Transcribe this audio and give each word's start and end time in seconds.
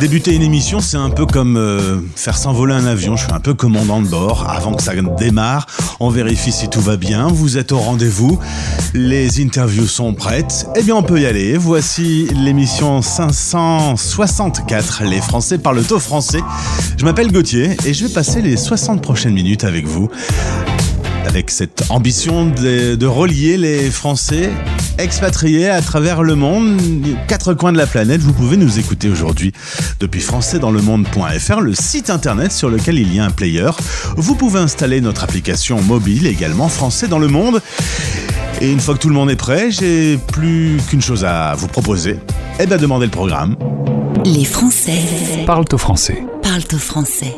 Débuter 0.00 0.34
une 0.34 0.42
émission, 0.42 0.80
c'est 0.80 0.96
un 0.96 1.08
peu 1.08 1.24
comme 1.24 1.56
euh, 1.56 2.00
faire 2.16 2.36
s'envoler 2.36 2.74
un 2.74 2.84
avion. 2.84 3.16
Je 3.16 3.22
suis 3.24 3.32
un 3.32 3.38
peu 3.38 3.54
commandant 3.54 4.02
de 4.02 4.08
bord. 4.08 4.50
Avant 4.50 4.74
que 4.74 4.82
ça 4.82 4.92
démarre, 5.18 5.66
on 6.00 6.10
vérifie 6.10 6.50
si 6.50 6.68
tout 6.68 6.80
va 6.80 6.96
bien. 6.96 7.28
Vous 7.28 7.58
êtes 7.58 7.70
au 7.70 7.78
rendez-vous. 7.78 8.40
Les 8.92 9.40
interviews 9.40 9.86
sont 9.86 10.12
prêtes. 10.12 10.66
Eh 10.74 10.82
bien, 10.82 10.96
on 10.96 11.04
peut 11.04 11.20
y 11.20 11.26
aller. 11.26 11.56
Voici 11.56 12.26
l'émission 12.34 13.02
564. 13.02 15.04
Les 15.04 15.20
Français 15.20 15.58
parlent 15.58 15.84
au 15.88 16.00
français. 16.00 16.40
Je 16.96 17.04
m'appelle 17.04 17.30
Gauthier 17.30 17.76
et 17.86 17.94
je 17.94 18.06
vais 18.06 18.12
passer 18.12 18.42
les 18.42 18.56
60 18.56 19.00
prochaines 19.00 19.34
minutes 19.34 19.62
avec 19.62 19.86
vous 19.86 20.10
avec 21.26 21.50
cette 21.50 21.84
ambition 21.88 22.46
de, 22.46 22.94
de, 22.94 23.06
relier 23.06 23.56
les 23.56 23.90
Français 23.90 24.50
expatriés 24.98 25.68
à 25.68 25.80
travers 25.80 26.22
le 26.22 26.34
monde, 26.34 26.80
quatre 27.28 27.54
coins 27.54 27.72
de 27.72 27.78
la 27.78 27.86
planète. 27.86 28.20
Vous 28.20 28.32
pouvez 28.32 28.56
nous 28.56 28.78
écouter 28.78 29.08
aujourd'hui 29.08 29.52
depuis 30.00 30.20
françaisdanslemonde.fr, 30.20 31.60
le 31.60 31.74
site 31.74 32.10
internet 32.10 32.52
sur 32.52 32.68
lequel 32.70 32.98
il 32.98 33.14
y 33.14 33.18
a 33.18 33.24
un 33.24 33.30
player. 33.30 33.70
Vous 34.16 34.34
pouvez 34.34 34.60
installer 34.60 35.00
notre 35.00 35.24
application 35.24 35.80
mobile 35.82 36.26
également 36.26 36.68
Français 36.68 37.08
dans 37.08 37.18
le 37.18 37.28
monde. 37.28 37.60
Et 38.60 38.70
une 38.70 38.80
fois 38.80 38.94
que 38.94 39.00
tout 39.00 39.08
le 39.08 39.14
monde 39.14 39.30
est 39.30 39.36
prêt, 39.36 39.70
j'ai 39.70 40.16
plus 40.16 40.78
qu'une 40.88 41.02
chose 41.02 41.24
à 41.24 41.54
vous 41.56 41.68
proposer. 41.68 42.18
Eh 42.60 42.66
bien, 42.66 42.76
demandez 42.76 43.06
le 43.06 43.12
programme. 43.12 43.56
Les 44.24 44.44
Français 44.44 45.02
Parlent 45.44 45.64
au 45.72 45.78
français. 45.78 46.24
parlent 46.42 46.62
au 46.72 46.78
français. 46.78 47.36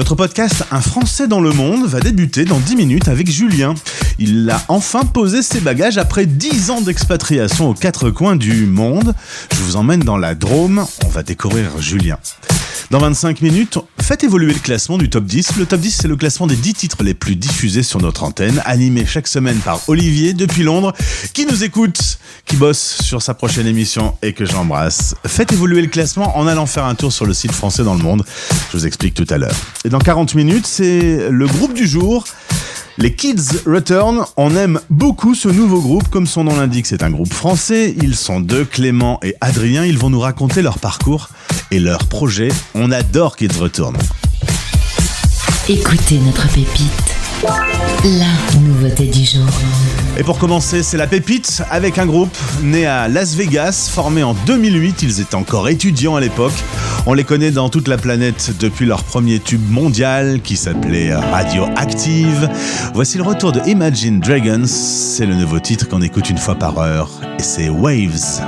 Notre 0.00 0.14
podcast 0.14 0.64
Un 0.70 0.80
Français 0.80 1.28
dans 1.28 1.42
le 1.42 1.52
monde 1.52 1.84
va 1.84 2.00
débuter 2.00 2.46
dans 2.46 2.58
10 2.58 2.74
minutes 2.74 3.08
avec 3.08 3.30
Julien. 3.30 3.74
Il 4.18 4.48
a 4.48 4.62
enfin 4.68 5.04
posé 5.04 5.42
ses 5.42 5.60
bagages 5.60 5.98
après 5.98 6.24
10 6.24 6.70
ans 6.70 6.80
d'expatriation 6.80 7.68
aux 7.68 7.74
quatre 7.74 8.08
coins 8.08 8.34
du 8.34 8.64
monde. 8.64 9.14
Je 9.52 9.58
vous 9.58 9.76
emmène 9.76 10.00
dans 10.00 10.16
la 10.16 10.34
Drôme, 10.34 10.86
on 11.04 11.08
va 11.08 11.22
découvrir 11.22 11.82
Julien. 11.82 12.16
Dans 12.90 12.98
25 12.98 13.40
minutes, 13.42 13.78
faites 14.00 14.24
évoluer 14.24 14.52
le 14.52 14.58
classement 14.58 14.98
du 14.98 15.08
top 15.08 15.24
10. 15.24 15.56
Le 15.56 15.66
top 15.66 15.80
10, 15.80 15.98
c'est 16.02 16.08
le 16.08 16.16
classement 16.16 16.46
des 16.46 16.56
10 16.56 16.74
titres 16.74 17.02
les 17.02 17.14
plus 17.14 17.36
diffusés 17.36 17.82
sur 17.82 18.00
notre 18.00 18.24
antenne, 18.24 18.60
animé 18.64 19.06
chaque 19.06 19.28
semaine 19.28 19.58
par 19.58 19.80
Olivier 19.88 20.32
depuis 20.32 20.62
Londres, 20.62 20.92
qui 21.32 21.46
nous 21.46 21.64
écoute, 21.64 22.18
qui 22.46 22.56
bosse 22.56 22.98
sur 23.02 23.22
sa 23.22 23.34
prochaine 23.34 23.66
émission 23.66 24.16
et 24.22 24.32
que 24.32 24.44
j'embrasse. 24.44 25.14
Faites 25.26 25.52
évoluer 25.52 25.82
le 25.82 25.88
classement 25.88 26.36
en 26.36 26.46
allant 26.46 26.66
faire 26.66 26.84
un 26.84 26.94
tour 26.94 27.12
sur 27.12 27.26
le 27.26 27.32
site 27.32 27.52
français 27.52 27.84
dans 27.84 27.94
le 27.94 28.02
monde. 28.02 28.24
Je 28.72 28.76
vous 28.76 28.86
explique 28.86 29.14
tout 29.14 29.26
à 29.30 29.38
l'heure. 29.38 29.56
Et 29.84 29.88
dans 29.88 29.98
40 29.98 30.34
minutes, 30.34 30.66
c'est 30.66 31.30
le 31.30 31.46
groupe 31.46 31.74
du 31.74 31.86
jour. 31.86 32.24
Les 32.98 33.14
Kids 33.14 33.62
Return, 33.66 34.24
on 34.36 34.54
aime 34.56 34.78
beaucoup 34.90 35.34
ce 35.34 35.48
nouveau 35.48 35.80
groupe, 35.80 36.08
comme 36.08 36.26
son 36.26 36.44
nom 36.44 36.56
l'indique, 36.56 36.86
c'est 36.86 37.02
un 37.02 37.10
groupe 37.10 37.32
français. 37.32 37.94
Ils 38.02 38.14
sont 38.14 38.40
deux, 38.40 38.64
Clément 38.64 39.18
et 39.22 39.34
Adrien. 39.40 39.86
Ils 39.86 39.96
vont 39.96 40.10
nous 40.10 40.20
raconter 40.20 40.60
leur 40.60 40.78
parcours 40.78 41.30
et 41.70 41.78
leur 41.78 42.04
projet. 42.06 42.48
On 42.74 42.90
adore 42.90 43.36
Kids 43.36 43.58
Return. 43.58 43.96
Écoutez 45.68 46.18
notre 46.18 46.48
pépite. 46.48 47.10
La 48.04 48.60
nouveauté 48.60 49.06
du 49.06 49.24
jour. 49.24 49.46
Et 50.18 50.22
pour 50.22 50.38
commencer, 50.38 50.82
c'est 50.82 50.96
la 50.96 51.06
pépite 51.06 51.62
avec 51.70 51.98
un 51.98 52.06
groupe 52.06 52.36
né 52.62 52.86
à 52.86 53.08
Las 53.08 53.34
Vegas, 53.34 53.90
formé 53.92 54.22
en 54.22 54.34
2008. 54.46 55.02
Ils 55.02 55.20
étaient 55.20 55.34
encore 55.34 55.68
étudiants 55.68 56.16
à 56.16 56.20
l'époque. 56.20 56.52
On 57.06 57.14
les 57.14 57.24
connaît 57.24 57.50
dans 57.50 57.70
toute 57.70 57.88
la 57.88 57.96
planète 57.96 58.52
depuis 58.58 58.84
leur 58.84 59.04
premier 59.04 59.38
tube 59.38 59.70
mondial 59.70 60.40
qui 60.42 60.56
s'appelait 60.56 61.14
Radioactive. 61.14 62.50
Voici 62.94 63.16
le 63.16 63.24
retour 63.24 63.52
de 63.52 63.60
Imagine 63.66 64.20
Dragons. 64.20 64.66
C'est 64.66 65.26
le 65.26 65.34
nouveau 65.34 65.60
titre 65.60 65.88
qu'on 65.88 66.02
écoute 66.02 66.28
une 66.28 66.38
fois 66.38 66.56
par 66.56 66.78
heure 66.78 67.10
et 67.38 67.42
c'est 67.42 67.68
Waves. 67.68 68.42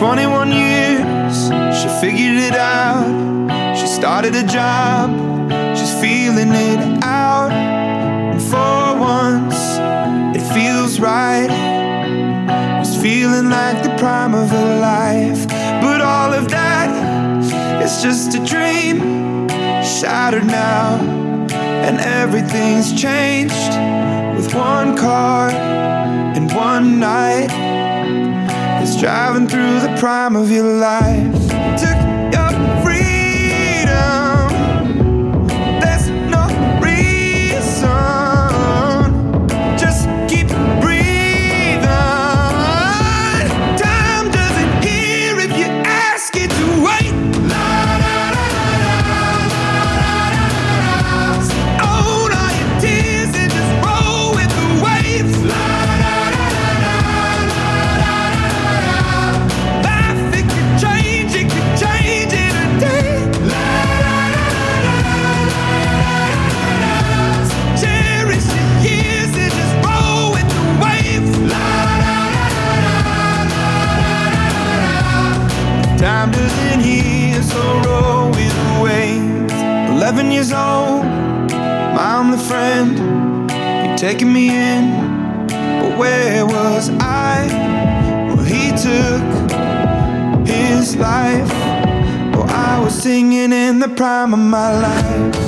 21 0.00 0.52
years, 0.52 0.77
she 1.78 1.88
figured 2.00 2.38
it 2.42 2.54
out. 2.54 3.76
She 3.78 3.86
started 3.86 4.34
a 4.34 4.42
job, 4.42 5.10
she's 5.76 5.94
feeling 6.00 6.50
it 6.50 7.04
out. 7.04 7.52
And 7.52 8.42
for 8.42 8.98
once, 8.98 9.56
it 10.36 10.44
feels 10.52 10.98
right. 10.98 11.48
It's 12.80 12.96
feeling 13.00 13.48
like 13.48 13.82
the 13.84 13.94
prime 13.96 14.34
of 14.34 14.50
her 14.50 14.80
life. 14.80 15.46
But 15.80 16.00
all 16.00 16.32
of 16.32 16.48
that 16.48 16.90
is 17.82 18.02
just 18.02 18.34
a 18.34 18.44
dream, 18.44 19.48
shattered 19.82 20.46
now. 20.46 20.98
And 21.86 22.00
everything's 22.00 22.92
changed 23.00 23.72
with 24.36 24.52
one 24.52 24.96
car 24.96 25.50
and 25.50 26.52
one 26.52 26.98
night. 26.98 27.50
It's 28.82 29.00
driving 29.00 29.46
through 29.46 29.80
the 29.80 29.96
prime 29.98 30.34
of 30.34 30.50
your 30.50 30.64
life. 30.64 31.57
Taking 83.98 84.32
me 84.32 84.48
in, 84.48 85.48
but 85.48 85.98
where 85.98 86.46
was 86.46 86.88
I? 87.00 87.48
Well, 88.28 88.44
he 88.44 88.70
took 88.70 90.46
his 90.46 90.94
life. 90.94 91.50
Oh, 92.32 92.46
I 92.48 92.78
was 92.78 92.94
singing 92.94 93.52
in 93.52 93.80
the 93.80 93.88
prime 93.88 94.32
of 94.32 94.38
my 94.38 94.78
life. 94.78 95.47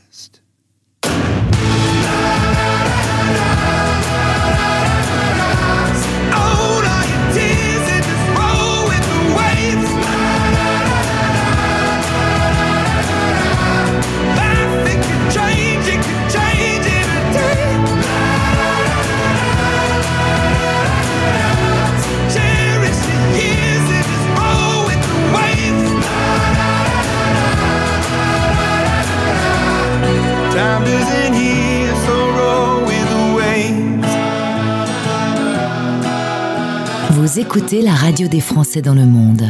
Vous 37.33 37.39
écoutez 37.39 37.81
la 37.81 37.93
radio 37.93 38.27
des 38.27 38.41
Français 38.41 38.81
dans 38.81 38.93
le 38.93 39.05
monde. 39.05 39.43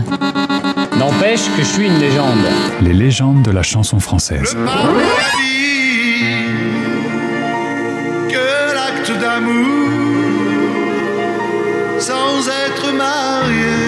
N'empêche 0.99 1.41
que 1.57 1.63
je 1.63 1.67
suis 1.67 1.87
une 1.87 1.97
légende. 1.97 2.45
Les 2.83 2.93
légendes 2.93 3.41
de 3.41 3.49
la 3.49 3.63
chanson 3.63 3.99
française. 3.99 4.55
que 8.29 8.73
l'acte 8.75 9.19
d'amour 9.19 9.79
sans 11.97 12.47
être 12.47 12.93
marié 12.93 13.79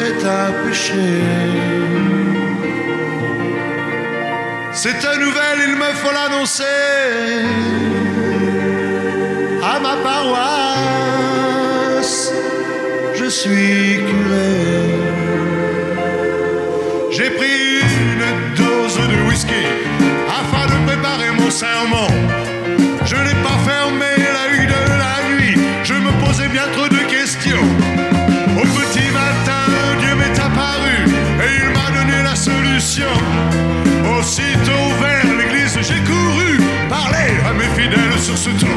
est 0.00 0.24
un 0.24 0.50
péché. 0.66 0.94
Cette 4.72 5.04
nouvelle, 5.20 5.60
il 5.68 5.76
me 5.76 5.92
faut 6.00 6.10
l'annoncer 6.10 6.64
à 9.62 9.78
ma 9.78 9.96
paroisse. 10.02 11.23
Je 13.24 13.30
suis 13.30 14.04
curé. 14.04 14.52
J'ai 17.10 17.30
pris 17.30 17.80
une 17.80 18.54
dose 18.54 18.98
de 18.98 19.26
whisky 19.26 19.64
afin 20.28 20.66
de 20.66 20.76
préparer 20.86 21.30
mon 21.30 21.50
serment. 21.50 22.08
Je 23.06 23.16
n'ai 23.16 23.36
pas 23.42 23.56
fermé 23.64 24.10
l'œil 24.34 24.66
de 24.66 24.82
la 25.04 25.16
nuit, 25.30 25.56
je 25.84 25.94
me 25.94 26.12
posais 26.22 26.48
bien 26.48 26.66
trop 26.74 26.88
de 26.88 27.02
questions. 27.16 27.66
Au 28.60 28.66
petit 28.78 29.08
matin, 29.22 29.64
Dieu 30.00 30.14
m'est 30.16 30.38
apparu 30.38 30.96
et 31.44 31.50
il 31.62 31.68
m'a 31.70 31.88
donné 31.98 32.22
la 32.22 32.36
solution. 32.36 33.14
Aussitôt 34.18 34.86
vers 35.00 35.24
l'église, 35.38 35.78
j'ai 35.80 36.02
couru 36.04 36.60
parler 36.90 37.30
à 37.48 37.54
mes 37.54 37.70
fidèles 37.80 38.20
sur 38.20 38.36
ce 38.36 38.50
ton. 38.50 38.76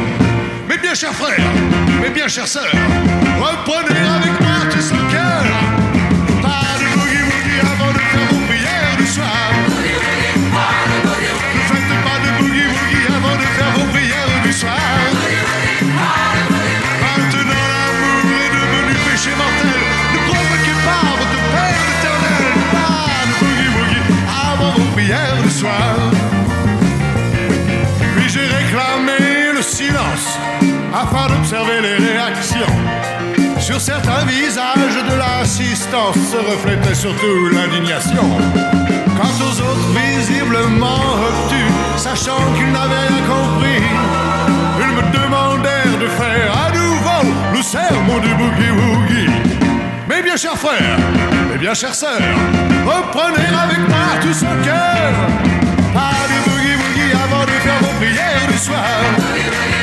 Mes 0.70 0.78
bien 0.78 0.94
chers 0.94 1.14
frères, 1.14 1.52
mes 2.02 2.10
bien 2.10 2.30
chères 2.30 2.48
sœurs, 2.48 2.76
reprenez 3.40 4.07
se 36.14 36.38
reflétait 36.38 36.94
surtout 36.94 37.50
l'indignation. 37.52 38.24
Quant 39.18 39.36
aux 39.46 39.62
autres 39.62 39.90
visiblement 39.96 41.02
obtus, 41.28 41.72
sachant 41.98 42.38
qu'ils 42.56 42.72
n'avaient 42.72 43.08
rien 43.08 43.24
compris, 43.26 43.84
ils 44.80 44.94
me 44.96 45.02
demandèrent 45.12 45.98
de 46.00 46.08
faire 46.08 46.52
à 46.66 46.72
nouveau 46.72 47.34
le 47.54 47.62
sermon 47.62 48.20
du 48.20 48.34
boogie 48.36 48.72
woogie. 48.78 49.32
Mes 50.08 50.22
bien 50.22 50.38
chers 50.38 50.58
frères, 50.58 51.00
mes 51.52 51.58
bien 51.58 51.74
chères 51.74 51.96
sœurs, 51.96 52.38
reprenez 52.86 53.48
avec 53.64 53.90
moi 53.90 54.08
tout 54.22 54.34
son 54.34 54.56
cœur. 54.64 55.14
Pas 55.94 56.22
de 56.30 56.50
boogie 56.50 56.76
woogie 56.76 57.14
avant 57.26 57.44
de 57.44 57.56
faire 57.66 57.80
vos 57.82 57.96
prières 58.00 58.48
du 58.52 58.58
soir. 58.58 59.77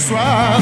Soir. 0.00 0.58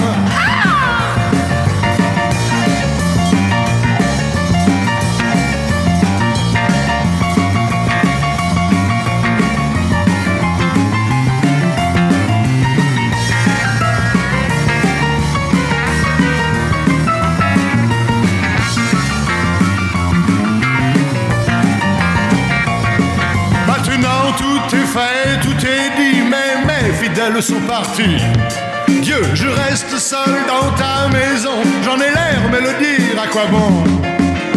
Maintenant 23.66 24.32
tout 24.36 24.74
est 24.74 24.86
fait, 24.86 25.40
tout 25.40 25.48
est 25.64 25.96
dit, 25.96 26.22
mais 26.28 26.64
mes 26.66 26.92
fidèles 26.92 27.42
sont 27.42 27.60
partis. 27.60 28.67
Dieu, 29.08 29.22
je 29.32 29.48
reste 29.48 29.96
seul 29.96 30.44
dans 30.46 30.70
ta 30.72 31.08
maison, 31.08 31.62
j'en 31.82 31.96
ai 31.96 32.10
l'air, 32.10 32.42
mais 32.52 32.60
le 32.60 32.74
dire 32.78 33.18
à 33.18 33.26
quoi 33.26 33.46
bon? 33.50 33.82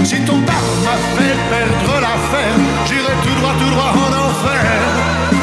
Si 0.03 0.19
ton 0.25 0.41
pape 0.41 0.55
m'a 0.83 0.97
fait 1.15 1.37
perdre 1.49 2.01
l'affaire, 2.01 2.57
j'irai 2.85 3.13
tout 3.23 3.35
droit, 3.39 3.53
tout 3.57 3.69
droit 3.69 3.93
en 3.95 4.11
enfer. 4.27 4.65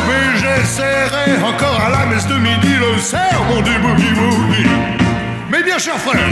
Mais 0.09 0.39
j'essaierai 0.39 1.43
encore 1.43 1.81
à 1.87 1.89
la 1.89 2.05
messe 2.05 2.27
de 2.27 2.35
midi 2.35 2.75
le 2.79 2.99
sermon 2.99 3.63
du 3.63 3.79
boogie 3.79 4.13
woogie. 4.13 4.69
Mes 5.51 5.63
bien 5.63 5.79
chers 5.79 5.97
frères, 5.97 6.29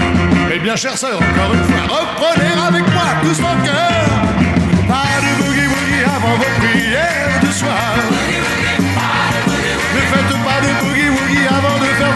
mes 0.50 0.58
bien 0.58 0.76
chères 0.76 0.98
sœurs, 0.98 1.16
encore 1.16 1.54
une 1.54 1.64
fois, 1.64 1.96
reprenez 1.96 2.52
avec 2.68 2.92
moi 2.92 3.08
tout 3.22 3.32
son 3.32 3.56
cœur. 3.64 4.04
Pas 4.86 5.16
de 5.24 5.42
boogie 5.42 5.66
woogie 5.66 6.04
avant 6.04 6.36
vos 6.36 6.52
prières 6.60 7.40
du 7.40 7.52
soir. 7.52 8.35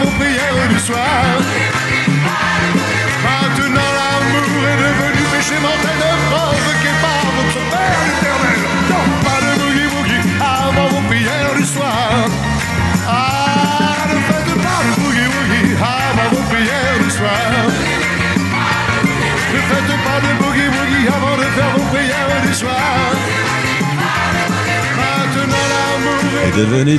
Vos 0.03 0.11
prières 0.17 0.67
du 0.69 0.79
soir. 0.79 1.23
Maintenant 3.23 3.91
l'amour 3.97 4.67
est 4.71 4.79
devenu 4.83 5.21
péché 5.33 5.57
mortel, 5.61 5.95
ne 6.01 6.11
provoquez 6.29 6.70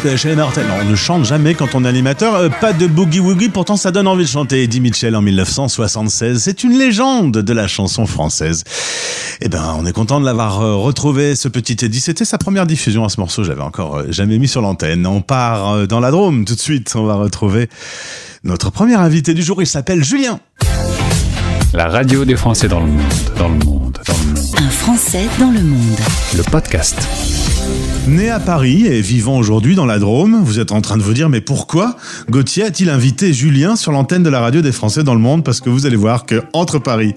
péché 0.03 0.35
mortel. 0.35 0.67
Non, 0.67 0.75
on 0.83 0.91
ne 0.91 0.97
chante 0.97 1.25
jamais 1.25 1.55
quand 1.55 1.75
on 1.75 1.85
est 1.85 1.89
animateur. 1.89 2.35
Euh, 2.35 2.49
pas 2.49 2.73
de 2.73 2.87
boogie 2.87 3.21
woogie, 3.21 3.49
pourtant 3.49 3.77
ça 3.77 3.91
donne 3.91 4.07
envie 4.07 4.25
de 4.25 4.29
chanter. 4.29 4.63
Eddie 4.63 4.81
Mitchell 4.81 5.15
en 5.15 5.23
1976. 5.23 6.43
C'est 6.43 6.65
une 6.65 6.79
légende 6.79 7.33
de 7.33 7.53
la 7.53 7.67
chanson 7.67 8.07
française. 8.07 8.65
Eh 9.41 9.49
ben, 9.49 9.75
on 9.79 9.87
est 9.87 9.93
content 9.93 10.21
de 10.21 10.25
l'avoir 10.25 10.61
euh, 10.61 10.77
retrouvé, 10.77 11.35
ce 11.35 11.49
petit 11.49 11.85
Eddie. 11.85 12.01
C'était 12.01 12.25
sa 12.25 12.39
première 12.39 12.67
diffusion 12.67 13.05
à 13.05 13.09
ce 13.09 13.21
morceau. 13.21 13.45
J'avais 13.45 13.63
encore 13.63 13.97
euh, 13.97 14.07
jamais 14.11 14.39
mis 14.39 14.49
sur 14.49 14.63
l'antenne. 14.63 15.07
On 15.07 15.21
part 15.21 15.71
euh, 15.71 15.87
dans 15.87 16.01
la 16.01 16.11
Drôme 16.11 16.45
tout 16.45 16.55
de 16.55 16.61
suite. 16.61 16.93
On 16.95 17.05
va 17.05 17.15
retrouver 17.15 17.69
notre 18.45 18.71
premier 18.71 18.95
invité 18.95 19.35
du 19.35 19.43
jour. 19.43 19.61
Il 19.63 19.67
s'appelle 19.67 20.03
Julien. 20.05 20.41
La 21.75 21.89
radio 21.89 22.25
des 22.25 22.37
Français 22.37 22.69
dans 22.69 22.81
le 22.81 22.87
monde, 22.87 23.03
dans 23.39 23.49
le 23.49 23.55
monde, 23.65 23.99
dans 24.07 24.15
le 24.15 24.35
monde. 24.35 24.47
Un 24.59 24.71
Français 24.71 25.27
dans 25.39 25.51
le 25.51 25.63
monde. 25.63 25.99
Le 26.37 26.43
podcast. 26.43 27.42
Né 28.09 28.31
à 28.31 28.41
Paris 28.41 28.87
et 28.87 29.01
vivant 29.01 29.39
aujourd'hui 29.39 29.77
dans 29.77 29.87
la 29.87 30.01
Drôme, 30.01 30.43
vous 30.43 30.59
êtes 30.59 30.73
en 30.73 30.81
train 30.81 30.97
de 30.97 31.03
vous 31.03 31.13
dire 31.13 31.29
mais 31.29 31.41
pourquoi 31.41 31.97
Gauthier 32.29 32.65
a-t-il 32.65 32.91
invité 32.91 33.33
Julien 33.33 33.77
sur 33.77 33.93
l'antenne 33.93 34.25
de 34.25 34.29
la 34.29 34.41
radio 34.41 34.61
des 34.61 34.73
Français 34.73 35.05
dans 35.05 35.15
le 35.15 35.21
monde 35.21 35.45
Parce 35.45 35.61
que 35.61 35.71
vous 35.71 35.87
allez 35.87 35.97
voir 35.97 36.27
que 36.27 36.43
entre 36.53 36.81
Paris 36.81 37.15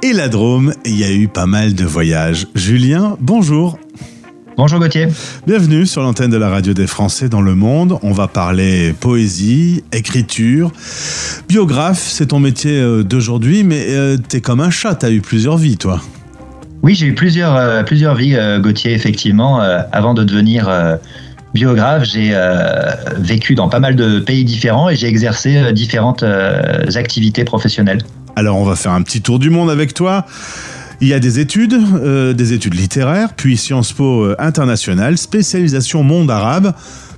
et 0.00 0.12
la 0.12 0.28
Drôme, 0.28 0.74
il 0.84 0.96
y 0.96 1.02
a 1.02 1.12
eu 1.12 1.26
pas 1.26 1.46
mal 1.46 1.74
de 1.74 1.84
voyages. 1.84 2.46
Julien, 2.54 3.16
bonjour. 3.20 3.80
Bonjour 4.56 4.78
Gauthier. 4.78 5.08
Bienvenue 5.44 5.86
sur 5.86 6.02
l'antenne 6.02 6.30
de 6.30 6.36
la 6.36 6.50
radio 6.50 6.72
des 6.72 6.86
Français 6.86 7.28
dans 7.28 7.42
le 7.42 7.56
monde. 7.56 7.98
On 8.02 8.12
va 8.12 8.28
parler 8.28 8.92
poésie, 8.92 9.82
écriture. 9.90 10.70
Biographe, 11.48 12.00
c'est 12.00 12.26
ton 12.26 12.38
métier 12.38 12.78
euh, 12.78 13.02
d'aujourd'hui, 13.02 13.64
mais 13.64 13.86
euh, 13.88 14.16
t'es 14.16 14.40
comme 14.40 14.60
un 14.60 14.70
chat, 14.70 14.94
t'as 14.94 15.10
eu 15.10 15.20
plusieurs 15.20 15.56
vies, 15.56 15.78
toi. 15.78 16.00
Oui, 16.82 16.96
j'ai 16.96 17.06
eu 17.06 17.14
plusieurs, 17.14 17.54
euh, 17.54 17.82
vies, 18.16 18.34
euh, 18.34 18.58
Gauthier, 18.58 18.92
effectivement. 18.92 19.62
Euh, 19.62 19.82
avant 19.92 20.14
de 20.14 20.24
devenir 20.24 20.68
biographe, 21.54 22.04
j'ai 22.04 22.34
vécu 23.18 23.54
dans 23.54 23.68
pas 23.68 23.78
mal 23.78 23.94
de 23.94 24.18
pays 24.20 24.44
différents 24.44 24.88
et 24.88 24.96
j'ai 24.96 25.06
exercé 25.06 25.72
différentes 25.72 26.24
activités 26.94 27.44
professionnelles. 27.44 28.02
Alors, 28.36 28.56
on 28.56 28.64
va 28.64 28.74
faire 28.74 28.92
un 28.92 29.02
petit 29.02 29.20
tour 29.20 29.38
du 29.38 29.50
monde 29.50 29.70
avec 29.70 29.94
toi. 29.94 30.26
Il 31.00 31.08
y 31.08 31.14
a 31.14 31.20
des 31.20 31.40
études, 31.40 31.76
des 32.34 32.52
études 32.52 32.74
littéraires, 32.74 33.34
puis 33.36 33.56
Sciences 33.56 33.92
Po 33.92 34.34
International, 34.38 35.18
spécialisation 35.18 36.02
monde 36.02 36.30
arabe. 36.30 36.72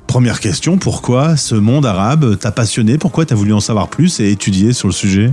Première 0.09 0.40
question, 0.40 0.78
pourquoi 0.78 1.37
ce 1.37 1.54
monde 1.54 1.87
arabe 1.87 2.37
t'a 2.38 2.50
passionné? 2.50 2.99
Pourquoi 2.99 3.25
t'as 3.26 3.37
voulu 3.37 3.52
en 3.52 3.61
savoir 3.61 3.88
plus 3.88 4.21
et 4.21 4.30
étudier 4.30 4.73
sur 4.73 4.88
le 4.88 4.94
sujet? 4.94 5.30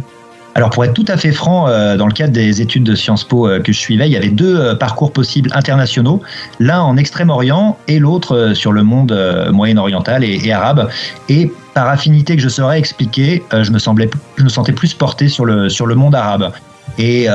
Alors 0.56 0.70
pour 0.70 0.84
être 0.84 0.94
tout 0.94 1.06
à 1.08 1.18
fait 1.18 1.32
franc, 1.32 1.68
euh, 1.68 1.96
dans 1.96 2.08
le 2.08 2.14
cadre 2.14 2.34
des 2.34 2.62
études 2.62 2.84
de 2.84 2.96
Sciences 2.96 3.24
Po 3.24 3.48
euh, 3.48 3.60
que 3.62 3.72
je 3.72 3.80
suivais, 3.80 4.08
il 4.08 4.12
y 4.12 4.18
avait 4.18 4.30
deux 4.30 4.60
euh, 4.60 4.76
parcours 4.76 5.14
possibles 5.14 5.50
internationaux, 5.54 6.22
l'un 6.60 6.82
en 6.82 6.98
Extrême-Orient 6.98 7.78
et 7.88 8.00
l'autre 8.00 8.52
sur 8.54 8.74
le 8.74 8.84
monde 8.84 9.18
moyen-oriental 9.52 10.24
et, 10.24 10.52
arabe. 10.52 10.90
Et 11.30 11.52
par 11.74 11.88
affinité 11.88 12.36
que 12.36 12.42
je 12.42 12.50
saurais 12.50 12.80
expliquer, 12.80 13.44
je 13.52 13.72
me 13.72 13.80
semblais, 13.80 14.10
je 14.36 14.44
me 14.44 14.50
sentais 14.50 14.74
plus 14.74 14.94
porté 14.94 15.30
sur 15.30 15.46
le 15.46 15.70
sur 15.70 15.86
le 15.86 15.96
monde 15.96 16.16
arabe. 16.16 16.52
Et 16.98 17.28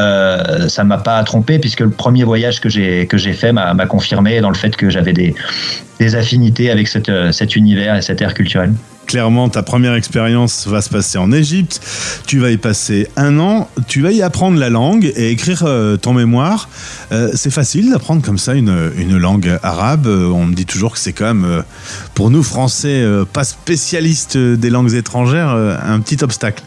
ça 0.68 0.84
m'a 0.84 0.98
pas 0.98 1.22
trompé 1.24 1.58
puisque 1.58 1.80
le 1.80 1.90
premier 1.90 2.24
voyage 2.24 2.60
que 2.60 2.68
j'ai 2.68 3.06
que 3.06 3.16
j'ai 3.16 3.32
fait 3.32 3.52
m'a 3.52 3.86
confirmé 3.86 4.40
dans 4.40 4.50
le 4.50 4.56
fait 4.56 4.76
que 4.76 4.90
j'avais 4.90 5.14
des 5.14 6.14
affinités 6.14 6.70
avec 6.70 6.88
cet 6.88 7.56
univers 7.56 7.96
et 7.96 8.02
cette 8.02 8.20
ère 8.20 8.34
culturelle. 8.34 8.74
Clairement, 9.06 9.48
ta 9.48 9.62
première 9.62 9.94
expérience 9.94 10.66
va 10.66 10.82
se 10.82 10.90
passer 10.90 11.16
en 11.16 11.30
Égypte. 11.30 11.80
Tu 12.26 12.40
vas 12.40 12.50
y 12.50 12.56
passer 12.56 13.08
un 13.16 13.38
an. 13.38 13.68
Tu 13.86 14.02
vas 14.02 14.10
y 14.10 14.20
apprendre 14.20 14.58
la 14.58 14.68
langue 14.68 15.12
et 15.16 15.30
écrire 15.30 15.62
euh, 15.64 15.96
ton 15.96 16.12
mémoire. 16.12 16.68
Euh, 17.12 17.30
c'est 17.34 17.52
facile 17.52 17.90
d'apprendre 17.90 18.22
comme 18.22 18.38
ça 18.38 18.54
une, 18.54 18.90
une 18.98 19.16
langue 19.16 19.58
arabe. 19.62 20.08
Euh, 20.08 20.26
on 20.26 20.46
me 20.46 20.54
dit 20.54 20.66
toujours 20.66 20.92
que 20.92 20.98
c'est 20.98 21.12
quand 21.12 21.32
même, 21.32 21.62
pour 22.14 22.30
nous 22.30 22.42
Français, 22.42 23.04
pas 23.32 23.44
spécialistes 23.44 24.36
des 24.36 24.70
langues 24.70 24.94
étrangères, 24.94 25.50
un 25.50 26.00
petit 26.00 26.22
obstacle. 26.22 26.64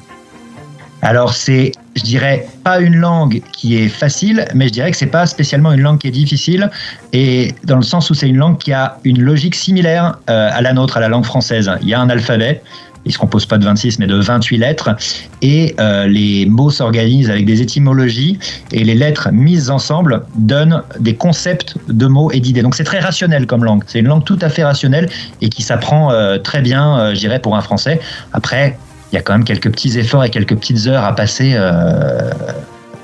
Alors 1.02 1.34
c'est, 1.34 1.72
je 2.00 2.04
dirais, 2.04 2.48
pas 2.64 2.80
une 2.80 2.96
langue 2.96 3.42
qui 3.52 3.76
est 3.78 3.90
facile, 3.90 4.46
mais 4.56 4.68
je 4.68 4.74
dirais 4.74 4.90
que 4.92 4.98
c'est 4.98 5.06
pas 5.06 5.26
spécialement 5.26 5.74
une 5.74 5.82
langue 5.82 6.00
qui 6.00 6.08
est 6.08 6.12
difficile, 6.12 6.70
et 7.12 7.54
dans 7.66 7.76
le 7.76 7.84
sens 7.84 8.10
où 8.10 8.14
c'est 8.14 8.30
une 8.30 8.38
langue 8.38 8.58
qui 8.58 8.72
a 8.72 8.98
une 9.04 9.22
logique 9.22 9.56
similaire 9.56 10.18
euh, 10.30 10.50
à 10.52 10.62
la 10.62 10.72
nôtre, 10.72 10.96
à 10.96 11.02
la 11.02 11.10
langue 11.10 11.26
française. 11.26 11.70
Il 11.82 11.90
y 11.90 11.94
a 11.94 12.00
un 12.00 12.10
alphabet, 12.10 12.62
il 13.06 13.12
se 13.12 13.18
compose 13.18 13.46
pas 13.46 13.58
de 13.58 13.66
26 13.66 14.00
mais 14.00 14.08
de 14.08 14.16
28 14.16 14.58
lettres, 14.58 14.96
et 15.42 15.76
euh, 15.80 16.08
les 16.08 16.46
mots 16.46 16.70
s'organisent 16.70 17.30
avec 17.30 17.46
des 17.46 17.62
étymologies, 17.62 18.40
et 18.72 18.86
les 18.86 18.96
lettres 18.96 19.30
mises 19.34 19.70
ensemble 19.70 20.24
donnent 20.36 20.84
des 21.02 21.16
concepts 21.16 21.76
de 21.90 22.08
mots 22.08 22.32
et 22.32 22.40
d'idées. 22.40 22.62
Donc 22.62 22.76
c'est 22.76 22.86
très 22.86 23.00
rationnel 23.00 23.46
comme 23.46 23.66
langue. 23.66 23.84
C'est 23.88 24.00
une 24.00 24.08
langue 24.08 24.24
tout 24.24 24.40
à 24.42 24.48
fait 24.48 24.64
rationnelle 24.64 25.10
et 25.42 25.50
qui 25.50 25.64
s'apprend 25.64 26.14
euh, 26.14 26.38
très 26.38 26.62
bien, 26.62 27.14
je 27.14 27.20
dirais, 27.20 27.40
pour 27.40 27.58
un 27.58 27.62
Français. 27.62 28.00
Après, 28.32 28.78
il 29.12 29.16
y 29.16 29.18
a 29.18 29.22
quand 29.22 29.34
même 29.34 29.44
quelques 29.44 29.72
petits 29.72 29.98
efforts 29.98 30.24
et 30.24 30.30
quelques 30.30 30.56
petites 30.56 30.88
heures 30.88 31.04
à 31.04 31.16
passer 31.16 31.54
euh, 31.56 32.30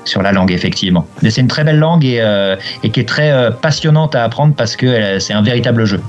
sur 0.04 0.22
la 0.22 0.32
langue, 0.32 0.52
effectivement. 0.52 1.06
Mais 1.22 1.30
c'est 1.30 1.40
une 1.40 1.48
très 1.48 1.64
belle 1.64 1.78
langue 1.78 2.04
et, 2.04 2.20
euh, 2.20 2.56
et 2.82 2.90
qui 2.90 3.00
est 3.00 3.08
très 3.08 3.32
euh, 3.32 3.50
passionnante 3.50 4.14
à 4.14 4.22
apprendre 4.24 4.54
parce 4.54 4.76
que 4.76 5.18
c'est 5.18 5.32
un 5.32 5.42
véritable 5.42 5.84
jeu. 5.84 6.00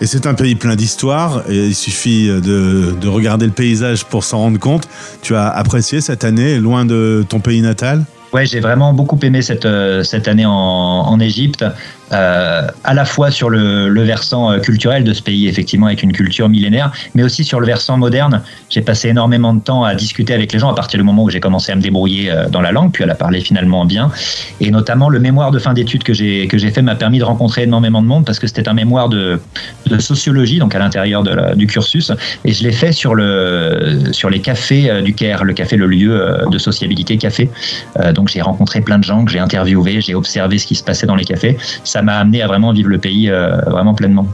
Et 0.00 0.06
c'est 0.06 0.26
un 0.26 0.34
pays 0.34 0.54
plein 0.54 0.76
d'histoires. 0.76 1.42
Il 1.48 1.74
suffit 1.74 2.28
de, 2.28 2.94
de 3.00 3.08
regarder 3.08 3.46
le 3.46 3.52
paysage 3.52 4.04
pour 4.04 4.22
s'en 4.22 4.38
rendre 4.38 4.58
compte. 4.58 4.88
Tu 5.22 5.34
as 5.34 5.48
apprécié 5.48 6.00
cette 6.00 6.24
année, 6.24 6.58
loin 6.58 6.84
de 6.84 7.24
ton 7.28 7.40
pays 7.40 7.62
natal? 7.62 8.04
Ouais, 8.32 8.46
j'ai 8.46 8.60
vraiment 8.60 8.92
beaucoup 8.92 9.18
aimé 9.22 9.42
cette, 9.42 9.66
cette 10.04 10.28
année 10.28 10.46
en, 10.46 10.52
en 10.52 11.18
Égypte, 11.18 11.64
euh, 12.12 12.66
à 12.84 12.94
la 12.94 13.04
fois 13.04 13.30
sur 13.30 13.50
le, 13.50 14.02
versant 14.02 14.50
euh, 14.50 14.58
culturel 14.58 15.04
de 15.04 15.12
ce 15.12 15.22
pays, 15.22 15.46
effectivement, 15.48 15.86
avec 15.86 16.02
une 16.02 16.12
culture 16.12 16.48
millénaire, 16.48 16.90
mais 17.14 17.22
aussi 17.22 17.44
sur 17.44 17.60
le 17.60 17.66
versant 17.66 17.98
moderne. 17.98 18.42
J'ai 18.70 18.80
passé 18.80 19.08
énormément 19.08 19.52
de 19.52 19.60
temps 19.60 19.84
à 19.84 19.94
discuter 19.94 20.32
avec 20.32 20.52
les 20.52 20.58
gens 20.58 20.70
à 20.70 20.74
partir 20.74 20.98
du 20.98 21.04
moment 21.04 21.24
où 21.24 21.30
j'ai 21.30 21.40
commencé 21.40 21.72
à 21.72 21.76
me 21.76 21.82
débrouiller 21.82 22.30
euh, 22.30 22.48
dans 22.48 22.60
la 22.60 22.72
langue, 22.72 22.92
puis 22.92 23.04
à 23.04 23.06
la 23.06 23.14
parler 23.14 23.40
finalement 23.40 23.84
bien. 23.84 24.10
Et 24.60 24.70
notamment, 24.70 25.08
le 25.10 25.18
mémoire 25.18 25.50
de 25.50 25.58
fin 25.58 25.74
d'études 25.74 26.02
que 26.02 26.14
j'ai 26.14 26.48
fait 26.48 26.82
m'a 26.82 26.94
permis 26.94 27.18
de 27.18 27.24
rencontrer 27.24 27.64
énormément 27.64 28.00
de 28.00 28.06
monde 28.06 28.24
parce 28.24 28.38
que 28.38 28.46
c'était 28.46 28.68
un 28.68 28.74
mémoire 28.74 29.08
de, 29.08 29.40
sociologie, 29.98 30.58
donc 30.58 30.74
à 30.74 30.78
l'intérieur 30.78 31.22
du 31.56 31.66
cursus, 31.66 32.12
et 32.44 32.52
je 32.52 32.62
l'ai 32.62 32.72
fait 32.72 32.92
sur 32.92 33.14
le 33.14 34.12
sur 34.12 34.30
les 34.30 34.40
cafés 34.40 35.02
du 35.02 35.14
Caire, 35.14 35.44
le 35.44 35.52
café, 35.52 35.76
le 35.76 35.86
lieu 35.86 36.38
de 36.50 36.58
sociabilité 36.58 37.16
café. 37.16 37.50
Donc 38.14 38.28
j'ai 38.28 38.42
rencontré 38.42 38.80
plein 38.80 38.98
de 38.98 39.04
gens 39.04 39.24
que 39.24 39.30
j'ai 39.30 39.38
interviewés, 39.38 40.00
j'ai 40.00 40.14
observé 40.14 40.58
ce 40.58 40.66
qui 40.66 40.74
se 40.74 40.84
passait 40.84 41.06
dans 41.06 41.16
les 41.16 41.24
cafés. 41.24 41.56
M'a 42.02 42.18
amené 42.18 42.42
à 42.42 42.46
vraiment 42.46 42.72
vivre 42.72 42.88
le 42.88 42.98
pays 42.98 43.30
euh, 43.30 43.56
vraiment 43.66 43.94
pleinement. 43.94 44.26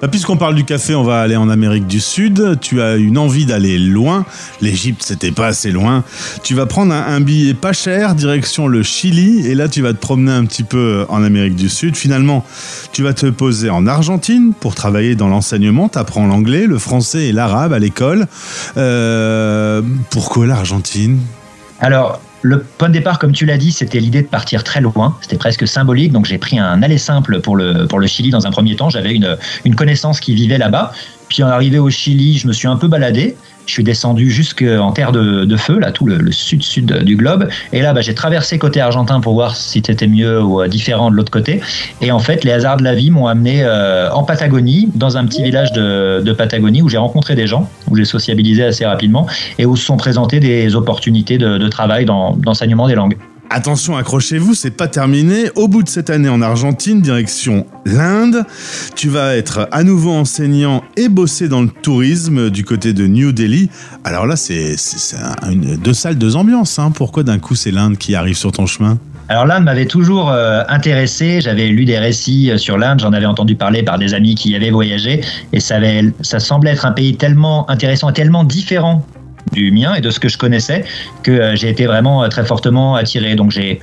Bah, 0.00 0.08
Puisqu'on 0.08 0.36
parle 0.36 0.56
du 0.56 0.64
café, 0.64 0.96
on 0.96 1.04
va 1.04 1.20
aller 1.20 1.36
en 1.36 1.48
Amérique 1.48 1.86
du 1.86 2.00
Sud. 2.00 2.58
Tu 2.60 2.82
as 2.82 2.96
une 2.96 3.18
envie 3.18 3.46
d'aller 3.46 3.78
loin. 3.78 4.24
L'Égypte, 4.60 5.02
c'était 5.04 5.30
pas 5.30 5.46
assez 5.46 5.70
loin. 5.70 6.02
Tu 6.42 6.54
vas 6.54 6.66
prendre 6.66 6.92
un, 6.92 7.02
un 7.02 7.20
billet 7.20 7.54
pas 7.54 7.72
cher, 7.72 8.16
direction 8.16 8.66
le 8.66 8.82
Chili, 8.82 9.46
et 9.46 9.54
là, 9.54 9.68
tu 9.68 9.80
vas 9.80 9.92
te 9.92 9.98
promener 9.98 10.32
un 10.32 10.44
petit 10.44 10.64
peu 10.64 11.06
en 11.08 11.22
Amérique 11.22 11.54
du 11.54 11.68
Sud. 11.68 11.96
Finalement, 11.96 12.44
tu 12.92 13.04
vas 13.04 13.14
te 13.14 13.26
poser 13.26 13.70
en 13.70 13.86
Argentine 13.86 14.52
pour 14.58 14.74
travailler 14.74 15.14
dans 15.14 15.28
l'enseignement. 15.28 15.88
Tu 15.88 15.98
apprends 15.98 16.26
l'anglais, 16.26 16.66
le 16.66 16.78
français 16.78 17.28
et 17.28 17.32
l'arabe 17.32 17.72
à 17.72 17.78
l'école. 17.78 18.26
Euh, 18.76 19.82
pourquoi 20.10 20.46
l'Argentine? 20.46 21.20
Alors, 21.80 22.20
le 22.42 22.60
point 22.60 22.88
de 22.88 22.92
départ, 22.92 23.18
comme 23.18 23.32
tu 23.32 23.46
l'as 23.46 23.56
dit, 23.56 23.70
c'était 23.70 24.00
l'idée 24.00 24.22
de 24.22 24.26
partir 24.26 24.64
très 24.64 24.80
loin. 24.80 25.16
C'était 25.20 25.36
presque 25.36 25.66
symbolique. 25.66 26.12
Donc, 26.12 26.26
j'ai 26.26 26.38
pris 26.38 26.58
un 26.58 26.82
aller 26.82 26.98
simple 26.98 27.40
pour 27.40 27.56
le, 27.56 27.86
pour 27.86 28.00
le 28.00 28.06
Chili 28.08 28.30
dans 28.30 28.46
un 28.46 28.50
premier 28.50 28.74
temps. 28.74 28.90
J'avais 28.90 29.14
une, 29.14 29.36
une 29.64 29.76
connaissance 29.76 30.18
qui 30.18 30.34
vivait 30.34 30.58
là-bas. 30.58 30.92
Puis, 31.28 31.42
en 31.44 31.48
arrivé 31.48 31.78
au 31.78 31.88
Chili, 31.88 32.38
je 32.38 32.48
me 32.48 32.52
suis 32.52 32.66
un 32.66 32.76
peu 32.76 32.88
baladé. 32.88 33.36
Je 33.66 33.72
suis 33.72 33.84
descendu 33.84 34.30
jusqu'en 34.30 34.92
terre 34.92 35.12
de, 35.12 35.56
feu, 35.56 35.78
là, 35.78 35.92
tout 35.92 36.06
le, 36.06 36.32
sud-sud 36.32 37.04
du 37.04 37.16
globe. 37.16 37.48
Et 37.72 37.80
là, 37.80 37.92
bah, 37.92 38.00
j'ai 38.00 38.14
traversé 38.14 38.58
côté 38.58 38.80
argentin 38.80 39.20
pour 39.20 39.34
voir 39.34 39.56
si 39.56 39.82
c'était 39.84 40.06
mieux 40.06 40.42
ou 40.42 40.60
euh, 40.60 40.68
différent 40.68 41.10
de 41.10 41.16
l'autre 41.16 41.30
côté. 41.30 41.60
Et 42.00 42.10
en 42.10 42.18
fait, 42.18 42.44
les 42.44 42.52
hasards 42.52 42.78
de 42.78 42.84
la 42.84 42.94
vie 42.94 43.10
m'ont 43.10 43.26
amené 43.26 43.62
euh, 43.62 44.10
en 44.12 44.24
Patagonie, 44.24 44.88
dans 44.94 45.16
un 45.16 45.26
petit 45.26 45.42
village 45.42 45.72
de, 45.72 46.32
Patagonie 46.32 46.82
où 46.82 46.88
j'ai 46.88 46.98
rencontré 46.98 47.34
des 47.34 47.46
gens, 47.46 47.68
où 47.90 47.96
j'ai 47.96 48.04
sociabilisé 48.04 48.64
assez 48.64 48.86
rapidement 48.86 49.26
et 49.58 49.66
où 49.66 49.76
se 49.76 49.84
sont 49.84 49.96
présentées 49.96 50.40
des 50.40 50.74
opportunités 50.74 51.36
de, 51.36 51.58
de 51.58 51.68
travail 51.68 52.04
dans 52.04 52.34
d'enseignement 52.36 52.88
des 52.88 52.94
langues. 52.94 53.16
Attention, 53.54 53.98
accrochez-vous, 53.98 54.54
c'est 54.54 54.70
pas 54.70 54.88
terminé. 54.88 55.50
Au 55.56 55.68
bout 55.68 55.82
de 55.82 55.88
cette 55.90 56.08
année 56.08 56.30
en 56.30 56.40
Argentine, 56.40 57.02
direction 57.02 57.66
l'Inde, 57.84 58.46
tu 58.96 59.10
vas 59.10 59.36
être 59.36 59.68
à 59.72 59.82
nouveau 59.82 60.12
enseignant 60.12 60.82
et 60.96 61.10
bosser 61.10 61.48
dans 61.48 61.60
le 61.60 61.68
tourisme 61.68 62.48
du 62.48 62.64
côté 62.64 62.94
de 62.94 63.06
New 63.06 63.32
Delhi. 63.32 63.68
Alors 64.04 64.24
là, 64.24 64.36
c'est 64.36 64.76
deux 65.84 65.92
salles, 65.92 66.16
deux 66.16 66.34
ambiances. 66.34 66.78
Hein. 66.78 66.92
Pourquoi 66.94 67.24
d'un 67.24 67.38
coup 67.38 67.54
c'est 67.54 67.72
l'Inde 67.72 67.98
qui 67.98 68.14
arrive 68.14 68.38
sur 68.38 68.52
ton 68.52 68.64
chemin? 68.64 68.98
Alors 69.28 69.44
l'Inde 69.44 69.64
m'avait 69.64 69.84
toujours 69.84 70.30
euh, 70.30 70.62
intéressé. 70.70 71.42
J'avais 71.42 71.68
lu 71.68 71.84
des 71.84 71.98
récits 71.98 72.50
euh, 72.50 72.56
sur 72.56 72.78
l'Inde, 72.78 73.00
j'en 73.00 73.12
avais 73.12 73.26
entendu 73.26 73.54
parler 73.54 73.82
par 73.82 73.98
des 73.98 74.14
amis 74.14 74.34
qui 74.34 74.52
y 74.52 74.56
avaient 74.56 74.70
voyagé, 74.70 75.20
et 75.52 75.60
ça, 75.60 75.76
ça 76.22 76.40
semblait 76.40 76.70
être 76.70 76.86
un 76.86 76.92
pays 76.92 77.16
tellement 77.16 77.68
intéressant 77.70 78.08
et 78.08 78.14
tellement 78.14 78.44
différent 78.44 79.06
du 79.50 79.72
mien 79.72 79.94
et 79.94 80.00
de 80.00 80.10
ce 80.10 80.20
que 80.20 80.28
je 80.28 80.38
connaissais 80.38 80.84
que 81.22 81.30
euh, 81.30 81.56
j'ai 81.56 81.68
été 81.68 81.86
vraiment 81.86 82.22
euh, 82.22 82.28
très 82.28 82.44
fortement 82.44 82.94
attiré. 82.94 83.34
Donc 83.34 83.50
j'ai 83.50 83.80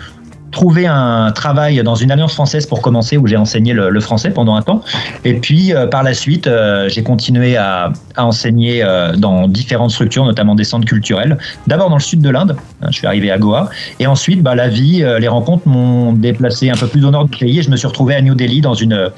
trouvé 0.51 0.88
un 0.88 1.32
travail 1.32 1.82
dans 1.84 1.96
une 1.96 2.12
alliance 2.12 2.34
française 2.34 2.65
pour 2.65 2.82
commencer 2.82 3.18
où 3.18 3.27
j'ai 3.27 3.38
enseigné 3.38 3.74
le, 3.74 4.00
français 4.00 4.32
pendant 4.32 4.56
un 4.56 4.62
temps. 4.62 4.82
Et 5.25 5.34
puis 5.34 5.74
euh, 5.74 5.86
par 5.86 6.03
la 6.03 6.13
suite 6.13 6.48
euh, 6.48 6.88
j'ai 6.88 7.03
continué 7.03 7.58
à, 7.58 7.91
enseigner 8.18 8.82
euh, 8.82 9.13
dans 9.15 9.48
différentes 9.48 9.91
structures 9.91 10.25
notamment 10.25 10.56
des 10.56 10.63
centres 10.63 10.86
culturels. 10.86 11.38
D'abord 11.68 11.89
dans 11.89 11.98
le 11.98 12.01
sud 12.01 12.22
de 12.22 12.29
l'Inde 12.29 12.56
hein, 12.82 12.88
je 12.89 12.98
suis 12.98 13.08
arrivé 13.08 13.29
à 13.29 13.38
Goa. 13.38 13.70
Et 14.00 14.08
ensuite 14.08 14.41
bah, 14.41 14.56
la 14.56 14.70
vie 14.70 15.06
les 15.20 15.27
rencontres 15.27 15.68
m'ont 15.68 16.13
déplacé 16.13 16.70
un 16.70 16.75
peu 16.75 16.88
plus 16.88 17.06
au 17.06 17.12
nord 17.12 17.25
du 17.25 17.38
pays 17.38 17.60
et 17.60 17.62
je 17.62 17.70
me 17.70 17.75
suis 17.75 17.88
retrouvé 17.88 18.15
à 18.15 18.22
New 18.22 18.36
Delhi 18.36 18.62
dans 18.62 18.74
une 18.74 19.12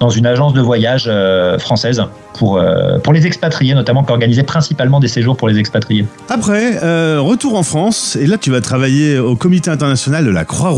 dans 0.00 0.10
une 0.10 0.26
agence 0.26 0.54
de 0.54 0.60
voyage 0.60 1.10
française 1.58 2.02
pour 2.34 2.60
pour 3.02 3.12
les 3.12 3.26
expatriés 3.26 3.74
notamment 3.74 4.04
qui 4.04 4.12
organisait 4.12 4.44
principalement 4.44 5.00
des 5.00 5.08
séjours 5.08 5.36
pour 5.36 5.48
les 5.48 5.58
expatriés. 5.58 6.06
Après, 6.28 6.78
retour 7.18 7.56
en 7.56 7.62
France, 7.62 8.16
et 8.20 8.26
là 8.26 8.38
tu 8.38 8.50
vas 8.50 8.60
travailler 8.60 9.18
au 9.18 9.36
comité 9.36 9.70
international 9.70 10.24
de 10.24 10.30
la 10.30 10.44
Croix-Rouge 10.44 10.77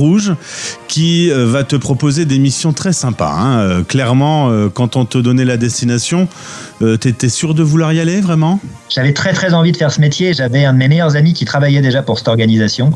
Qui 0.88 1.30
euh, 1.30 1.46
va 1.46 1.62
te 1.62 1.76
proposer 1.76 2.24
des 2.24 2.38
missions 2.38 2.72
très 2.72 2.92
sympas. 2.92 3.32
hein. 3.32 3.60
Euh, 3.60 3.82
clairement, 3.82 4.50
euh, 4.50 4.68
quand 4.68 4.96
on 4.96 5.04
te 5.04 5.18
donnait 5.18 5.44
la 5.44 5.56
destination, 5.56 6.28
t'étais 6.98 7.28
sûr 7.28 7.52
de 7.52 7.62
vouloir 7.62 7.92
y 7.92 8.00
aller 8.00 8.22
vraiment? 8.22 8.58
J'avais 8.88 9.12
très 9.12 9.34
très 9.34 9.52
envie 9.52 9.70
de 9.70 9.76
faire 9.76 9.92
ce 9.92 10.00
métier. 10.00 10.32
J'avais 10.32 10.64
un 10.64 10.72
de 10.72 10.78
mes 10.78 10.88
meilleurs 10.88 11.14
amis 11.14 11.34
qui 11.34 11.44
travaillait 11.44 11.82
déjà 11.82 12.02
pour 12.02 12.18
cette 12.18 12.28
organisation 12.28 12.90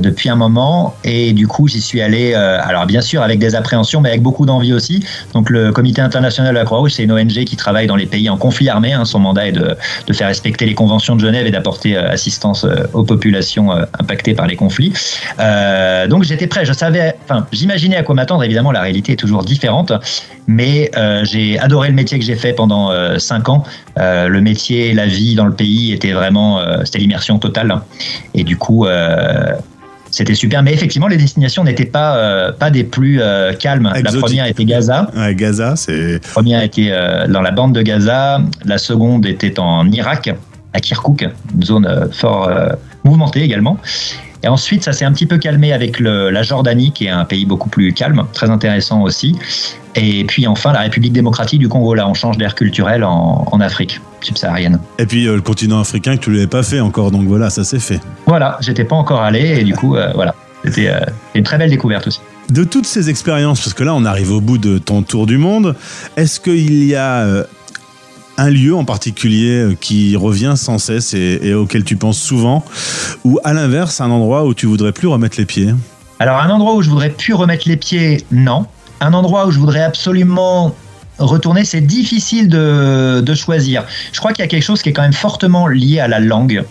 depuis 0.00 0.30
un 0.30 0.34
moment. 0.34 0.96
Et 1.04 1.34
du 1.34 1.46
coup, 1.46 1.68
j'y 1.68 1.82
suis 1.82 2.00
allé, 2.00 2.32
alors 2.32 2.86
bien 2.86 3.02
sûr 3.02 3.20
avec 3.20 3.38
des 3.38 3.54
appréhensions, 3.54 4.00
mais 4.00 4.08
avec 4.08 4.22
beaucoup 4.22 4.46
d'envie 4.46 4.72
aussi. 4.72 5.04
Donc 5.34 5.50
le 5.50 5.72
Comité 5.72 6.00
international 6.00 6.54
de 6.54 6.58
la 6.58 6.64
Croix-Rouge, 6.64 6.92
c'est 6.92 7.02
une 7.02 7.12
ONG 7.12 7.44
qui 7.44 7.54
travaille 7.54 7.86
dans 7.86 7.96
les 7.96 8.06
pays 8.06 8.30
en 8.30 8.38
conflit 8.38 8.70
armé. 8.70 8.94
hein. 8.94 9.04
Son 9.04 9.18
mandat 9.18 9.48
est 9.48 9.52
de, 9.52 9.76
faire 10.14 10.28
respecter 10.28 10.64
les 10.64 10.74
conventions 10.74 11.14
de 11.14 11.20
Genève 11.20 11.46
et 11.46 11.50
d'apporter 11.50 11.98
assistance 11.98 12.66
aux 12.94 13.04
populations 13.04 13.72
impactées 13.72 14.32
par 14.32 14.46
les 14.46 14.56
conflits. 14.56 14.94
Euh, 15.38 16.06
donc 16.22 16.28
j'étais 16.28 16.46
prêt. 16.46 16.64
Je 16.64 16.72
savais, 16.72 17.14
enfin, 17.24 17.48
j'imaginais 17.52 17.96
à 17.96 18.04
quoi 18.04 18.14
m'attendre. 18.14 18.44
Évidemment, 18.44 18.70
la 18.70 18.80
réalité 18.80 19.12
est 19.12 19.16
toujours 19.16 19.42
différente. 19.44 19.92
Mais 20.46 20.90
euh, 20.96 21.24
j'ai 21.24 21.58
adoré 21.58 21.88
le 21.88 21.94
métier 21.94 22.16
que 22.18 22.24
j'ai 22.24 22.36
fait 22.36 22.52
pendant 22.52 22.90
euh, 22.90 23.18
cinq 23.18 23.48
ans. 23.48 23.64
Euh, 23.98 24.28
le 24.28 24.40
métier, 24.40 24.94
la 24.94 25.06
vie 25.06 25.34
dans 25.34 25.46
le 25.46 25.52
pays 25.52 25.92
était 25.92 26.12
vraiment, 26.12 26.60
euh, 26.60 26.82
c'était 26.84 26.98
l'immersion 26.98 27.38
totale. 27.40 27.74
Et 28.34 28.44
du 28.44 28.56
coup, 28.56 28.86
euh, 28.86 29.52
c'était 30.12 30.34
super. 30.34 30.62
Mais 30.62 30.72
effectivement, 30.72 31.08
les 31.08 31.16
destinations 31.16 31.64
n'étaient 31.64 31.86
pas 31.86 32.12
pas 32.14 32.52
pas 32.52 32.70
des 32.70 32.84
plus 32.84 33.20
euh, 33.20 33.52
calmes. 33.54 33.90
La 33.92 34.12
première 34.12 34.46
était 34.46 34.64
Gaza. 34.64 35.10
Ouais, 35.16 35.34
Gaza, 35.34 35.74
c'est. 35.74 36.12
La 36.12 36.18
première 36.20 36.62
était 36.62 36.90
euh, 36.90 37.26
dans 37.26 37.42
la 37.42 37.50
bande 37.50 37.74
de 37.74 37.82
Gaza. 37.82 38.40
La 38.64 38.78
seconde 38.78 39.26
était 39.26 39.58
en 39.58 39.90
Irak, 39.90 40.30
à 40.72 40.78
Kirkuk, 40.78 41.28
une 41.54 41.64
zone 41.64 41.86
euh, 41.86 42.06
fort 42.12 42.46
euh, 42.48 42.68
mouvementée 43.02 43.42
également. 43.42 43.78
Et 44.44 44.48
ensuite, 44.48 44.82
ça 44.84 44.92
s'est 44.92 45.04
un 45.04 45.12
petit 45.12 45.26
peu 45.26 45.38
calmé 45.38 45.72
avec 45.72 46.00
le- 46.00 46.30
la 46.30 46.42
Jordanie, 46.42 46.92
qui 46.92 47.06
est 47.06 47.10
un 47.10 47.24
pays 47.24 47.46
beaucoup 47.46 47.68
plus 47.68 47.92
calme, 47.92 48.24
très 48.32 48.50
intéressant 48.50 49.02
aussi. 49.02 49.36
Et 49.94 50.24
puis 50.24 50.46
enfin, 50.46 50.72
la 50.72 50.80
République 50.80 51.12
démocratique 51.12 51.60
du 51.60 51.68
Congo. 51.68 51.94
Là, 51.94 52.08
on 52.08 52.14
change 52.14 52.38
d'air 52.38 52.54
culturel 52.54 53.04
en, 53.04 53.46
en 53.50 53.60
Afrique 53.60 54.00
subsaharienne. 54.20 54.78
Et 54.98 55.06
puis 55.06 55.26
euh, 55.26 55.34
le 55.36 55.42
continent 55.42 55.80
africain 55.80 56.16
que 56.16 56.22
tu 56.22 56.32
l'avais 56.32 56.46
pas 56.46 56.62
fait 56.62 56.80
encore, 56.80 57.10
donc 57.10 57.26
voilà, 57.26 57.50
ça 57.50 57.62
s'est 57.64 57.78
fait. 57.80 58.00
Voilà, 58.26 58.56
j'étais 58.60 58.84
pas 58.84 58.96
encore 58.96 59.20
allé 59.22 59.60
et 59.60 59.64
du 59.64 59.74
coup, 59.74 59.96
euh, 59.96 60.10
voilà, 60.14 60.34
c'était 60.64 60.88
euh, 60.88 61.00
une 61.34 61.42
très 61.44 61.58
belle 61.58 61.70
découverte 61.70 62.06
aussi. 62.06 62.20
De 62.50 62.64
toutes 62.64 62.86
ces 62.86 63.10
expériences, 63.10 63.60
parce 63.60 63.74
que 63.74 63.84
là 63.84 63.94
on 63.94 64.04
arrive 64.04 64.32
au 64.32 64.40
bout 64.40 64.58
de 64.58 64.78
ton 64.78 65.02
tour 65.02 65.26
du 65.26 65.38
monde, 65.38 65.74
est-ce 66.16 66.38
qu'il 66.40 66.84
y 66.84 66.94
a 66.94 67.24
un 68.38 68.50
lieu 68.50 68.74
en 68.74 68.84
particulier 68.84 69.58
euh, 69.58 69.74
qui 69.78 70.16
revient 70.16 70.54
sans 70.56 70.78
cesse 70.78 71.14
et, 71.14 71.40
et 71.42 71.54
auquel 71.54 71.84
tu 71.84 71.96
penses 71.96 72.18
souvent, 72.18 72.64
ou 73.24 73.38
à 73.44 73.52
l'inverse 73.52 74.00
un 74.00 74.10
endroit 74.10 74.44
où 74.44 74.54
tu 74.54 74.66
voudrais 74.66 74.92
plus 74.92 75.08
remettre 75.08 75.36
les 75.38 75.46
pieds? 75.46 75.74
Alors, 76.18 76.38
un 76.38 76.50
endroit 76.50 76.74
où 76.74 76.82
je 76.82 76.90
voudrais 76.90 77.10
plus 77.10 77.34
remettre 77.34 77.68
les 77.68 77.76
pieds, 77.76 78.24
non. 78.30 78.66
Un 79.00 79.12
endroit 79.12 79.46
où 79.46 79.50
je 79.50 79.58
voudrais 79.58 79.82
absolument 79.82 80.74
retourner, 81.18 81.64
c'est 81.64 81.80
difficile 81.80 82.48
de, 82.48 83.20
de 83.20 83.34
choisir. 83.34 83.84
Je 84.12 84.18
crois 84.18 84.32
qu'il 84.32 84.42
y 84.42 84.46
a 84.46 84.48
quelque 84.48 84.64
chose 84.64 84.82
qui 84.82 84.88
est 84.88 84.92
quand 84.92 85.02
même 85.02 85.12
fortement 85.12 85.66
lié 85.66 86.00
à 86.00 86.08
la 86.08 86.20
langue. 86.20 86.64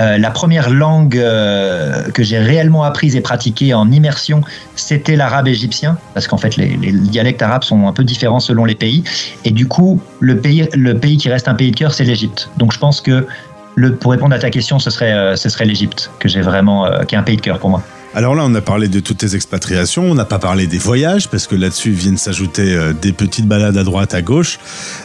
Euh, 0.00 0.16
la 0.16 0.30
première 0.30 0.70
langue 0.70 1.18
euh, 1.18 2.10
que 2.10 2.22
j'ai 2.22 2.38
réellement 2.38 2.82
apprise 2.82 3.14
et 3.14 3.20
pratiquée 3.20 3.74
en 3.74 3.90
immersion, 3.90 4.40
c'était 4.74 5.16
l'arabe 5.16 5.48
égyptien, 5.48 5.98
parce 6.14 6.26
qu'en 6.26 6.38
fait, 6.38 6.56
les, 6.56 6.76
dialectes 6.92 7.42
arabes 7.42 7.62
sont 7.62 7.86
un 7.86 7.92
peu 7.92 8.02
différents 8.02 8.40
selon 8.40 8.64
les 8.64 8.74
pays. 8.74 9.04
Et 9.44 9.50
du 9.50 9.68
coup, 9.68 10.00
le 10.20 10.38
pays, 10.38 10.66
le 10.72 10.98
pays 10.98 11.18
qui 11.18 11.28
reste 11.28 11.46
un 11.46 11.54
pays 11.54 11.70
de 11.70 11.76
cœur, 11.76 11.92
c'est 11.92 12.04
l'Égypte. 12.04 12.48
Donc, 12.56 12.72
je 12.72 12.78
pense 12.78 13.00
que 13.00 13.26
le, 13.74 13.94
pour 13.94 14.12
répondre 14.12 14.34
à 14.34 14.38
ta 14.38 14.50
question, 14.50 14.78
ce 14.78 14.90
serait, 14.90 15.12
euh, 15.12 15.36
serait 15.36 15.66
l'Égypte, 15.66 16.10
que 16.18 16.28
j'ai 16.28 16.40
vraiment, 16.40 16.88
qui 17.06 17.14
est 17.14 17.18
un 17.18 17.22
pays 17.22 17.36
de 17.36 17.42
cœur 17.42 17.58
pour 17.58 17.70
moi. 17.70 17.82
Alors 18.14 18.34
là, 18.34 18.42
on 18.44 18.54
a 18.54 18.60
parlé 18.60 18.88
de 18.88 19.00
toutes 19.00 19.18
tes 19.18 19.34
expatriations, 19.34 20.04
on 20.04 20.14
n'a 20.14 20.26
pas 20.26 20.38
parlé 20.38 20.66
des 20.66 20.76
voyages, 20.76 21.30
parce 21.30 21.46
que 21.46 21.56
là-dessus 21.56 21.92
viennent 21.92 22.18
s'ajouter 22.18 22.74
euh, 22.74 22.92
des 22.92 23.12
petites 23.12 23.46
balades 23.46 23.78
à 23.78 23.84
droite, 23.84 24.12
à 24.12 24.20
gauche. 24.20 24.58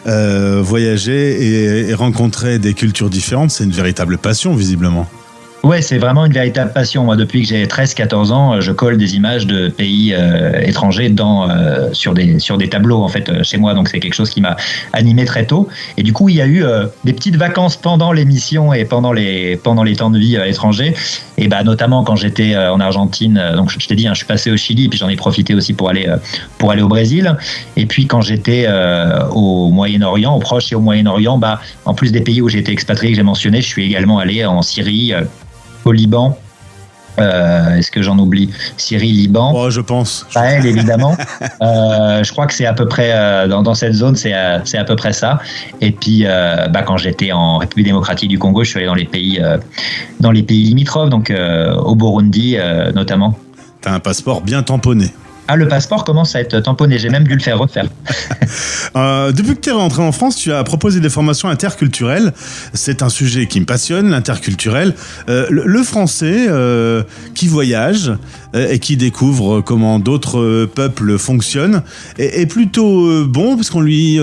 Euh, 0.07 0.61
voyager 0.61 1.41
et, 1.41 1.89
et 1.89 1.93
rencontrer 1.93 2.59
des 2.59 2.73
cultures 2.73 3.09
différentes, 3.09 3.51
c'est 3.51 3.63
une 3.63 3.71
véritable 3.71 4.17
passion, 4.17 4.55
visiblement. 4.55 5.07
Ouais, 5.67 5.81
c'est 5.81 5.97
vraiment 5.97 6.25
une 6.25 6.31
véritable 6.31 6.71
passion. 6.71 7.13
Depuis 7.17 7.41
que 7.41 7.49
j'ai 7.49 7.65
13-14 7.65 8.31
ans, 8.31 8.61
je 8.61 8.71
colle 8.71 8.95
des 8.95 9.17
images 9.17 9.45
de 9.45 9.67
pays 9.67 10.13
euh, 10.13 10.61
étrangers 10.61 11.09
dans, 11.09 11.49
euh, 11.49 11.89
sur, 11.91 12.13
des, 12.13 12.39
sur 12.39 12.57
des 12.57 12.69
tableaux 12.69 13.03
en 13.03 13.09
fait 13.09 13.27
euh, 13.27 13.43
chez 13.43 13.57
moi. 13.57 13.73
Donc 13.73 13.89
c'est 13.89 13.99
quelque 13.99 14.13
chose 14.13 14.29
qui 14.29 14.39
m'a 14.39 14.55
animé 14.93 15.25
très 15.25 15.45
tôt. 15.45 15.67
Et 15.97 16.03
du 16.03 16.13
coup, 16.13 16.29
il 16.29 16.35
y 16.35 16.41
a 16.41 16.47
eu 16.47 16.63
des 17.03 17.11
petites 17.11 17.35
vacances 17.35 17.75
pendant 17.75 18.13
l'émission 18.13 18.73
et 18.73 18.85
pendant 18.85 19.11
les, 19.11 19.57
pendant 19.57 19.83
les 19.83 19.97
temps 19.97 20.09
de 20.09 20.17
vie 20.17 20.37
à 20.37 20.45
l'étranger. 20.45 20.93
Et 21.37 21.49
bah, 21.49 21.63
notamment 21.65 22.05
quand 22.05 22.15
j'étais 22.15 22.55
en 22.55 22.79
Argentine. 22.79 23.51
Donc 23.57 23.69
je 23.69 23.77
je 23.77 23.87
t'ai 23.87 24.07
hein, 24.07 24.11
je 24.13 24.19
suis 24.19 24.25
passé 24.25 24.49
au 24.49 24.55
Chili, 24.55 24.87
puis 24.87 24.97
j'en 24.97 25.09
ai 25.09 25.17
profité 25.17 25.53
aussi 25.53 25.73
pour 25.73 25.89
aller, 25.89 26.07
pour 26.59 26.71
aller 26.71 26.81
au 26.81 26.87
Brésil. 26.87 27.35
Et 27.75 27.85
puis 27.85 28.07
quand 28.07 28.21
j'étais 28.21 28.67
au 29.31 29.69
Moyen-Orient, 29.71 30.33
au 30.33 30.39
Proche 30.39 30.71
et 30.71 30.75
au 30.75 30.81
Moyen-Orient, 30.81 31.37
bah, 31.37 31.59
en 31.83 31.93
plus 31.93 32.13
des 32.13 32.21
pays 32.21 32.41
où 32.41 32.47
j'ai 32.47 32.59
été 32.59 32.71
expatrié 32.71 33.11
que 33.11 33.17
j'ai 33.17 33.23
mentionné, 33.23 33.59
je 33.59 33.67
suis 33.67 33.85
également 33.85 34.19
allé 34.19 34.45
en 34.45 34.61
Syrie. 34.61 35.13
Liban. 35.93 36.37
Euh, 37.19 37.75
Est-ce 37.77 37.89
que 37.89 38.01
j'en 38.01 38.17
oublie? 38.19 38.51
Syrie, 38.77 39.11
Liban. 39.11 39.51
Oh, 39.55 39.69
je 39.69 39.81
pense. 39.81 40.25
Sahel, 40.29 40.65
évidemment. 40.65 41.15
Euh, 41.61 42.23
je 42.23 42.31
crois 42.31 42.45
que 42.45 42.53
c'est 42.53 42.67
à 42.67 42.73
peu 42.73 42.87
près, 42.87 43.11
euh, 43.13 43.47
dans, 43.47 43.63
dans 43.63 43.73
cette 43.73 43.93
zone, 43.93 44.15
c'est 44.15 44.33
à, 44.33 44.61
à 44.61 44.83
peu 44.83 44.95
près 44.95 45.11
ça. 45.11 45.39
Et 45.81 45.91
puis, 45.91 46.23
bah, 46.23 46.83
quand 46.83 46.97
j'étais 46.97 47.31
en 47.31 47.57
République 47.57 47.87
démocratique 47.87 48.29
du 48.29 48.37
Congo, 48.37 48.63
je 48.63 48.69
suis 48.69 48.77
allé 48.77 48.85
dans 48.85 48.93
les 48.93 49.05
pays, 49.05 49.41
dans 50.19 50.31
les 50.31 50.43
pays 50.43 50.63
limitrophes, 50.63 51.09
donc 51.09 51.33
au 51.83 51.95
Burundi 51.95 52.57
notamment. 52.93 53.37
T'as 53.81 53.93
un 53.93 53.99
passeport 53.99 54.41
bien 54.41 54.61
tamponné. 54.61 55.11
Ah, 55.49 55.55
le 55.55 55.67
passeport 55.67 56.03
commence 56.03 56.35
à 56.35 56.41
être 56.41 56.59
tamponné. 56.59 56.97
J'ai 56.97 57.09
même 57.09 57.23
dû 57.23 57.33
le 57.33 57.39
faire 57.39 57.57
refaire. 57.57 57.87
Euh, 58.95 59.31
depuis 59.31 59.53
que 59.55 59.59
tu 59.59 59.69
es 59.69 59.73
rentré 59.73 60.01
en 60.01 60.11
France, 60.11 60.37
tu 60.37 60.51
as 60.51 60.63
proposé 60.63 61.01
des 61.01 61.09
formations 61.09 61.49
interculturelles. 61.49 62.33
C'est 62.73 63.03
un 63.03 63.09
sujet 63.09 63.45
qui 63.45 63.59
me 63.59 63.65
passionne, 63.65 64.09
l'interculturel. 64.09 64.95
Euh, 65.29 65.45
le, 65.49 65.83
français 65.83 66.47
euh, 66.47 67.03
qui 67.35 67.47
voyage 67.47 68.13
et 68.55 68.79
qui 68.79 68.97
découvre 68.97 69.61
comment 69.61 69.99
d'autres 69.99 70.65
peuples 70.73 71.19
fonctionnent 71.19 71.83
est, 72.17 72.47
plutôt 72.47 73.25
bon 73.25 73.55
parce 73.55 73.69
qu'on 73.69 73.81
lui 73.81 74.19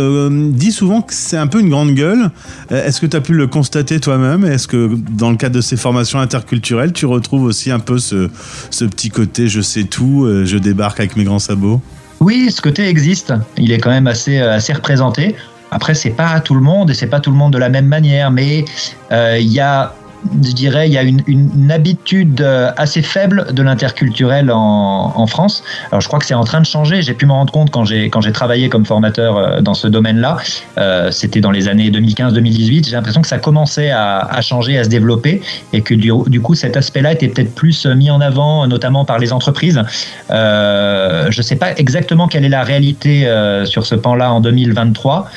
dit 0.53 0.73
souvent 0.73 1.03
que 1.03 1.13
c'est 1.15 1.37
un 1.37 1.47
peu 1.47 1.61
une 1.61 1.69
grande 1.69 1.93
gueule. 1.93 2.31
Est-ce 2.71 3.01
que 3.01 3.07
tu 3.07 3.17
as 3.17 3.21
pu 3.21 3.35
le 3.35 3.47
constater 3.47 4.01
toi-même? 4.01 4.45
Est-ce 4.45 4.67
que 4.67 4.91
dans 5.11 5.31
le 5.31 5.37
cadre 5.37 5.55
de 5.55 5.61
ces 5.61 5.77
formations 5.77 6.19
interculturelles, 6.19 6.93
tu 6.93 7.07
retrouves 7.07 7.45
aussi 7.45 7.71
un 7.71 7.81
peu 7.81 7.99
ce, 7.99 8.31
ce 8.71 8.85
petit 8.87 9.11
côté 9.11 9.47
je 9.47 9.61
sais 9.61 9.85
tout, 9.85 10.27
je 10.45 10.57
débarque 10.57 10.99
avec 10.99 11.14
mes 11.17 11.25
grands 11.25 11.39
sabots 11.39 11.81
Oui, 12.21 12.51
ce 12.51 12.61
côté 12.61 12.89
existe. 12.89 13.33
Il 13.57 13.73
est 13.73 13.79
quand 13.79 13.91
même 13.91 14.07
assez, 14.07 14.39
euh, 14.39 14.55
assez 14.55 14.73
représenté. 14.73 15.35
Après, 15.71 15.95
c'est 15.95 16.11
pas 16.11 16.41
tout 16.41 16.55
le 16.55 16.61
monde 16.61 16.91
et 16.91 16.95
c'est 16.95 17.09
pas 17.09 17.21
tout 17.21 17.31
le 17.31 17.37
monde 17.37 17.53
de 17.53 17.59
la 17.59 17.69
même 17.69 17.87
manière, 17.87 18.31
mais 18.31 18.65
euh, 19.11 19.39
il 19.41 19.53
y 19.53 19.61
a, 19.61 19.95
je 20.43 20.53
dirais, 20.53 20.89
il 20.89 20.93
y 20.93 20.99
a 20.99 21.03
une, 21.03 21.71
habitude 21.71 22.41
euh, 22.41 22.71
assez 22.77 23.03
faible 23.03 23.53
de 23.53 23.63
l'interculturel 23.63 24.51
en, 24.53 25.27
France. 25.27 25.65
Alors, 25.91 26.01
je 26.01 26.09
crois 26.09 26.19
que 26.19 26.27
c'est 26.27 26.35
en 26.35 26.45
train 26.45 26.61
de 26.61 26.67
changer. 26.67 27.03
J'ai 27.03 27.15
pu 27.15 27.27
m'en 27.27 27.37
rendre 27.37 27.53
compte 27.53 27.71
quand 27.71 27.85
j'ai 27.85 28.11
quand 28.11 28.21
j'ai 28.21 28.33
travaillé 28.33 28.69
comme 28.69 28.85
formateur 28.85 29.37
euh, 29.37 29.61
dans 29.61 29.75
ce 29.75 29.89
domaine-là. 29.89 30.37
Euh, 30.79 31.11
C'était 31.11 31.41
dans 31.41 31.51
les 31.51 31.67
années 31.69 31.91
2015-2018. 31.91 32.87
J'ai 32.87 32.93
l'impression 32.93 33.23
que 33.23 33.29
ça 33.29 33.39
commençait 33.39 33.91
à, 33.91 34.41
changer, 34.43 34.79
à 34.79 34.85
se 34.85 34.89
développer, 34.89 35.41
et 35.73 35.81
que 35.81 35.95
du, 35.95 36.41
coup, 36.41 36.55
cet 36.55 36.77
aspect-là 36.77 37.13
était 37.13 37.29
peut-être 37.29 37.55
plus 37.55 37.87
mis 37.87 38.11
en 38.11 38.21
avant, 38.21 38.67
notamment 38.67 39.05
par 39.05 39.19
les 39.19 39.33
entreprises. 39.33 39.81
Je 40.29 41.37
ne 41.37 41.43
sais 41.43 41.57
pas 41.57 41.73
exactement 41.77 42.29
quelle 42.29 42.45
est 42.45 42.51
la 42.51 42.63
réalité 42.63 43.27
sur 43.65 43.87
ce 43.87 43.95
pan-là 43.95 44.33
en 44.33 44.41
2023, 44.41 45.31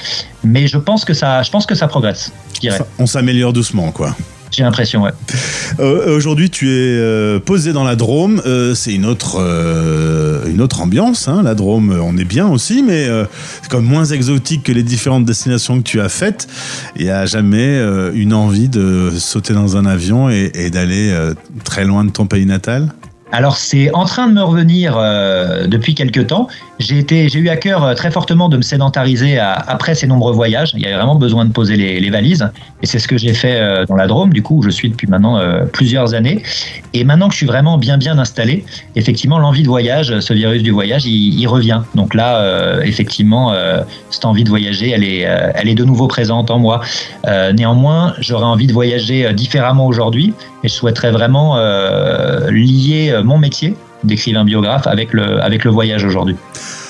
mais 0.43 0.67
je 0.67 0.78
pense 0.78 1.06
que 1.06 1.13
ça, 1.13 1.41
je 1.43 1.52
pense 1.52 1.65
que 1.65 1.76
ça 1.76 1.88
progresse. 1.88 2.32
On 3.00 3.06
s'améliore 3.06 3.54
doucement, 3.54 3.91
quoi. 3.91 4.15
J'ai 4.58 4.63
l'impression. 4.63 5.04
Ouais. 5.04 5.12
Euh, 5.80 6.17
Aujourd'hui, 6.17 6.50
tu 6.50 6.67
es 6.67 6.98
euh, 6.98 7.39
posé 7.39 7.74
dans 7.74 7.84
la 7.84 7.96
Drôme. 7.96 8.41
Euh, 8.48 8.74
c'est 8.74 8.91
une 8.91 9.06
autre, 9.06 9.38
une 10.50 10.62
autre 10.62 10.82
ambiance. 10.82 11.28
Hein. 11.28 11.43
La 11.43 11.54
Drôme, 11.54 11.96
on 12.02 12.17
est 12.17 12.26
bien 12.26 12.48
aussi, 12.48 12.82
mais 12.82 13.08
c'est 13.62 13.70
comme 13.70 13.86
moins 13.86 14.06
exotique 14.06 14.63
que 14.63 14.72
les 14.72 14.82
différentes 14.82 15.26
destinations 15.26 15.78
que 15.78 15.84
tu 15.84 16.02
as 16.02 16.10
faites. 16.10 16.48
Il 16.96 17.06
n'y 17.06 17.12
a 17.12 17.28
jamais 17.28 17.80
une 18.15 18.34
envie 18.34 18.67
de 18.67 19.12
sauter 19.15 19.54
dans 19.54 19.78
un 19.78 19.86
avion 19.86 20.28
et, 20.32 20.50
et 20.56 20.72
d'aller 20.72 21.13
très 21.63 21.86
loin 21.86 22.04
de 22.04 22.10
ton 22.10 22.26
pays 22.26 22.48
natal? 22.48 22.89
Alors 23.32 23.58
c'est 23.58 23.93
en 23.93 24.06
train 24.06 24.28
de 24.28 24.34
me 24.34 24.41
revenir 24.41 24.96
euh, 24.98 25.67
depuis 25.67 25.96
quelques 25.96 26.28
temps. 26.28 26.48
J'ai 26.79 27.39
eu 27.39 27.49
à 27.49 27.55
cœur 27.57 27.83
euh, 27.83 27.93
très 27.95 28.11
fortement 28.11 28.49
de 28.49 28.57
me 28.57 28.61
sédentariser 28.61 29.39
à- 29.39 29.53
après 29.53 29.95
ces 29.95 30.05
nombreux 30.05 30.33
voyages. 30.33 30.73
Il 30.75 30.81
y 30.81 30.85
avait 30.85 30.95
vraiment 30.95 31.15
besoin 31.15 31.43
de 31.45 31.51
poser 31.51 31.75
les, 31.75 31.99
les 31.99 32.09
valises, 32.11 32.47
et 32.83 32.85
c'est 32.85 32.99
ce 32.99 33.07
que 33.07 33.17
j'ai 33.17 33.33
fait 33.33 33.59
euh, 33.59 33.85
dans 33.85 33.95
la 33.95 34.05
Drôme, 34.05 34.31
du 34.31 34.43
coup 34.43 34.59
où 34.59 34.61
je 34.63 34.69
suis 34.69 34.89
depuis 34.89 35.07
maintenant 35.07 35.37
euh, 35.39 35.65
plusieurs 35.65 36.13
années. 36.13 36.43
Et 36.93 37.03
maintenant 37.03 37.27
que 37.29 37.33
je 37.33 37.37
suis 37.37 37.47
vraiment 37.47 37.79
bien 37.79 37.97
bien 37.97 38.19
installé, 38.19 38.63
effectivement 38.95 39.39
l'envie 39.39 39.63
de 39.63 39.67
voyage, 39.67 40.19
ce 40.19 40.33
virus 40.33 40.61
du 40.61 40.69
voyage, 40.71 41.05
il, 41.07 41.39
il 41.39 41.47
revient. 41.47 41.81
Donc 41.95 42.13
là, 42.13 42.37
euh, 42.37 42.81
effectivement, 42.83 43.53
euh, 43.53 43.81
cette 44.11 44.25
envie 44.25 44.43
de 44.43 44.49
voyager, 44.49 44.91
elle 44.91 45.03
est, 45.03 45.25
euh, 45.25 45.51
elle 45.55 45.69
est 45.69 45.75
de 45.75 45.83
nouveau 45.83 46.07
présente 46.07 46.51
en 46.51 46.59
moi. 46.59 46.81
Néanmoins, 47.55 48.13
j'aurais 48.19 48.45
envie 48.45 48.67
de 48.67 48.73
voyager 48.73 49.33
différemment 49.33 49.87
aujourd'hui, 49.87 50.33
et 50.63 50.67
je 50.67 50.73
souhaiterais 50.73 51.11
vraiment 51.11 51.57
lier 52.49 53.19
mon 53.23 53.37
métier 53.37 53.75
d'écrivains 54.03 54.45
biographes 54.45 54.88
avec 54.88 55.13
le, 55.13 55.41
avec 55.41 55.63
le 55.63 55.71
voyage 55.71 56.03
aujourd'hui. 56.03 56.36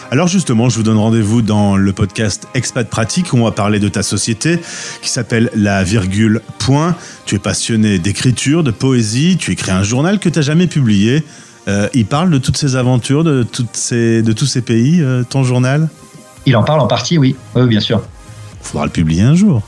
Alors 0.09 0.27
justement, 0.27 0.69
je 0.69 0.77
vous 0.77 0.83
donne 0.83 0.97
rendez-vous 0.97 1.41
dans 1.41 1.75
le 1.75 1.91
podcast 1.91 2.47
Expat 2.53 2.89
Pratique 2.89 3.33
où 3.33 3.37
on 3.37 3.43
va 3.43 3.51
parler 3.51 3.79
de 3.79 3.89
ta 3.89 4.03
société 4.03 4.59
qui 5.01 5.09
s'appelle 5.09 5.49
La 5.53 5.83
Virgule 5.83 6.41
Point. 6.59 6.95
Tu 7.25 7.35
es 7.35 7.39
passionné 7.39 7.99
d'écriture, 7.99 8.63
de 8.63 8.71
poésie, 8.71 9.35
tu 9.37 9.51
écris 9.51 9.71
un 9.71 9.83
journal 9.83 10.19
que 10.19 10.29
tu 10.29 10.39
n'as 10.39 10.43
jamais 10.43 10.67
publié. 10.67 11.23
Euh, 11.67 11.89
il 11.93 12.05
parle 12.05 12.29
de 12.29 12.37
toutes 12.37 12.55
ces 12.55 12.77
aventures, 12.77 13.25
de, 13.25 13.43
toutes 13.43 13.75
ces, 13.75 14.21
de 14.21 14.31
tous 14.31 14.45
ces 14.45 14.61
pays, 14.61 15.01
euh, 15.01 15.23
ton 15.23 15.43
journal? 15.43 15.89
Il 16.45 16.55
en 16.55 16.63
parle 16.63 16.79
en 16.79 16.87
partie, 16.87 17.17
oui. 17.17 17.35
Oui, 17.55 17.67
bien 17.67 17.81
sûr. 17.81 18.01
Il 18.61 18.67
faudra 18.67 18.85
le 18.85 18.91
publier 18.91 19.23
un 19.23 19.35
jour. 19.35 19.61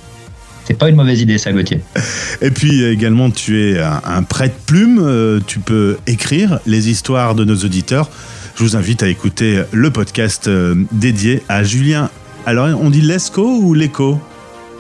C'est 0.70 0.78
pas 0.78 0.90
une 0.90 0.96
mauvaise 0.96 1.20
idée, 1.20 1.40
ça, 1.40 1.52
Gauthier. 1.52 1.82
Et 2.42 2.52
puis 2.52 2.84
également, 2.84 3.32
tu 3.32 3.60
es 3.60 3.80
un, 3.80 4.02
un 4.06 4.22
prête-plume. 4.22 5.00
euh, 5.02 5.40
tu 5.48 5.58
peux 5.58 5.98
écrire 6.06 6.60
les 6.68 6.90
histoires 6.90 7.34
de 7.34 7.44
nos 7.44 7.56
auditeurs. 7.56 8.08
Je 8.56 8.64
vous 8.64 8.76
invite 8.76 9.02
à 9.02 9.08
écouter 9.08 9.64
le 9.72 9.90
podcast 9.90 10.48
euh, 10.48 10.76
dédié 10.92 11.42
à 11.50 11.64
Julien. 11.64 12.12
Alors, 12.46 12.68
on 12.80 12.92
dit 12.92 13.02
Lescaut 13.02 13.60
ou 13.62 13.74
Leco 13.74 14.20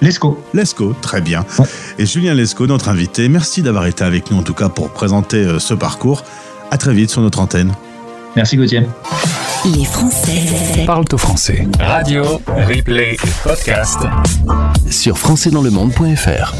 Lescaut. 0.01 0.39
Lescaut, 0.53 0.95
très 1.01 1.21
bien. 1.21 1.43
Ouais. 1.57 1.65
Et 1.97 2.05
Julien 2.05 2.35
Lescaut, 2.35 2.67
notre 2.67 2.87
invité, 2.87 3.27
merci 3.27 3.63
d'avoir 3.63 3.87
été 3.87 4.03
avec 4.03 4.29
nous 4.29 4.37
en 4.37 4.43
tout 4.43 4.53
cas 4.53 4.69
pour 4.69 4.91
présenter 4.91 5.37
euh, 5.37 5.57
ce 5.59 5.73
parcours. 5.73 6.23
À 6.71 6.77
très 6.77 6.93
vite 6.93 7.09
sur 7.09 7.21
notre 7.21 7.39
antenne. 7.39 7.73
Merci, 8.35 8.57
Gauthier. 8.57 8.83
Les 9.65 9.85
Français 9.85 10.85
Parle 10.85 11.05
au 11.11 11.17
français. 11.17 11.67
Radio, 11.79 12.23
replay 12.67 13.15
et 13.15 13.29
podcast. 13.43 13.99
sur 14.89 15.17
françaisdanslemonde.fr. 15.17 16.53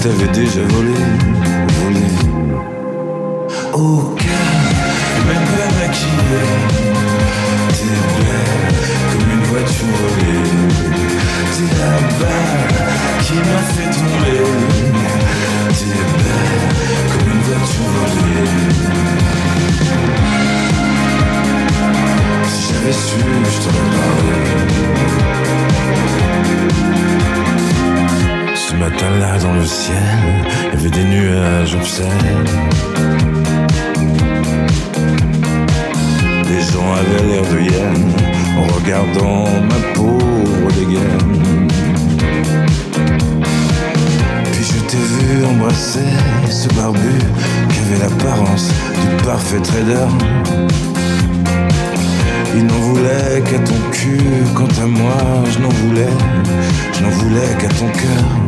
T'avais 0.00 0.28
déjà 0.32 0.62
volé 0.68 1.31
moi, 54.86 55.16
je 55.50 55.58
n'en 55.58 55.68
voulais, 55.68 56.08
je 56.92 57.02
n'en 57.02 57.10
voulais 57.10 57.56
qu'à 57.58 57.68
ton 57.68 57.88
cœur. 57.88 58.41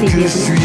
De 0.00 0.28
supprimer 0.28 0.57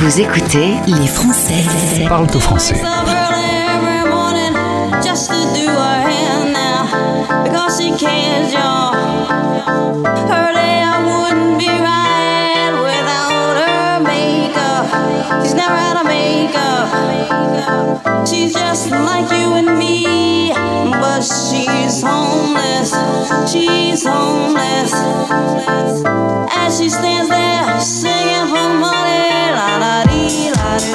Vous 0.00 0.20
écoutez 0.20 0.76
Les 0.86 1.08
Français 1.08 1.64
parlent 2.08 2.28
aux 2.32 2.38
Français. 2.40 2.80
She's 18.26 18.52
just 18.52 18.90
like 18.90 19.30
you 19.30 19.54
and 19.54 19.78
me, 19.78 20.52
but 20.52 21.22
she's 21.22 22.02
homeless. 22.02 22.92
She's 23.50 24.04
homeless. 24.06 24.92
As 26.50 26.78
she 26.78 26.88
stands 26.88 27.28
there 27.30 27.80
singing 27.80 28.46
for 28.48 28.68
money, 28.84 29.52
la 29.56 29.78
da 29.78 30.04
dee 30.04 30.50
la 30.50 30.78
da, 30.78 30.92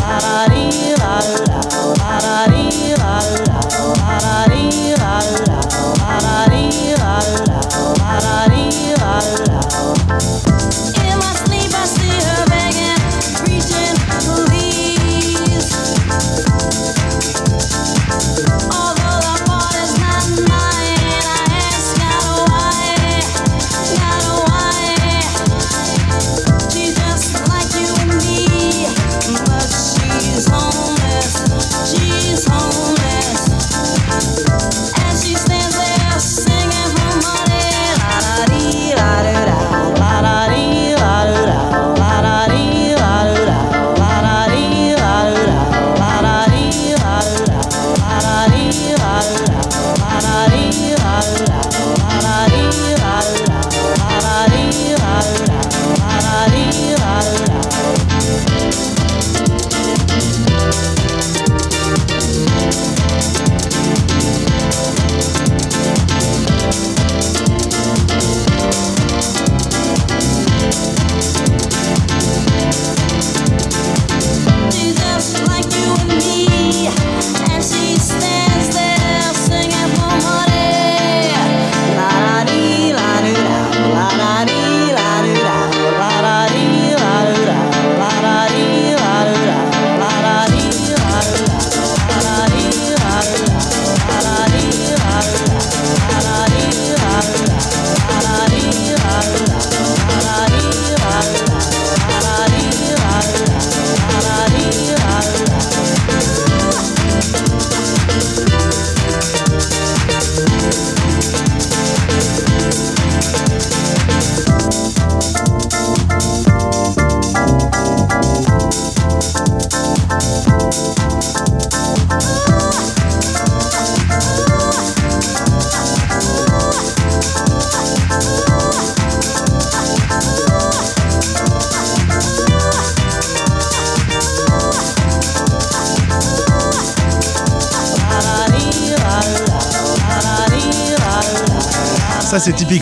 la 0.00 0.18
da 0.18 0.48
dee 0.48 0.94
la 0.98 1.20
da, 1.20 1.44
la 2.00 2.12
da 2.24 2.46
dee 2.50 2.94
la 2.96 3.20
da, 3.20 3.58
la 4.00 4.18
da 4.18 4.36
dee 4.48 4.94
la 4.96 5.14
da, 5.20 5.54
la 6.00 6.12
da 6.24 6.36
dee 6.50 6.94
la 6.96 7.14
da, 7.20 7.54
la 8.00 8.12
da 8.24 8.36
dee 8.48 8.94
la 8.98 9.14
da. 9.46 10.39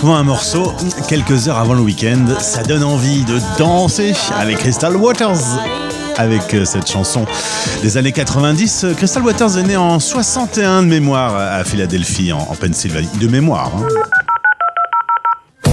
Un 0.04 0.22
morceau, 0.22 0.72
quelques 1.08 1.48
heures 1.48 1.58
avant 1.58 1.74
le 1.74 1.82
week-end, 1.82 2.24
ça 2.40 2.62
donne 2.62 2.82
envie 2.82 3.24
de 3.24 3.38
danser 3.58 4.14
avec 4.36 4.58
Crystal 4.58 4.96
Waters. 4.96 5.36
Avec 6.16 6.54
euh, 6.54 6.64
cette 6.64 6.90
chanson 6.90 7.26
des 7.82 7.96
années 7.96 8.12
90, 8.12 8.84
Euh, 8.84 8.94
Crystal 8.94 9.22
Waters 9.22 9.58
est 9.58 9.62
né 9.64 9.76
en 9.76 10.00
61 10.00 10.82
de 10.82 10.88
mémoire 10.88 11.36
à 11.36 11.62
Philadelphie, 11.64 12.32
en, 12.32 12.38
en 12.38 12.54
Pennsylvanie. 12.54 13.08
De 13.20 13.28
mémoire. 13.28 13.70
hein. 13.76 15.70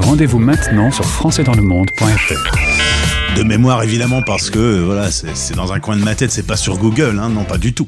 Rendez-vous 0.00 0.38
maintenant 0.38 0.90
sur 0.90 1.04
françaisdanslemonde.fr. 1.04 3.36
De 3.36 3.42
mémoire 3.42 3.82
évidemment 3.82 4.22
parce 4.26 4.48
que 4.48 4.80
voilà, 4.82 5.10
c'est 5.10 5.36
c'est 5.36 5.54
dans 5.54 5.72
un 5.72 5.78
coin 5.80 5.96
de 5.96 6.02
ma 6.02 6.14
tête, 6.14 6.30
c'est 6.32 6.46
pas 6.46 6.56
sur 6.56 6.78
Google, 6.78 7.20
hein, 7.22 7.28
non 7.28 7.44
pas 7.44 7.58
du 7.58 7.74
tout. 7.74 7.86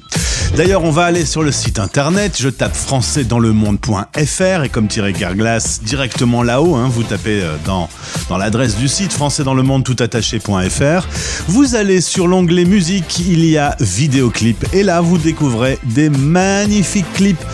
D'ailleurs, 0.57 0.83
on 0.83 0.91
va 0.91 1.05
aller 1.05 1.25
sur 1.25 1.43
le 1.43 1.53
site 1.53 1.79
internet, 1.79 2.37
je 2.41 2.49
tape 2.49 2.75
françaisdanslemonde.fr 2.75 4.65
et 4.65 4.69
comme 4.69 4.89
tirer 4.89 5.13
Carglass 5.13 5.81
directement 5.83 6.43
là-haut, 6.43 6.75
hein, 6.75 6.89
vous 6.91 7.03
tapez 7.05 7.43
euh, 7.43 7.57
dans, 7.65 7.89
dans 8.29 8.39
l'adresse 8.39 8.77
du 8.77 8.89
site 8.89 9.13
françaisdanslemonde 9.13 9.85
toutattaché.fr. 9.85 11.07
Vous 11.49 11.77
allez 11.77 12.01
sur 12.01 12.27
l'onglet 12.27 12.65
musique, 12.65 13.21
il 13.21 13.45
y 13.45 13.57
a 13.59 13.77
vidéoclip 13.79 14.67
et 14.73 14.83
là 14.83 15.01
vous 15.01 15.19
découvrez 15.19 15.79
des 15.85 16.09
magnifiques 16.09 17.13
clips 17.15 17.45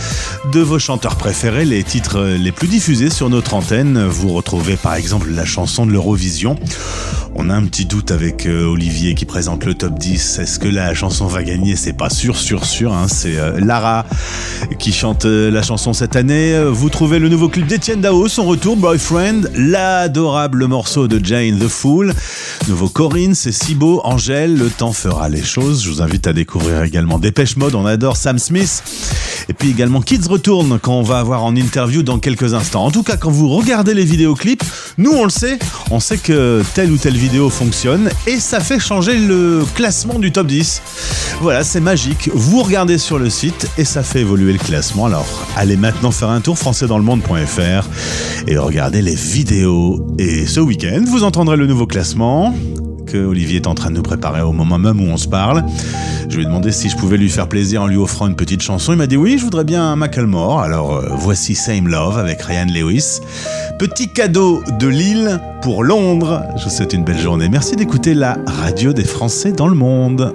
de 0.53 0.61
vos 0.61 0.79
chanteurs 0.79 1.17
préférés, 1.17 1.65
les 1.65 1.83
titres 1.83 2.19
euh, 2.19 2.37
les 2.37 2.53
plus 2.53 2.69
diffusés 2.69 3.11
sur 3.11 3.29
notre 3.29 3.55
antenne. 3.55 4.07
Vous 4.07 4.33
retrouvez 4.33 4.77
par 4.77 4.95
exemple 4.95 5.31
la 5.31 5.45
chanson 5.45 5.85
de 5.85 5.93
l'Eurovision. 5.93 6.57
On 7.37 7.51
a 7.51 7.55
un 7.55 7.65
petit 7.65 7.85
doute 7.85 8.13
avec 8.13 8.47
euh, 8.47 8.65
Olivier 8.65 9.15
qui 9.15 9.25
présente 9.25 9.65
le 9.65 9.75
top 9.75 9.99
10. 9.99 10.39
Est-ce 10.39 10.61
que 10.61 10.69
la 10.69 10.95
chanson 10.95 11.27
va 11.27 11.43
gagner? 11.43 11.75
C'est 11.75 11.93
pas 11.93 12.09
sûr, 12.09 12.37
sûr, 12.37 12.65
sûr. 12.65 12.84
Hein. 12.93 13.07
C'est 13.09 13.37
euh, 13.39 13.59
Lara 13.59 14.05
qui 14.79 14.93
chante 14.93 15.25
euh, 15.25 15.51
la 15.51 15.63
chanson 15.63 15.93
cette 15.93 16.17
année. 16.17 16.55
Euh, 16.55 16.71
Vous 16.71 16.91
trouvez 16.91 17.19
le 17.19 17.29
nouveau 17.29 17.49
clip 17.49 17.67
d'Etienne 17.67 18.01
Dao, 18.01 18.29
son 18.29 18.45
retour, 18.45 18.77
Boyfriend, 18.77 19.43
l'adorable 19.55 20.67
morceau 20.67 21.09
de 21.09 21.25
Jane 21.25 21.59
the 21.59 21.69
Fool. 21.69 22.13
Nouveau 22.69 22.89
Corinne, 22.89 23.35
c'est 23.35 23.53
si 23.53 23.75
beau. 23.75 24.01
Angèle, 24.05 24.57
le 24.57 24.69
temps 24.69 24.93
fera 24.93 25.29
les 25.29 25.43
choses. 25.43 25.83
Je 25.85 25.91
vous 25.91 26.03
invite 26.03 26.27
à 26.27 26.33
découvrir 26.33 26.83
également 26.83 27.19
Dépêche 27.19 27.57
Mode. 27.57 27.75
On 27.75 27.87
adore 27.87 28.17
Sam 28.17 28.39
Smith. 28.39 28.83
Et 29.49 29.53
puis 29.53 29.71
également 29.71 30.01
Kids 30.01 30.29
Retourne 30.29 30.79
qu'on 30.79 31.03
va 31.03 31.19
avoir 31.19 31.45
en 31.45 31.55
interview 31.57 32.03
dans 32.03 32.19
quelques 32.19 32.55
instants. 32.55 32.85
En 32.85 32.91
tout 32.91 33.03
cas, 33.03 33.17
quand 33.17 33.31
vous 33.31 33.49
regardez 33.49 33.95
les 33.95 34.05
vidéoclips, 34.05 34.65
nous 34.99 35.13
on 35.13 35.25
le 35.25 35.31
sait, 35.31 35.59
on 35.91 36.01
sait 36.01 36.17
que 36.19 36.63
telle 36.75 36.91
ou 36.91 36.97
telle 36.97 37.17
vidéo 37.17 37.51
fonctionne 37.51 38.09
et 38.27 38.39
ça 38.39 38.61
fait 38.61 38.79
changer 38.79 39.19
le 39.19 39.65
classement 39.75 40.19
du 40.19 40.33
top 40.33 40.47
10. 40.47 40.83
Voilà, 41.41 41.65
c'est 41.65 41.81
magique. 41.81 42.31
Vous 42.33 42.63
regardez 42.63 42.74
sur 42.99 43.21
le 43.21 43.31
site 43.31 43.69
et 43.79 43.85
ça 43.85 44.03
fait 44.03 44.23
évoluer 44.23 44.53
le 44.53 44.59
classement. 44.59 45.07
Alors, 45.07 45.25
allez 45.57 45.77
maintenant 45.77 46.11
faire 46.11 46.31
un 46.31 46.41
tour 46.41 46.59
françaisdanslemonde.fr 46.59 47.89
et 48.49 48.59
regardez 48.59 49.01
les 49.01 49.15
vidéos. 49.15 50.05
Et 50.19 50.45
ce 50.45 50.59
week-end, 50.59 51.05
vous 51.07 51.23
entendrez 51.23 51.57
le 51.57 51.69
nouveau 51.69 51.87
classement 51.87 52.53
que 53.07 53.17
Olivier 53.17 53.59
est 53.59 53.69
en 53.69 53.77
train 53.77 53.91
de 53.91 53.95
nous 53.95 54.03
préparer 54.03 54.41
au 54.41 54.51
moment 54.51 54.77
même 54.77 55.01
où 55.01 55.05
on 55.05 55.17
se 55.17 55.29
parle. 55.29 55.65
Je 56.29 56.35
lui 56.35 56.43
ai 56.43 56.47
demandé 56.47 56.73
si 56.73 56.89
je 56.89 56.97
pouvais 56.97 57.17
lui 57.17 57.31
faire 57.31 57.49
plaisir 57.49 57.81
en 57.81 57.87
lui 57.87 57.97
offrant 57.97 58.27
une 58.27 58.35
petite 58.35 58.61
chanson. 58.61 58.93
Il 58.93 58.99
m'a 58.99 59.07
dit 59.07 59.17
oui, 59.17 59.39
je 59.39 59.45
voudrais 59.45 59.65
bien 59.65 59.85
un 59.85 59.95
Macklemore. 59.95 60.61
Alors 60.61 60.97
euh, 60.97 61.11
voici 61.17 61.55
Same 61.55 61.87
Love 61.87 62.19
avec 62.19 62.43
Ryan 62.43 62.67
Lewis. 62.67 63.21
Petit 63.79 64.09
cadeau 64.09 64.65
de 64.81 64.89
Lille 64.89 65.41
pour 65.63 65.85
Londres. 65.85 66.43
Je 66.59 66.65
vous 66.65 66.71
souhaite 66.71 66.93
une 66.93 67.05
belle 67.05 67.21
journée. 67.21 67.49
Merci 67.49 67.77
d'écouter 67.77 68.15
la 68.15 68.37
radio 68.47 68.93
des 68.93 69.05
Français 69.05 69.53
dans 69.53 69.69
le 69.69 69.77
monde. 69.77 70.35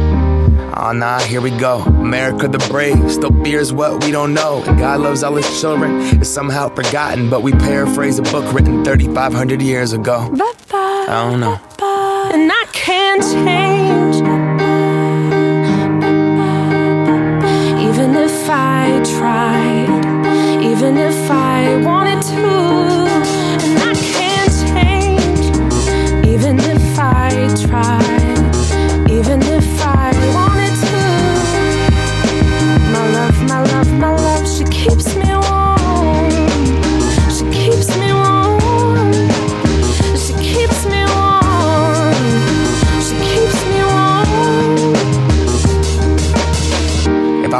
Oh 0.83 0.93
nah, 0.93 1.19
here 1.19 1.41
we 1.41 1.51
go. 1.51 1.81
America 1.81 2.47
the 2.47 2.57
brave 2.67 3.11
still 3.11 3.31
fears 3.43 3.71
what 3.71 4.03
we 4.03 4.09
don't 4.09 4.33
know. 4.33 4.63
And 4.63 4.79
God 4.79 5.01
loves 5.01 5.21
all 5.21 5.35
his 5.35 5.61
children. 5.61 6.01
It's 6.19 6.27
somehow 6.27 6.69
forgotten, 6.69 7.29
but 7.29 7.43
we 7.43 7.51
paraphrase 7.51 8.17
a 8.17 8.23
book 8.23 8.51
written 8.51 8.83
3,500 8.83 9.61
years 9.61 9.93
ago. 9.93 10.27
Bye 10.31 10.53
bye. 10.69 11.05
I 11.07 11.29
don't 11.29 11.39
know. 11.39 11.59
And 12.33 12.51
I 12.51 12.65
can't 12.73 13.21
change. 13.21 14.15
Even 17.87 18.15
if 18.15 18.49
I 18.49 19.03
tried, 19.19 20.63
even 20.63 20.97
if 20.97 21.29
I 21.29 21.77
wanted 21.85 22.23
to. 22.23 22.47
And 23.65 23.77
I 23.83 23.93
can't 23.93 24.51
change. 24.73 26.25
Even 26.25 26.59
if 26.59 26.97
I 26.97 27.29
tried, 27.67 28.20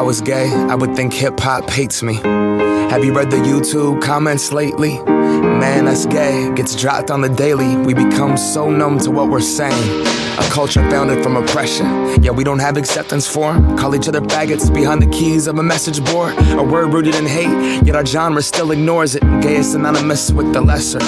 I 0.02 0.04
was 0.04 0.20
gay, 0.20 0.50
I 0.50 0.74
would 0.74 0.96
think 0.96 1.14
hip 1.14 1.40
hop 1.40 1.70
hates 1.70 2.02
me. 2.02 2.16
Have 2.16 3.06
you 3.06 3.14
read 3.14 3.30
the 3.30 3.38
YouTube 3.38 4.02
comments 4.02 4.52
lately? 4.52 4.98
Man, 5.04 5.86
that's 5.86 6.08
gay. 6.08 6.52
Gets 6.56 6.76
dropped 6.76 7.12
on 7.12 7.22
the 7.22 7.30
daily. 7.30 7.76
We 7.76 7.94
become 7.94 8.36
so 8.36 8.72
numb 8.72 8.98
to 9.02 9.12
what 9.12 9.30
we're 9.30 9.42
saying. 9.42 10.02
A 10.40 10.44
culture 10.50 10.82
founded 10.90 11.22
from 11.22 11.36
oppression. 11.36 11.86
Yeah, 12.24 12.32
we 12.32 12.44
don't 12.44 12.58
have 12.58 12.78
acceptance 12.78 13.28
for 13.28 13.52
'em. 13.52 13.78
Call 13.78 13.94
each 13.94 14.08
other 14.08 14.22
faggots 14.22 14.74
behind 14.74 15.04
the 15.04 15.12
keys 15.18 15.46
of 15.46 15.60
a 15.60 15.64
message 15.64 16.04
board. 16.04 16.34
A 16.58 16.64
word 16.64 16.92
rooted 16.92 17.14
in 17.14 17.28
hate, 17.28 17.86
yet 17.86 17.96
our 17.96 18.04
genre 18.04 18.42
still 18.42 18.72
ignores 18.72 19.14
it. 19.14 19.22
Gay 19.42 19.58
is 19.58 19.72
synonymous 19.72 20.32
with 20.32 20.52
the 20.52 20.62
lesser. 20.62 21.00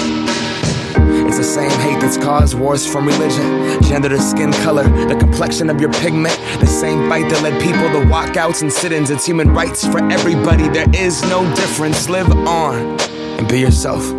It's 1.26 1.38
the 1.38 1.44
same 1.44 1.70
hate 1.80 2.00
that's 2.00 2.16
caused 2.16 2.58
wars 2.58 2.86
from 2.86 3.06
religion, 3.06 3.82
gender 3.82 4.08
to 4.08 4.20
skin 4.20 4.52
color, 4.64 4.84
the 5.08 5.16
complexion 5.16 5.70
of 5.70 5.80
your 5.80 5.92
pigment. 5.94 6.38
The 6.60 6.66
same 6.66 7.08
fight 7.08 7.28
that 7.30 7.42
led 7.42 7.60
people 7.62 7.88
to 7.90 8.06
walkouts 8.06 8.62
and 8.62 8.72
sit 8.72 8.92
ins. 8.92 9.10
It's 9.10 9.26
human 9.26 9.52
rights 9.52 9.86
for 9.86 9.98
everybody. 10.10 10.68
There 10.68 10.88
is 10.94 11.22
no 11.22 11.44
difference. 11.54 12.08
Live 12.08 12.30
on 12.30 13.00
and 13.38 13.48
be 13.48 13.60
yourself. 13.60 14.12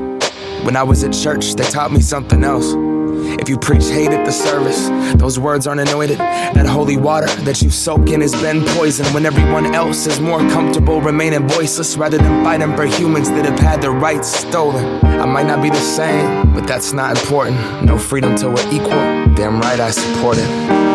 When 0.64 0.76
I 0.76 0.84
was 0.84 1.04
at 1.04 1.14
church, 1.14 1.54
they 1.54 1.64
taught 1.64 1.92
me 1.92 2.02
something 2.02 2.44
else. 2.44 2.95
If 3.40 3.50
you 3.50 3.58
preach 3.58 3.86
hate 3.86 4.12
at 4.12 4.26
the 4.26 4.32
service, 4.32 4.90
those 5.20 5.38
words 5.38 5.68
aren't 5.68 5.82
anointed. 5.82 6.18
That 6.18 6.66
holy 6.66 6.98
water 6.98 7.28
that 7.44 7.62
you 7.62 7.70
soak 7.70 8.10
in 8.10 8.22
has 8.22 8.34
been 8.34 8.64
poisoned 8.70 9.14
when 9.14 9.26
everyone 9.26 9.74
else 9.76 10.08
is 10.08 10.20
more 10.20 10.40
comfortable 10.40 11.02
remaining 11.02 11.48
voiceless 11.48 11.98
rather 11.98 12.18
than 12.18 12.44
fighting 12.44 12.76
for 12.76 12.86
humans 12.86 13.30
that 13.30 13.46
have 13.46 13.60
had 13.60 13.82
their 13.82 13.92
rights 13.92 14.28
stolen. 14.28 15.04
I 15.06 15.26
might 15.26 15.46
not 15.46 15.62
be 15.62 15.70
the 15.70 15.76
same, 15.76 16.54
but 16.54 16.66
that's 16.66 16.94
not 16.94 17.18
important. 17.20 17.84
No 17.84 17.98
freedom 17.98 18.36
till 18.36 18.50
we're 18.50 18.72
equal. 18.72 18.90
Damn 19.36 19.60
right 19.60 19.80
I 19.80 19.92
support 19.92 20.38
it. 20.40 20.95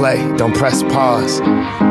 Play, 0.00 0.16
don't 0.38 0.56
press 0.56 0.82
pause. 0.82 1.40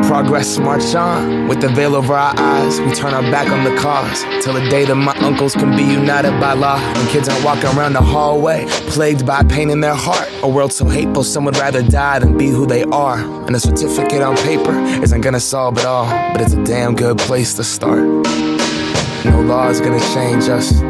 Progress 0.08 0.58
march 0.58 0.96
on 0.96 1.46
with 1.46 1.60
the 1.60 1.68
veil 1.68 1.94
over 1.94 2.14
our 2.14 2.34
eyes. 2.36 2.80
We 2.80 2.92
turn 2.92 3.14
our 3.14 3.22
back 3.30 3.48
on 3.52 3.62
the 3.62 3.80
cause 3.80 4.24
till 4.42 4.52
the 4.52 4.68
day 4.68 4.84
that 4.84 4.96
my 4.96 5.16
uncles 5.18 5.54
can 5.54 5.76
be 5.76 5.84
united 5.84 6.32
by 6.40 6.54
law. 6.54 6.76
When 6.96 7.06
kids 7.06 7.28
aren't 7.28 7.44
walking 7.44 7.70
around 7.78 7.92
the 7.92 8.02
hallway, 8.02 8.66
plagued 8.94 9.24
by 9.24 9.44
pain 9.44 9.70
in 9.70 9.80
their 9.80 9.94
heart. 9.94 10.28
A 10.42 10.48
world 10.48 10.72
so 10.72 10.86
hateful, 10.86 11.22
some 11.22 11.44
would 11.44 11.56
rather 11.58 11.82
die 11.82 12.18
than 12.18 12.36
be 12.36 12.48
who 12.48 12.66
they 12.66 12.82
are. 12.82 13.20
And 13.46 13.54
a 13.54 13.60
certificate 13.60 14.22
on 14.22 14.36
paper 14.38 14.76
isn't 15.04 15.20
gonna 15.20 15.38
solve 15.38 15.78
it 15.78 15.84
all, 15.84 16.06
but 16.32 16.40
it's 16.40 16.54
a 16.54 16.64
damn 16.64 16.96
good 16.96 17.16
place 17.16 17.54
to 17.54 17.62
start. 17.62 18.02
No 19.24 19.40
law 19.46 19.68
is 19.68 19.80
gonna 19.80 20.00
change 20.14 20.48
us. 20.48 20.89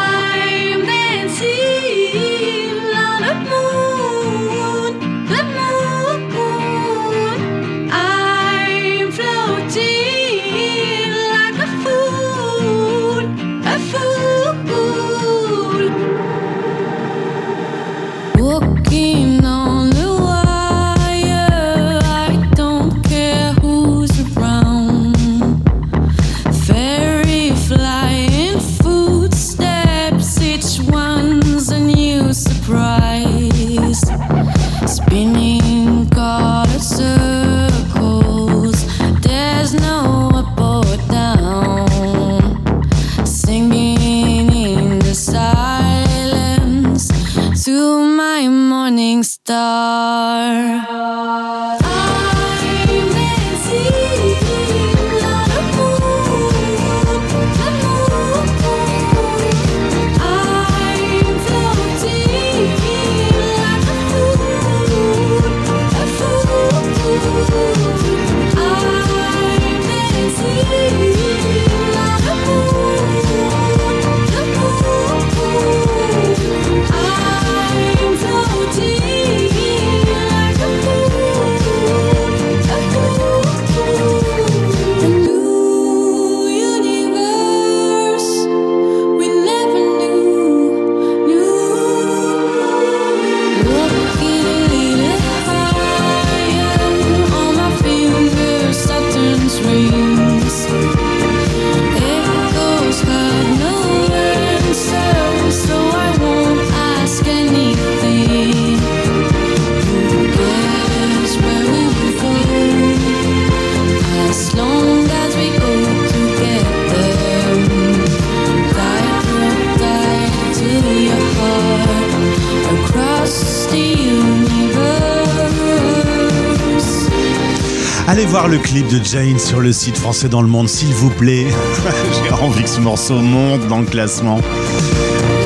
Allez 128.11 128.25
voir 128.25 128.49
le 128.49 128.57
clip 128.57 128.85
de 128.89 129.01
Jane 129.01 129.39
sur 129.39 129.61
le 129.61 129.71
site 129.71 129.97
Français 129.97 130.27
dans 130.27 130.41
le 130.41 130.47
Monde, 130.49 130.67
s'il 130.67 130.93
vous 130.93 131.09
plaît. 131.11 131.47
J'ai 132.25 132.29
envie 132.33 132.63
que 132.63 132.69
ce 132.69 132.81
morceau 132.81 133.21
monte 133.21 133.65
dans 133.69 133.79
le 133.79 133.85
classement. 133.85 134.41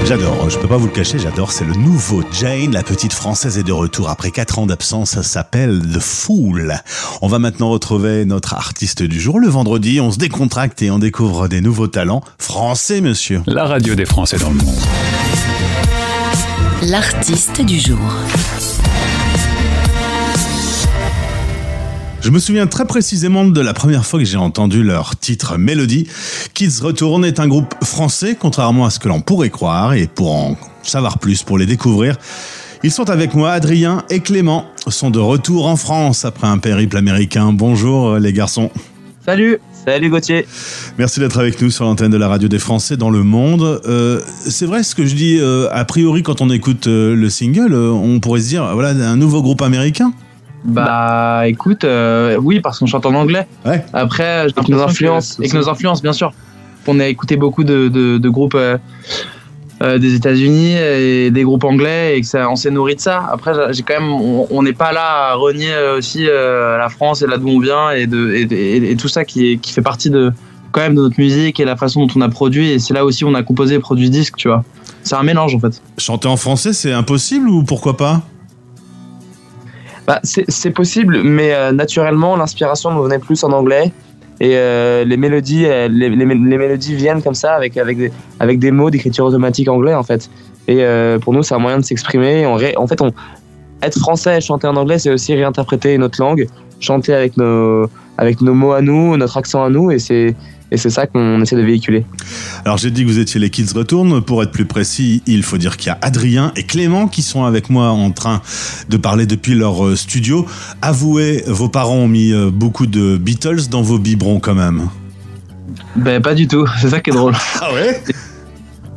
J'adore, 0.03 0.49
je 0.49 0.57
peux 0.57 0.68
pas 0.68 0.78
vous 0.78 0.88
le 0.88 0.91
cacher, 0.91 1.20
j'adore. 1.20 1.51
C'est 1.51 1.63
le 1.63 1.76
nouveau 1.76 2.24
Jane, 2.32 2.72
la 2.72 2.82
petite 2.82 3.13
française 3.13 3.59
est 3.59 3.63
de 3.63 3.72
retour 3.72 4.09
après 4.09 4.32
4 4.32 4.57
ans 4.57 4.66
d'absence. 4.66 5.11
Ça 5.11 5.22
s'appelle 5.22 5.80
The 5.93 5.99
Fool. 5.99 6.74
On 7.22 7.28
va 7.28 7.38
maintenant 7.38 7.70
retrouver 7.70 8.26
notre 8.26 8.55
artiste 8.55 9.03
du 9.03 9.22
jour. 9.22 9.39
Le 9.39 9.47
vendredi, 9.47 10.01
on 10.01 10.09
se 10.11 10.18
décontracte 10.18 10.82
et 10.82 10.89
on 10.89 10.97
découvre 10.97 11.47
des 11.47 11.61
nouveaux 11.61 11.88
talents 11.88 12.24
français, 12.39 12.99
monsieur. 12.99 13.43
La 13.45 13.66
radio 13.66 13.93
des 13.93 14.05
Français 14.05 14.39
dans 14.39 14.49
le 14.49 14.55
monde. 14.55 14.80
L'artiste 16.82 17.61
du 17.61 17.80
jour. 17.80 17.99
Je 22.26 22.32
me 22.32 22.39
souviens 22.39 22.65
très 22.65 22.86
précisément 22.86 23.45
de 23.45 23.61
la 23.61 23.76
première 23.76 24.03
fois 24.03 24.17
que 24.17 24.26
j'ai 24.26 24.36
entendu 24.36 24.82
leur 24.82 25.15
titre 25.15 25.59
Mélodie. 25.59 26.07
Kids 26.55 26.82
Retourne 26.82 27.23
est 27.23 27.39
un 27.39 27.47
groupe 27.47 27.76
français, 27.84 28.36
contrairement 28.36 28.88
à 28.88 28.89
ce 28.89 28.97
que 28.97 29.07
l'on 29.07 29.21
pourrait 29.21 29.51
croire, 29.51 29.93
et 29.93 30.07
pour 30.07 30.34
en 30.34 30.57
savoir 30.82 31.19
plus, 31.19 31.43
pour 31.43 31.59
les 31.59 31.67
découvrir, 31.67 32.15
ils 32.82 32.89
sont 32.89 33.11
avec 33.11 33.36
moi, 33.36 33.51
Adrien 33.51 34.03
et 34.09 34.21
Clément, 34.21 34.65
sont 34.88 35.11
de 35.11 35.19
retour 35.19 35.67
en 35.67 35.76
France 35.76 36.26
après 36.26 36.47
un 36.47 36.57
périple 36.57 36.97
américain. 36.97 37.53
Bonjour 37.53 38.13
euh, 38.13 38.19
les 38.19 38.34
garçons. 38.34 38.71
Salut, 39.23 39.59
salut 39.86 40.09
Gauthier. 40.09 40.47
Merci 40.97 41.19
d'être 41.19 41.38
avec 41.38 41.61
nous 41.61 41.69
sur 41.69 41.86
l'antenne 41.86 42.11
de 42.11 42.17
la 42.17 42.28
radio 42.28 42.47
des 42.47 42.57
Français 42.57 42.97
dans 42.97 43.11
le 43.11 43.21
monde. 43.21 43.82
Euh, 43.86 44.19
c'est 44.47 44.65
vrai 44.65 44.82
ce 44.82 44.95
que 44.95 45.05
je 45.05 45.13
dis, 45.13 45.38
euh, 45.39 45.67
a 45.71 45.86
priori 45.86 46.23
quand 46.23 46.41
on 46.41 46.49
écoute 46.49 46.88
euh, 46.88 47.15
le 47.15 47.30
single, 47.30 47.73
euh, 47.73 47.91
on 47.91 48.19
pourrait 48.19 48.41
se 48.41 48.47
dire, 48.47 48.67
voilà, 48.73 48.89
un 49.07 49.15
nouveau 49.15 49.43
groupe 49.43 49.61
américain 49.61 50.11
Bah 50.66 51.43
écoute, 51.47 51.84
euh, 51.84 52.38
oui 52.41 52.59
parce 52.59 52.80
qu'on 52.80 52.86
chante 52.88 53.05
en 53.05 53.13
anglais. 53.13 53.47
Ouais. 53.66 53.84
Après, 53.93 54.39
Avec 54.39 54.68
nos 54.70 54.82
influences 54.82 55.39
avec 55.39 55.53
nos 55.53 55.70
influences 55.70 56.01
bien 56.01 56.13
sûr. 56.13 56.34
On 56.88 56.99
a 56.99 57.07
écouté 57.07 57.36
beaucoup 57.38 57.63
de, 57.63 57.88
de- 57.88 58.18
de 58.18 58.30
groupes 58.30 58.55
euh, 58.55 58.78
euh, 59.84 59.97
des 59.97 60.16
États-Unis 60.16 60.76
et 60.78 61.32
des 61.32 61.43
groupes 61.43 61.63
anglais 61.66 62.18
et 62.18 62.22
que 62.22 62.28
ça, 62.28 62.49
on 62.49 62.55
s'est 62.55 62.72
nourri 62.72 62.95
de 62.95 63.01
ça. 63.01 63.28
Après, 63.32 63.51
j'ai 63.74 63.84
quand 63.84 63.99
même, 63.99 64.11
on 64.11 64.63
n'est 64.63 64.74
pas 64.74 64.91
là 64.93 65.32
à 65.32 65.34
renier 65.36 65.74
aussi 65.97 66.26
euh, 66.28 66.78
la 66.78 66.89
France 66.89 67.22
et 67.22 67.28
là 67.28 67.38
d'où 67.38 67.49
on 67.49 67.59
vient 67.59 67.91
et, 67.91 68.07
de, 68.07 68.32
et, 68.34 68.41
et- 68.43 68.91
et 68.91 68.95
tout 68.95 69.07
ça 69.09 69.26
qui, 69.26 69.51
est- 69.51 69.57
qui 69.57 69.72
fait 69.74 69.82
partie 69.82 70.09
de 70.09 70.32
quand 70.72 70.82
même 70.82 70.95
de 70.95 71.01
notre 71.01 71.20
musique 71.20 71.59
et 71.59 71.66
la 71.66 71.76
façon 71.76 72.05
dont 72.05 72.13
on 72.18 72.22
a 72.22 72.30
produit 72.30 72.70
et 72.72 72.80
c'est 72.80 72.93
là 72.93 73.03
aussi 73.05 73.24
où 73.26 73.30
on 73.30 73.34
a 73.34 73.43
composé 73.43 73.76
et 73.76 73.80
produit 73.80 74.09
disque, 74.09 74.36
tu 74.38 74.47
vois. 74.47 74.63
C'est 75.03 75.16
un 75.16 75.24
mélange 75.24 75.55
en 75.55 75.59
fait. 75.59 75.82
Chanter 75.97 76.28
en 76.28 76.38
français, 76.38 76.74
c'est 76.74 76.91
impossible 76.93 77.47
ou 77.49 77.63
pourquoi 77.63 77.95
pas? 77.97 78.22
Bah, 80.08 80.20
c'est 80.24 80.70
possible, 80.72 81.22
mais 81.24 81.53
euh, 81.53 81.72
naturellement, 81.72 82.36
l'inspiration 82.36 82.91
nous 82.91 83.03
venait 83.03 83.20
plus 83.20 83.43
en 83.43 83.51
anglais. 83.51 83.91
Et 84.39 84.51
euh, 84.58 85.03
les 85.06 85.18
mélodies, 85.18 85.66
euh, 85.66 85.88
les, 85.88 86.10
les- 86.10 86.26
les 86.26 86.58
mélodies 86.58 86.93
viennent 86.93 87.24
comme 87.24 87.36
ça 87.36 87.53
avec 87.53 87.78
avec 87.78 87.97
des, 87.97 88.12
avec 88.39 88.60
des 88.60 88.70
mots 88.70 88.89
d'écriture 88.89 89.26
automatique 89.26 89.70
anglais 89.70 89.93
en 89.93 90.03
fait. 90.03 90.30
Et 90.68 90.84
euh, 90.84 91.18
pour 91.20 91.32
nous, 91.34 91.41
c'est 91.41 91.56
un 91.56 91.60
moyen 91.60 91.80
de 91.80 91.86
s'exprimer. 91.86 92.45
En 92.45 92.58
fait, 92.88 93.01
on 93.01 93.12
être 93.82 93.99
français 93.99 94.38
et 94.38 94.41
chanter 94.41 94.67
en 94.67 94.76
anglais, 94.76 94.99
c'est 94.99 95.11
aussi 95.11 95.34
réinterpréter 95.34 95.93
une 95.93 96.03
autre 96.03 96.21
langue, 96.21 96.47
chanter 96.80 97.13
avec 97.13 97.38
nos 97.38 97.89
avec 98.17 98.41
nos 98.41 98.53
mots 98.53 98.71
à 98.71 98.82
nous, 98.82 99.17
notre 99.17 99.38
accent 99.38 99.63
à 99.63 99.69
nous, 99.69 99.91
et 99.91 99.99
c'est 99.99 100.36
et 100.71 100.78
c'est 100.78 100.89
ça 100.89 101.05
qu'on 101.05 101.41
essaie 101.41 101.55
de 101.55 101.61
véhiculer. 101.61 102.05
Alors 102.65 102.78
j'ai 102.78 102.89
dit 102.89 103.03
que 103.03 103.07
vous 103.07 103.19
étiez 103.19 103.39
les 103.39 103.49
Kids 103.49 103.73
Retourne. 103.76 104.21
Pour 104.21 104.41
être 104.41 104.51
plus 104.51 104.65
précis, 104.65 105.21
il 105.28 105.43
faut 105.43 105.57
dire 105.57 105.78
qu'il 105.78 105.88
y 105.88 105.91
a 105.91 105.97
Adrien 106.01 106.51
et 106.55 106.63
Clément 106.63 107.07
qui 107.07 107.21
sont 107.21 107.45
avec 107.45 107.69
moi 107.69 107.89
en 107.89 108.11
train 108.11 108.41
de 108.89 108.97
parler 108.97 109.28
depuis 109.28 109.53
leur 109.53 109.86
euh, 109.86 109.95
studio. 109.95 110.45
Avouez, 110.82 111.43
vos 111.47 111.69
parents 111.69 111.97
ont 111.97 112.07
mis 112.07 112.34
euh, 112.34 112.49
beaucoup 112.49 112.88
de 112.88 113.17
Beatles 113.17 113.69
dans 113.69 113.84
vos 113.84 113.99
biberons 113.99 114.39
quand 114.39 114.55
même. 114.55 114.89
Ben 115.95 116.21
pas 116.21 116.34
du 116.34 116.47
tout, 116.47 116.65
c'est 116.82 116.89
ça 116.89 116.99
qui 116.99 117.11
est 117.11 117.13
drôle. 117.13 117.36
Ah 117.61 117.73
ouais? 117.73 118.01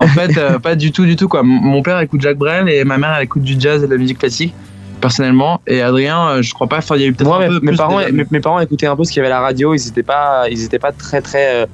En 0.01 0.07
fait, 0.09 0.37
euh, 0.39 0.59
pas 0.59 0.75
du 0.77 0.93
tout, 0.93 1.05
du 1.05 1.17
tout 1.17 1.29
quoi. 1.29 1.43
Mon 1.43 1.83
père 1.83 1.99
écoute 2.01 2.21
Jacques 2.21 2.39
Brel 2.39 2.69
et 2.69 2.85
ma 2.85 2.99
mère 2.99 3.15
elle 3.19 3.25
écoute 3.25 3.43
du 3.43 3.57
jazz 3.59 3.83
et 3.83 3.87
de 3.87 3.93
la 3.93 3.99
musique 3.99 4.19
classique 4.19 4.55
personnellement. 5.01 5.61
Et 5.67 5.81
Adrien, 5.83 6.29
euh, 6.29 6.43
je 6.43 6.53
crois 6.55 6.67
pas. 6.69 6.79
Enfin, 6.79 6.97
il 6.97 7.03
y 7.03 7.05
a 7.05 7.09
eu 7.09 7.13
peut-être 7.13 7.29
Moi, 7.29 7.37
un 7.37 7.41
mes, 7.41 7.47
peu 7.49 7.55
mes 7.61 7.69
plus 7.69 7.77
parents, 7.77 7.99
mes, 8.13 8.25
mes 8.31 8.41
parents 8.41 8.61
écoutaient 8.61 8.87
un 8.87 8.97
peu 8.97 9.05
ce 9.05 9.11
qu'il 9.13 9.19
y 9.23 9.25
avait 9.25 9.33
à 9.33 9.37
la 9.37 9.41
radio. 9.41 9.75
Ils 9.75 9.89
étaient 9.89 10.03
pas, 10.03 10.45
ils 10.51 10.65
étaient 10.65 10.79
pas 10.79 10.93
très 10.93 11.21
très 11.21 11.63
euh, 11.63 11.67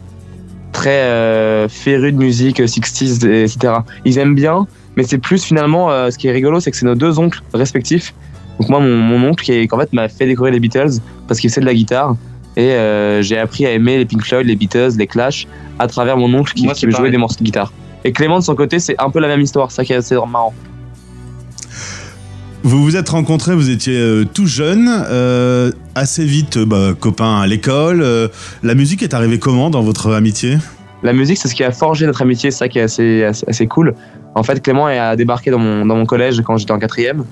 très 0.72 0.90
euh, 1.04 1.68
férus 1.68 2.12
de 2.12 2.18
musique 2.18 2.60
euh, 2.60 2.66
60s, 2.66 3.26
et- 3.26 3.42
etc. 3.44 3.74
Ils 4.04 4.18
aiment 4.18 4.34
bien, 4.34 4.66
mais 4.96 5.04
c'est 5.04 5.18
plus 5.18 5.42
finalement 5.44 5.90
euh, 5.90 6.10
ce 6.10 6.18
qui 6.18 6.26
est 6.28 6.32
rigolo, 6.32 6.60
c'est 6.60 6.70
que 6.70 6.76
c'est 6.76 6.86
nos 6.86 6.94
deux 6.94 7.18
oncles 7.18 7.40
respectifs. 7.54 8.14
Donc 8.60 8.68
moi, 8.70 8.80
mon, 8.80 8.96
mon 8.96 9.28
oncle 9.28 9.44
qui, 9.44 9.52
est- 9.52 9.68
qui, 9.68 9.74
en 9.74 9.78
fait 9.78 9.92
m'a 9.92 10.08
fait 10.08 10.26
découvrir 10.26 10.52
les 10.52 10.60
Beatles 10.60 11.00
parce 11.28 11.40
qu'il 11.40 11.50
sait 11.50 11.60
de 11.60 11.66
la 11.66 11.74
guitare. 11.74 12.16
Et 12.56 12.76
j'ai 13.22 13.36
appris 13.38 13.66
à 13.66 13.72
aimer 13.72 13.98
les 13.98 14.04
Pink 14.04 14.22
Floyd, 14.24 14.46
les 14.46 14.54
Beatles, 14.54 14.90
les 14.96 15.08
Clash 15.08 15.48
à 15.80 15.88
travers 15.88 16.16
mon 16.16 16.32
oncle 16.34 16.52
qui, 16.52 16.64
Moi, 16.66 16.74
qui 16.74 16.88
jouait 16.88 17.10
des 17.10 17.16
morceaux 17.16 17.38
de 17.40 17.44
guitare. 17.44 17.72
Et 18.04 18.12
Clément 18.12 18.38
de 18.38 18.44
son 18.44 18.54
côté, 18.54 18.78
c'est 18.78 18.96
un 19.00 19.10
peu 19.10 19.18
la 19.18 19.28
même 19.28 19.40
histoire, 19.40 19.70
ça 19.70 19.84
qui 19.84 19.92
est 19.92 19.96
assez 19.96 20.14
marrant. 20.14 20.54
Vous 22.62 22.82
vous 22.82 22.96
êtes 22.96 23.10
rencontrés, 23.10 23.54
vous 23.54 23.68
étiez 23.68 23.98
euh, 23.98 24.24
tout 24.24 24.46
jeune, 24.46 24.88
euh, 24.88 25.70
assez 25.94 26.24
vite 26.24 26.56
euh, 26.56 26.64
bah, 26.64 26.94
copains 26.98 27.40
à 27.40 27.46
l'école. 27.46 28.00
euh, 28.00 28.28
la 28.62 28.74
musique 28.74 29.02
est 29.02 29.12
arrivée 29.12 29.38
comment 29.38 29.68
dans 29.68 29.82
votre 29.82 30.14
amitié? 30.14 30.56
La 31.02 31.12
musique, 31.12 31.36
c'est 31.36 31.48
ce 31.48 31.54
qui 31.54 31.62
a 31.62 31.72
forgé 31.72 32.06
notre 32.06 32.22
amitié, 32.22 32.50
c'est 32.50 32.58
ça 32.58 32.68
qui 32.68 32.78
est 32.78 32.82
assez, 32.82 33.24
assez, 33.24 33.44
assez 33.46 33.66
cool. 33.66 33.94
En 34.34 34.42
fait, 34.42 34.62
Clément 34.62 34.86
a 34.86 35.14
débarqué 35.14 35.50
dans 35.50 35.58
mon, 35.58 35.84
dans 35.84 35.96
mon 35.96 36.06
collège 36.06 36.40
quand 36.40 36.56
j'étais 36.56 36.72
en 36.72 36.78
quatrième. 36.78 37.24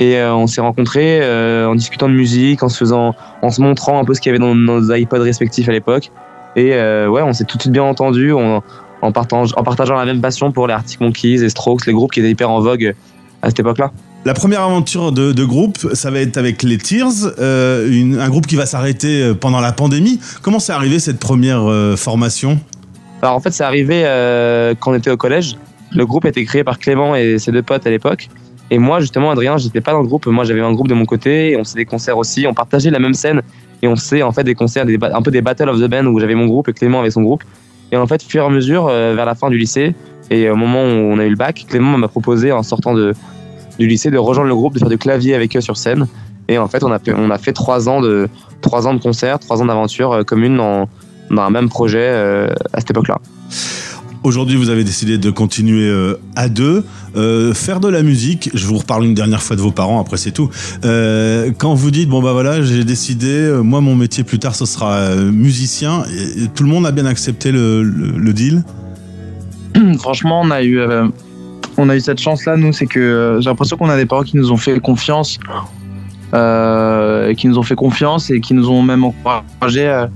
Et 0.00 0.20
on 0.20 0.48
s'est 0.48 0.60
rencontrés 0.60 1.20
en 1.64 1.76
discutant 1.76 2.08
de 2.08 2.14
musique, 2.14 2.64
en 2.64 2.68
se 2.68 2.78
faisant, 2.78 3.14
en 3.42 3.50
se 3.50 3.60
montrant 3.60 4.00
un 4.00 4.04
peu 4.04 4.12
ce 4.14 4.20
qu'il 4.20 4.32
y 4.32 4.34
avait 4.34 4.44
dans 4.44 4.54
nos 4.54 4.92
iPods 4.92 5.22
respectifs 5.22 5.68
à 5.68 5.72
l'époque. 5.72 6.10
Et 6.56 6.70
ouais, 6.70 7.22
on 7.22 7.32
s'est 7.32 7.44
tout 7.44 7.58
de 7.58 7.62
suite 7.62 7.72
bien 7.72 7.84
entendus 7.84 8.32
en, 8.32 8.64
en, 9.04 9.12
partage- 9.12 9.52
en 9.56 9.62
partageant 9.62 9.94
la 9.94 10.04
même 10.04 10.20
passion 10.20 10.50
pour 10.52 10.66
les 10.66 10.74
Arctic 10.74 11.00
Monkeys 11.00 11.42
et 11.44 11.48
Strokes, 11.48 11.86
les 11.86 11.92
groupes 11.92 12.12
qui 12.12 12.20
étaient 12.20 12.30
hyper 12.30 12.50
en 12.50 12.60
vogue 12.60 12.94
à 13.42 13.48
cette 13.48 13.60
époque-là. 13.60 13.92
La 14.24 14.32
première 14.32 14.62
aventure 14.62 15.12
de, 15.12 15.32
de 15.32 15.44
groupe, 15.44 15.76
ça 15.92 16.10
va 16.10 16.20
être 16.20 16.38
avec 16.38 16.62
les 16.62 16.78
Tears, 16.78 17.12
euh, 17.38 17.90
une- 17.90 18.18
un 18.18 18.30
groupe 18.30 18.46
qui 18.46 18.56
va 18.56 18.64
s'arrêter 18.64 19.22
euh, 19.22 19.34
pendant 19.34 19.60
la 19.60 19.72
pandémie. 19.72 20.18
Comment 20.40 20.58
c'est 20.58 20.72
arrivé 20.72 20.98
cette 20.98 21.20
première 21.20 21.70
euh, 21.70 21.94
formation? 21.94 22.58
Alors 23.20 23.36
en 23.36 23.40
fait, 23.40 23.52
c'est 23.52 23.64
arrivé 23.64 24.02
euh, 24.06 24.74
quand 24.80 24.92
on 24.92 24.94
était 24.94 25.10
au 25.10 25.18
collège. 25.18 25.56
Le 25.92 26.06
groupe 26.06 26.24
a 26.24 26.30
été 26.30 26.44
créé 26.46 26.64
par 26.64 26.78
Clément 26.78 27.14
et 27.14 27.38
ses 27.38 27.52
deux 27.52 27.62
potes 27.62 27.86
à 27.86 27.90
l'époque. 27.90 28.28
Et 28.70 28.78
moi, 28.78 28.98
justement, 29.00 29.30
Adrien, 29.30 29.58
j'étais 29.58 29.82
pas 29.82 29.92
dans 29.92 30.00
le 30.00 30.06
groupe. 30.06 30.26
Moi, 30.26 30.44
j'avais 30.44 30.62
un 30.62 30.72
groupe 30.72 30.88
de 30.88 30.94
mon 30.94 31.04
côté. 31.04 31.50
Et 31.50 31.56
on 31.56 31.64
faisait 31.64 31.76
des 31.76 31.84
concerts 31.84 32.16
aussi. 32.16 32.46
On 32.46 32.54
partageait 32.54 32.90
la 32.90 32.98
même 32.98 33.14
scène. 33.14 33.42
Et 33.82 33.88
on 33.88 33.94
faisait 33.94 34.22
en 34.22 34.32
fait 34.32 34.42
des 34.42 34.54
concerts, 34.54 34.86
des, 34.86 34.98
un 35.00 35.20
peu 35.20 35.30
des 35.30 35.42
Battle 35.42 35.68
of 35.68 35.78
the 35.78 35.88
Band 35.88 36.06
où 36.06 36.18
j'avais 36.18 36.34
mon 36.34 36.46
groupe 36.46 36.68
et 36.70 36.72
Clément 36.72 37.00
avait 37.00 37.10
son 37.10 37.22
groupe. 37.22 37.44
Et 37.92 37.96
en 37.96 38.06
fait, 38.06 38.22
au 38.24 38.28
fur 38.28 38.42
et 38.42 38.46
à 38.46 38.50
mesure, 38.50 38.88
euh, 38.88 39.14
vers 39.14 39.26
la 39.26 39.34
fin 39.34 39.50
du 39.50 39.58
lycée, 39.58 39.94
et 40.30 40.48
au 40.50 40.56
moment 40.56 40.82
où 40.82 40.86
on 40.86 41.18
a 41.18 41.24
eu 41.24 41.30
le 41.30 41.36
bac, 41.36 41.66
Clément 41.68 41.98
m'a 41.98 42.08
proposé, 42.08 42.50
en 42.50 42.62
sortant 42.62 42.94
de, 42.94 43.14
du 43.78 43.86
lycée, 43.86 44.10
de 44.10 44.18
rejoindre 44.18 44.48
le 44.48 44.54
groupe, 44.54 44.74
de 44.74 44.78
faire 44.78 44.88
du 44.88 44.98
clavier 44.98 45.34
avec 45.34 45.56
eux 45.56 45.60
sur 45.60 45.76
scène. 45.76 46.06
Et 46.48 46.58
en 46.58 46.68
fait, 46.68 46.82
on 46.82 46.92
a 46.92 46.98
fait, 46.98 47.14
on 47.14 47.30
a 47.30 47.38
fait 47.38 47.52
trois 47.52 47.88
ans 47.88 48.00
de, 48.00 48.28
trois 48.60 48.86
ans 48.86 48.94
de 48.94 49.00
concerts, 49.00 49.38
trois 49.38 49.62
ans 49.62 49.66
d'aventure 49.66 50.12
euh, 50.12 50.22
commune 50.24 50.56
dans, 50.56 50.88
dans 51.30 51.42
un 51.42 51.50
même 51.50 51.68
projet 51.68 52.02
euh, 52.02 52.48
à 52.72 52.80
cette 52.80 52.90
époque-là. 52.90 53.18
Aujourd'hui, 54.24 54.56
vous 54.56 54.70
avez 54.70 54.84
décidé 54.84 55.18
de 55.18 55.28
continuer 55.28 55.86
euh, 55.86 56.18
à 56.34 56.48
deux, 56.48 56.82
euh, 57.14 57.52
faire 57.52 57.78
de 57.78 57.88
la 57.88 58.02
musique. 58.02 58.48
Je 58.54 58.66
vous 58.66 58.78
reparle 58.78 59.04
une 59.04 59.12
dernière 59.12 59.42
fois 59.42 59.54
de 59.54 59.60
vos 59.60 59.70
parents, 59.70 60.00
après 60.00 60.16
c'est 60.16 60.30
tout. 60.30 60.48
Euh, 60.86 61.50
quand 61.58 61.74
vous 61.74 61.90
dites, 61.90 62.08
bon 62.08 62.22
bah 62.22 62.32
voilà, 62.32 62.62
j'ai 62.62 62.84
décidé, 62.84 63.52
moi 63.62 63.82
mon 63.82 63.94
métier 63.94 64.24
plus 64.24 64.38
tard, 64.38 64.54
ce 64.54 64.64
sera 64.64 65.14
musicien, 65.14 66.04
tout 66.54 66.62
le 66.62 66.70
monde 66.70 66.86
a 66.86 66.90
bien 66.90 67.04
accepté 67.04 67.52
le, 67.52 68.32
deal? 68.32 68.64
Franchement, 69.98 70.40
on 70.42 70.50
a 70.50 70.62
eu, 70.62 70.80
on 71.76 71.90
a 71.90 71.94
eu 71.94 72.00
cette 72.00 72.18
chance-là, 72.18 72.56
nous, 72.56 72.72
c'est 72.72 72.86
que 72.86 73.36
j'ai 73.40 73.50
l'impression 73.50 73.76
qu'on 73.76 73.90
a 73.90 73.96
des 73.96 74.06
parents 74.06 74.22
qui 74.22 74.38
nous 74.38 74.50
ont 74.50 74.56
fait 74.56 74.80
confiance, 74.80 75.38
qui 76.32 77.48
nous 77.48 77.58
ont 77.58 77.62
fait 77.62 77.76
confiance 77.76 78.30
et 78.30 78.40
qui 78.40 78.54
nous 78.54 78.70
ont 78.70 78.82
même 78.82 79.04
encouragé 79.04 79.86
euh, 79.86 80.06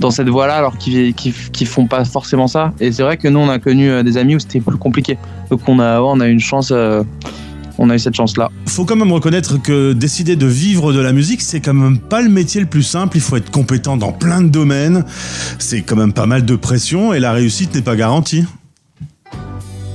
dans 0.00 0.10
cette 0.10 0.28
voie-là, 0.28 0.56
alors 0.56 0.76
qu'ils 0.78 1.14
qui, 1.14 1.32
qui 1.52 1.64
font 1.66 1.86
pas 1.86 2.04
forcément 2.04 2.46
ça. 2.48 2.72
Et 2.80 2.90
c'est 2.90 3.02
vrai 3.02 3.16
que 3.16 3.28
nous, 3.28 3.38
on 3.38 3.48
a 3.48 3.58
connu 3.58 3.90
euh, 3.90 4.02
des 4.02 4.16
amis 4.16 4.34
où 4.36 4.38
c'était 4.40 4.60
plus 4.60 4.76
compliqué. 4.78 5.18
Donc 5.50 5.60
on 5.68 5.78
a, 5.78 6.00
on 6.00 6.18
a 6.20 6.26
eu 6.28 6.32
une 6.32 6.40
chance, 6.40 6.70
euh, 6.72 7.02
on 7.78 7.90
a 7.90 7.94
eu 7.94 7.98
cette 7.98 8.14
chance-là. 8.14 8.50
faut 8.66 8.84
quand 8.84 8.96
même 8.96 9.12
reconnaître 9.12 9.60
que 9.62 9.92
décider 9.92 10.36
de 10.36 10.46
vivre 10.46 10.92
de 10.92 11.00
la 11.00 11.12
musique, 11.12 11.42
c'est 11.42 11.60
quand 11.60 11.74
même 11.74 11.98
pas 11.98 12.22
le 12.22 12.28
métier 12.28 12.60
le 12.60 12.66
plus 12.66 12.82
simple. 12.82 13.16
Il 13.16 13.20
faut 13.20 13.36
être 13.36 13.50
compétent 13.50 13.96
dans 13.96 14.12
plein 14.12 14.42
de 14.42 14.48
domaines. 14.48 15.04
C'est 15.58 15.82
quand 15.82 15.96
même 15.96 16.12
pas 16.12 16.26
mal 16.26 16.44
de 16.44 16.56
pression 16.56 17.12
et 17.14 17.20
la 17.20 17.32
réussite 17.32 17.74
n'est 17.74 17.82
pas 17.82 17.96
garantie. 17.96 18.44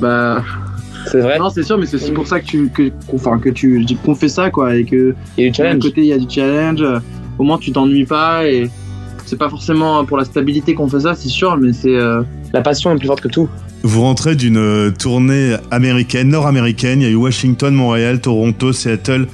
Bah. 0.02 0.44
C'est 1.12 1.20
vrai. 1.22 1.38
Non, 1.38 1.50
c'est 1.52 1.62
sûr, 1.64 1.78
mais 1.78 1.86
c'est 1.86 1.98
aussi 1.98 2.12
pour 2.12 2.26
ça 2.28 2.40
que 2.40 2.46
tu, 2.46 2.68
que, 2.70 2.90
qu'on- 3.08 3.18
enfin, 3.18 3.38
que 3.38 3.50
tu, 3.50 3.82
je 3.82 3.86
dis 3.86 3.96
qu'on 3.96 4.16
fait 4.16 4.28
ça, 4.28 4.50
quoi, 4.50 4.76
et 4.76 4.86
que. 4.86 5.14
Il 5.38 5.44
y 5.44 5.48
a 5.48 5.52
du 5.52 5.58
D'un 5.58 5.64
challenge. 5.64 5.84
côté, 5.84 6.02
il 6.02 6.08
y 6.08 6.14
a 6.14 6.18
du 6.18 6.26
challenge. 6.28 6.84
Au 7.38 7.44
moins, 7.44 7.60
tu 7.60 7.72
t'ennuies 7.72 8.06
pas 8.06 8.48
et 8.48 8.70
c'est 9.26 9.38
pas 9.38 9.50
forcément 9.50 10.06
pour 10.06 10.18
la 10.18 10.26
stabilité 10.26 10.74
qu'on 10.76 10.88
fait 10.88 11.02
ça, 11.02 11.16
c'est 11.16 11.30
sûr, 11.30 11.58
mais 11.58 11.74
c'est. 11.74 11.96
euh, 11.96 12.22
la 12.54 12.62
passion 12.62 12.92
est 12.94 12.98
plus 12.98 13.08
forte 13.08 13.22
que 13.22 13.28
tout. 13.28 13.50
Vous 13.84 14.02
rentrez 14.02 14.36
d'une 14.36 14.58
euh, 14.58 14.92
tournée 14.92 15.56
américaine, 15.72 16.30
nord-américaine. 16.30 17.02
Il 17.02 17.04
y 17.04 17.08
a 17.08 17.12
eu 17.12 17.16
Washington, 17.16 17.74
Montréal, 17.74 18.20
Toronto, 18.22 18.72
Seattle, 18.74 19.28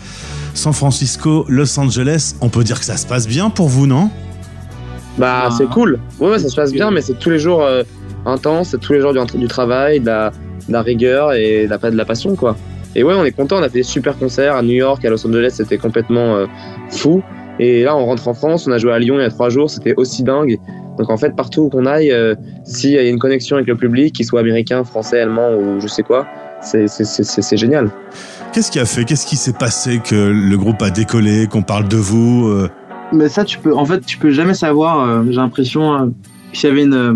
San 0.54 0.74
Francisco, 0.74 1.46
Los 1.48 1.80
Angeles. 1.80 2.36
On 2.42 2.50
peut 2.50 2.64
dire 2.64 2.80
que 2.80 2.86
ça 2.86 2.98
se 2.98 3.06
passe 3.08 3.28
bien 3.28 3.50
pour 3.50 3.70
vous, 3.70 3.88
non? 3.88 4.10
Bah, 5.18 5.50
c'est 5.58 5.68
cool. 5.68 6.00
Ouais, 6.20 6.32
ouais, 6.32 6.40
ça 6.40 6.50
se 6.50 6.56
passe 6.56 6.72
bien, 6.72 6.90
mais 6.92 7.02
c'est 7.02 7.20
tous 7.20 7.30
les 7.30 7.40
jours 7.40 7.62
euh, 7.64 7.84
intense, 8.26 8.70
c'est 8.70 8.80
tous 8.80 8.94
les 8.94 9.02
jours 9.02 9.14
du, 9.14 9.38
du 9.38 9.48
travail, 9.48 10.00
de 10.00 10.06
la, 10.08 10.32
de 10.68 10.74
la 10.74 10.82
rigueur 10.82 11.34
et 11.34 11.66
de 11.66 11.70
la, 11.70 11.78
de 11.78 11.98
la 11.98 12.06
passion, 12.06 12.36
quoi. 12.36 12.56
Et 12.96 13.04
ouais, 13.04 13.14
on 13.14 13.24
est 13.24 13.32
content. 13.32 13.58
On 13.58 13.64
a 13.64 13.70
fait 13.70 13.80
des 13.80 13.84
super 13.84 14.18
concerts 14.18 14.56
à 14.56 14.62
New 14.62 14.74
York, 14.74 15.04
à 15.06 15.10
Los 15.10 15.26
Angeles, 15.26 15.54
c'était 15.56 15.78
complètement 15.78 16.36
euh, 16.36 16.46
fou. 16.90 17.22
Et 17.64 17.84
là, 17.84 17.96
on 17.96 18.06
rentre 18.06 18.28
en 18.28 18.34
France. 18.34 18.66
On 18.68 18.72
a 18.72 18.78
joué 18.80 18.92
à 18.92 18.98
Lyon 19.00 19.16
il 19.20 19.22
y 19.22 19.26
a 19.26 19.30
trois 19.30 19.50
jours, 19.50 19.70
c'était 19.70 19.94
aussi 19.96 20.24
dingue. 20.24 20.58
Donc 20.98 21.10
en 21.10 21.16
fait, 21.18 21.36
partout 21.36 21.62
où 21.62 21.70
qu'on 21.70 21.86
aille, 21.86 22.12
euh, 22.12 22.34
s'il 22.66 22.90
y 22.92 22.98
a 22.98 23.08
une 23.08 23.20
connexion 23.20 23.56
avec 23.56 23.68
le 23.68 23.76
public, 23.76 24.14
qu'il 24.16 24.26
soit 24.26 24.40
américain, 24.40 24.84
français, 24.84 25.22
allemand 25.22 25.54
ou 25.56 25.80
je 25.80 25.88
sais 25.88 26.02
quoi, 26.04 26.26
c'est- 26.62 26.88
c'est- 26.88 27.04
c'est 27.06 27.24
c'est 27.42 27.58
génial. 27.58 27.90
Qu'est-ce 28.52 28.72
qui 28.72 28.80
a 28.80 28.86
fait 28.86 29.06
Qu'est-ce 29.06 29.26
qui 29.28 29.36
s'est 29.38 29.54
passé 29.54 30.02
que 30.04 30.16
le 30.16 30.58
groupe 30.58 30.82
a 30.82 30.90
décollé, 30.90 31.48
qu'on 31.48 31.62
parle 31.62 31.88
de 31.88 31.98
vous 31.98 32.48
euh, 32.50 32.68
Mais 33.14 33.30
ça, 33.30 33.46
tu 33.46 33.60
peux, 33.60 33.74
en 33.76 33.86
fait, 33.86 34.06
tu 34.06 34.18
peux 34.18 34.32
jamais 34.32 34.54
savoir. 34.56 35.08
euh, 35.08 35.24
J'ai 35.28 35.36
l'impression 35.38 35.94
euh, 35.94 36.06
que 36.52 36.58
s'il 36.58 36.70
y 36.70 36.72
avait 36.72 36.84
une 36.84 36.94
euh, 36.94 37.14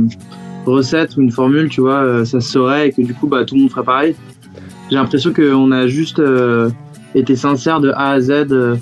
recette 0.65 1.17
ou 1.17 1.21
une 1.21 1.31
formule, 1.31 1.69
tu 1.69 1.81
vois, 1.81 2.01
euh, 2.03 2.23
ça 2.25 2.39
se 2.39 2.49
saurait 2.51 2.89
et 2.89 2.91
que 2.91 3.01
du 3.01 3.13
coup, 3.13 3.27
bah, 3.27 3.43
tout 3.45 3.55
le 3.55 3.61
monde 3.61 3.71
ferait 3.71 3.83
pareil. 3.83 4.15
J'ai 4.89 4.95
l'impression 4.97 5.33
qu'on 5.33 5.71
a 5.71 5.87
juste 5.87 6.19
euh, 6.19 6.69
été 7.15 7.35
sincère 7.35 7.79
de 7.81 7.89
A 7.91 8.11
à 8.11 8.19
Z 8.21 8.29
euh, 8.51 8.75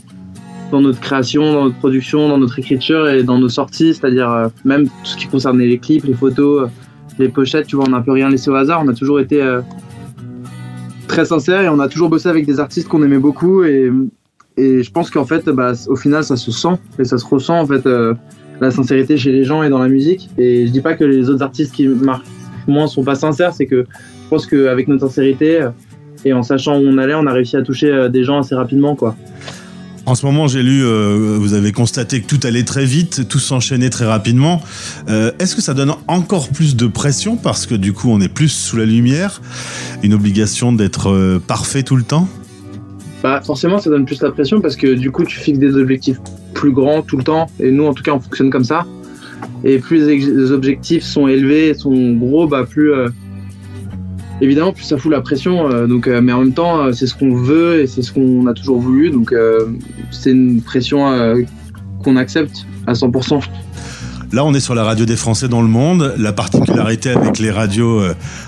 dans 0.74 0.82
notre 0.82 1.00
création, 1.00 1.54
dans 1.54 1.66
notre 1.66 1.78
production, 1.78 2.28
dans 2.28 2.40
notre 2.40 2.58
écriture 2.58 3.08
et 3.08 3.22
dans 3.22 3.38
nos 3.38 3.48
sorties, 3.48 3.94
c'est-à-dire 3.94 4.32
euh, 4.32 4.48
même 4.66 4.88
tout 4.88 4.92
ce 5.04 5.16
qui 5.16 5.28
concernait 5.28 5.68
les 5.68 5.78
clips, 5.78 6.04
les 6.04 6.16
photos, 6.16 6.64
euh, 6.64 6.68
les 7.20 7.30
pochettes, 7.30 7.68
tu 7.68 7.76
vois, 7.76 7.86
on 7.88 7.92
n'a 7.92 7.98
un 7.98 8.02
peu 8.02 8.12
rien 8.12 8.28
laissé 8.28 8.50
au 8.50 8.56
hasard. 8.56 8.82
On 8.84 8.88
a 8.88 8.94
toujours 8.96 9.20
été 9.20 9.40
euh, 9.40 9.62
très 11.08 11.26
sincère 11.26 11.62
et 11.62 11.70
on 11.70 11.80
a 11.80 11.88
toujours 11.88 12.10
bossé 12.10 12.28
avec 12.28 12.48
des 12.48 12.60
artistes 12.60 12.88
qu'on 12.88 13.04
aimait 13.04 13.20
beaucoup 13.20 13.64
et, 13.64 13.92
je 14.58 14.92
pense 14.92 15.10
qu'en 15.10 15.26
fait 15.26 15.50
bah, 15.50 15.74
au 15.88 15.96
final 15.96 16.24
ça 16.24 16.36
se 16.36 16.52
sent 16.52 16.78
et 17.00 17.06
ça 17.06 17.18
se 17.18 17.26
ressent 17.26 17.60
en 17.60 17.66
fait 17.66 17.88
la 18.62 18.70
sincérité 18.70 19.18
chez 19.18 19.32
les 19.32 19.44
gens 19.44 19.64
et 19.64 19.70
dans 19.70 19.80
la 19.80 19.90
musique 19.90 20.30
et 20.38 20.68
je 20.68 20.72
dis 20.72 20.82
pas 20.82 20.94
que 20.94 21.04
les 21.04 21.28
autres 21.32 21.42
artistes 21.42 21.74
qui 21.74 21.88
marquent 21.88 22.28
moins 22.68 22.86
sont 22.86 23.04
pas 23.04 23.16
sincères 23.16 23.52
c'est 23.52 23.66
que 23.66 23.88
je 23.88 24.30
pense 24.30 24.46
qu'avec 24.46 24.88
notre 24.88 25.08
sincérité 25.08 25.68
et 26.24 26.34
en 26.34 26.44
sachant 26.44 26.78
où 26.78 26.84
on 26.84 27.00
allait 27.00 27.16
on 27.16 27.26
a 27.26 27.34
réussi 27.34 27.58
à 27.58 27.64
toucher 27.64 28.10
des 28.12 28.24
gens 28.24 28.38
assez 28.42 28.54
rapidement 28.54 28.96
quoi 28.96 29.16
En 30.06 30.16
ce 30.16 30.26
moment, 30.26 30.50
j'ai 30.50 30.64
lu, 30.64 30.84
euh, 30.84 31.38
vous 31.40 31.54
avez 31.54 31.72
constaté 31.72 32.20
que 32.20 32.28
tout 32.28 32.46
allait 32.46 32.64
très 32.64 32.84
vite, 32.84 33.30
tout 33.30 33.40
s'enchaînait 33.40 33.90
très 33.90 34.06
rapidement. 34.06 34.62
Euh, 35.08 35.32
Est-ce 35.40 35.56
que 35.56 35.62
ça 35.62 35.74
donne 35.74 35.94
encore 36.08 36.50
plus 36.50 36.76
de 36.76 36.88
pression 36.88 37.38
parce 37.38 37.66
que 37.66 37.76
du 37.76 37.94
coup, 37.94 38.10
on 38.10 38.20
est 38.20 38.28
plus 38.28 38.50
sous 38.50 38.76
la 38.76 38.86
lumière, 38.86 39.42
une 40.04 40.14
obligation 40.14 40.74
d'être 40.74 41.10
euh, 41.10 41.40
parfait 41.40 41.84
tout 41.84 41.96
le 41.96 42.04
temps? 42.04 42.28
Bah 43.24 43.40
forcément 43.42 43.80
ça 43.80 43.90
donne 43.90 44.04
plus 44.04 44.22
la 44.22 44.32
pression 44.32 44.60
parce 44.60 44.76
que 44.76 44.96
du 44.96 45.10
coup 45.10 45.24
tu 45.24 45.40
fixes 45.40 45.58
des 45.58 45.76
objectifs 45.76 46.18
plus 46.54 46.74
grands 46.74 47.02
tout 47.02 47.16
le 47.16 47.24
temps. 47.24 47.50
Et 47.62 47.72
nous 47.72 47.86
en 47.86 47.94
tout 47.94 48.04
cas 48.04 48.12
on 48.12 48.20
fonctionne 48.20 48.50
comme 48.50 48.66
ça. 48.66 48.86
Et 49.64 49.80
plus 49.80 50.06
les 50.06 50.52
objectifs 50.52 51.06
sont 51.06 51.30
élevés 51.30 51.74
sont 51.74 52.12
gros 52.16 52.48
bah 52.50 52.66
plus 52.70 52.92
évidemment 54.42 54.74
plus 54.74 54.84
ça 54.84 54.98
fout 54.98 55.12
la 55.12 55.22
pression 55.22 55.70
euh, 55.70 55.88
donc 55.88 56.08
euh, 56.08 56.22
mais 56.22 56.32
en 56.32 56.40
même 56.40 56.54
temps 56.54 56.80
euh, 56.80 56.92
c'est 56.92 57.08
ce 57.08 57.16
qu'on 57.16 57.36
veut 57.36 57.82
et 57.82 57.88
c'est 57.88 58.02
ce 58.02 58.12
qu'on 58.12 58.48
a 58.48 58.54
toujours 58.54 58.80
voulu 58.80 59.10
donc 59.10 59.34
c'est 60.12 60.32
une 60.32 60.62
pression 60.62 61.46
qu'on 62.04 62.16
accepte 62.16 62.66
à 62.88 62.94
100% 62.94 63.42
Là, 64.32 64.44
on 64.44 64.56
est 64.56 64.60
sur 64.60 64.74
la 64.74 64.84
radio 64.84 65.06
des 65.06 65.16
Français 65.16 65.48
dans 65.48 65.62
le 65.62 65.68
monde. 65.68 66.16
La 66.18 66.34
particularité 66.34 67.12
avec 67.12 67.38
les 67.38 67.52
radios 67.52 68.02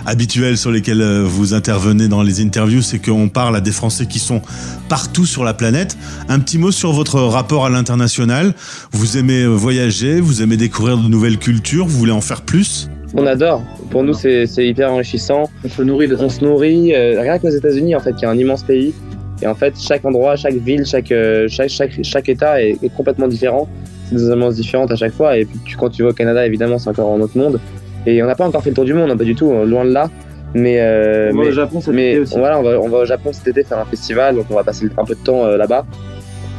habituelles 0.08 0.58
sur 0.58 0.72
lesquelles 0.72 1.22
vous 1.22 1.54
intervenez 1.54 2.08
dans 2.08 2.24
les 2.24 2.42
interviews, 2.42 2.82
c'est 2.82 2.98
qu'on 2.98 3.30
parle 3.30 3.56
à 3.56 3.62
des 3.62 3.72
Français 3.72 4.08
qui 4.08 4.18
sont 4.18 4.42
partout 4.90 5.28
sur 5.28 5.44
la 5.44 5.54
planète. 5.54 5.96
Un 6.28 6.40
petit 6.40 6.58
mot 6.58 6.72
sur 6.72 6.92
votre 6.92 7.20
rapport 7.20 7.68
à 7.68 7.70
l'international. 7.70 8.56
Vous 8.94 9.20
aimez 9.20 9.46
voyager, 9.46 10.20
vous 10.22 10.42
aimez 10.42 10.58
découvrir 10.58 10.98
de 10.98 11.08
nouvelles 11.08 11.38
cultures, 11.38 11.86
vous 11.86 12.00
voulez 12.00 12.12
en 12.12 12.22
faire 12.22 12.42
plus? 12.42 12.90
On 13.18 13.26
adore. 13.26 13.62
Pour 13.92 14.04
nous, 14.04 14.14
c'est 14.14 14.46
hyper 14.58 14.92
enrichissant. 14.92 15.44
On 15.64 15.70
se 15.70 15.82
nourrit 15.82 16.08
de 16.08 16.18
On 16.20 16.30
se 16.30 16.44
nourrit. 16.44 16.94
euh, 16.94 17.20
rien 17.22 17.40
qu'aux 17.40 17.50
États-Unis, 17.50 17.96
en 17.96 18.00
fait, 18.00 18.14
qui 18.16 18.26
est 18.26 18.28
un 18.28 18.38
immense 18.38 18.64
pays. 18.64 18.94
Et 19.42 19.48
en 19.48 19.56
fait, 19.56 19.74
chaque 19.80 20.04
endroit, 20.06 20.36
chaque 20.36 20.56
ville, 20.56 20.86
chaque, 20.86 21.12
euh, 21.12 21.48
chaque, 21.50 21.70
chaque, 21.70 21.92
chaque 22.04 22.30
État 22.30 22.62
est, 22.62 22.78
est 22.84 22.94
complètement 22.96 23.28
différent. 23.28 23.68
C'est 24.10 24.16
des 24.16 24.32
ambiances 24.32 24.56
différentes 24.56 24.92
à 24.92 24.96
chaque 24.96 25.14
fois. 25.14 25.38
Et 25.38 25.46
puis, 25.46 25.60
tu- 25.66 25.78
quand 25.78 25.90
tu 25.90 26.04
vas 26.04 26.10
au 26.10 26.14
Canada, 26.14 26.46
évidemment, 26.46 26.78
c'est 26.78 26.90
encore 26.90 27.14
un 27.14 27.20
autre 27.22 27.38
monde. 27.38 27.60
Et 28.06 28.22
on 28.22 28.28
n'a 28.28 28.36
pas 28.36 28.46
encore 28.48 28.64
fait 28.64 28.70
le 28.70 28.76
tour 28.76 28.86
du 28.86 28.94
monde, 28.94 29.10
hein, 29.12 29.18
pas 29.18 29.24
du 29.24 29.36
tout, 29.36 29.52
hein, 29.52 29.66
loin 29.66 29.84
de 29.86 29.92
là. 29.92 30.10
Mais, 30.54 30.80
euh, 30.80 31.32
On 31.34 31.38
va 31.38 31.44
mais, 31.44 31.50
au 31.50 31.52
Japon 31.52 31.82
cet 31.82 31.94
mais 31.94 32.12
été 32.12 32.20
aussi. 32.20 32.38
voilà, 32.38 32.60
on 32.60 32.64
va, 32.64 32.80
on 32.80 32.88
va 32.88 33.00
au 33.00 33.06
Japon 33.06 33.32
cet 33.34 33.48
été 33.48 33.64
faire 33.64 33.80
un 33.80 33.86
festival, 33.86 34.36
donc 34.36 34.46
on 34.50 34.56
va 34.56 34.64
passer 34.64 34.88
un 34.98 35.04
peu 35.04 35.16
de 35.16 35.20
temps 35.20 35.44
euh, 35.46 35.58
là-bas. 35.58 35.86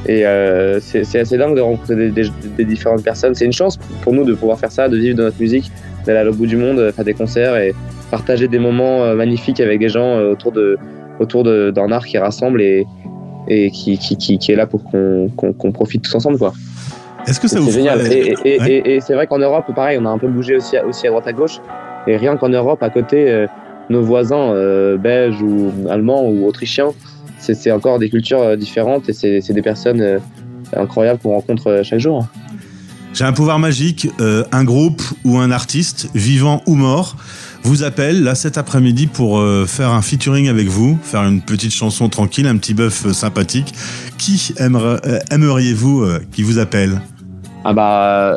Et 0.07 0.27
euh, 0.27 0.79
c'est 0.81 1.05
c'est 1.05 1.19
assez 1.21 1.39
dingue 1.39 1.57
de 1.57 1.61
rencontrer 1.63 1.97
des, 1.97 2.11
des- 2.11 2.31
des 2.59 2.65
différentes 2.65 3.03
personnes. 3.03 3.35
C'est 3.35 3.47
une 3.47 3.53
chance 3.55 3.79
pour 4.03 4.13
nous 4.13 4.25
de 4.25 4.35
pouvoir 4.35 4.59
faire 4.59 4.71
ça, 4.71 4.89
de 4.89 4.97
vivre 4.99 5.17
de 5.17 5.23
notre 5.23 5.41
musique, 5.41 5.71
d'aller 6.07 6.19
à 6.21 6.25
l'autre 6.25 6.39
bout 6.39 6.47
du 6.47 6.57
monde, 6.57 6.91
faire 6.95 7.05
des 7.05 7.15
concerts 7.15 7.57
et 7.57 7.75
partager 8.11 8.49
des 8.49 8.59
moments 8.59 9.03
euh, 9.05 9.15
magnifiques 9.15 9.61
avec 9.61 9.79
des 9.81 9.89
gens 9.89 10.17
euh, 10.17 10.33
autour 10.33 10.53
de 10.53 10.79
autour 11.19 11.45
de- 11.45 11.71
d'un 11.71 11.91
art 11.93 12.05
qui 12.07 12.19
rassemble 12.19 12.61
et, 12.63 12.87
et 13.49 13.71
qui, 13.71 13.97
qui, 13.99 14.17
qui, 14.17 14.39
qui 14.39 14.53
est 14.53 14.57
là 14.57 14.67
pour 14.67 14.85
qu'on 14.85 15.29
qu'on 15.37 15.53
qu'on 15.53 15.73
profite 15.73 16.03
tous 16.03 16.15
ensemble. 16.15 16.39
quoi. 16.39 16.53
Est-ce 17.27 17.41
que 17.41 17.49
ça 17.49 17.59
vous 17.59 17.67
C'est 17.67 17.79
génial. 17.81 18.01
Et, 18.13 18.35
et- 18.45 18.55
et- 18.55 18.61
Ouais. 18.61 18.71
et- 18.71 18.95
et 18.97 19.01
c'est 19.01 19.15
vrai 19.15 19.27
qu'en 19.27 19.39
Europe, 19.39 19.65
pareil, 19.75 19.99
on 20.01 20.05
a 20.07 20.11
un 20.11 20.19
peu 20.19 20.29
bougé 20.29 20.57
aussi 20.57 20.77
à, 20.77 20.87
aussi 20.87 21.07
à 21.07 21.11
droite 21.11 21.27
à 21.27 21.33
gauche. 21.33 21.59
Et 22.07 22.17
rien 22.17 22.37
qu'en 22.37 22.49
Europe, 22.51 22.83
à 22.85 22.91
côté, 22.91 23.29
euh, 23.29 23.47
nos 23.91 24.03
voisins 24.03 24.53
euh, 24.53 24.97
belges 24.97 25.43
ou 25.43 25.73
allemands 25.91 26.25
ou 26.29 26.47
autrichiens, 26.47 26.91
c'est 27.39 27.55
c'est 27.55 27.73
encore 27.73 27.99
des 27.99 28.11
cultures 28.11 28.57
différentes 28.57 29.09
et 29.09 29.13
c'est 29.13 29.41
c'est 29.41 29.55
des 29.55 29.63
personnes 29.63 30.01
euh, 30.01 30.19
incroyables 30.77 31.19
qu'on 31.21 31.31
rencontre 31.33 31.81
chaque 31.83 31.99
jour. 32.01 32.27
J'ai 33.17 33.25
un 33.25 33.33
pouvoir 33.33 33.59
magique, 33.59 34.09
euh, 34.21 34.45
un 34.53 34.63
groupe 34.63 35.03
ou 35.25 35.39
un 35.39 35.51
artiste, 35.51 36.11
vivant 36.15 36.63
ou 36.67 36.75
mort, 36.75 37.17
vous 37.63 37.83
appelle 37.83 38.23
là 38.23 38.35
cet 38.35 38.59
après-midi 38.59 39.07
pour 39.07 39.39
euh, 39.39 39.65
faire 39.67 39.91
un 39.91 40.03
featuring 40.03 40.49
avec 40.51 40.69
vous, 40.69 40.99
faire 41.03 41.23
une 41.23 41.41
petite 41.41 41.73
chanson 41.73 42.11
tranquille, 42.11 42.47
un 42.47 42.59
petit 42.59 42.75
bœuf 42.75 43.07
euh, 43.07 43.13
sympathique. 43.15 43.73
Qui 44.19 44.53
aimeriez-vous 45.31 46.07
qui 46.31 46.43
vous 46.43 46.59
appelle? 46.59 47.01
Ah 47.65 47.73
bah, 47.73 48.37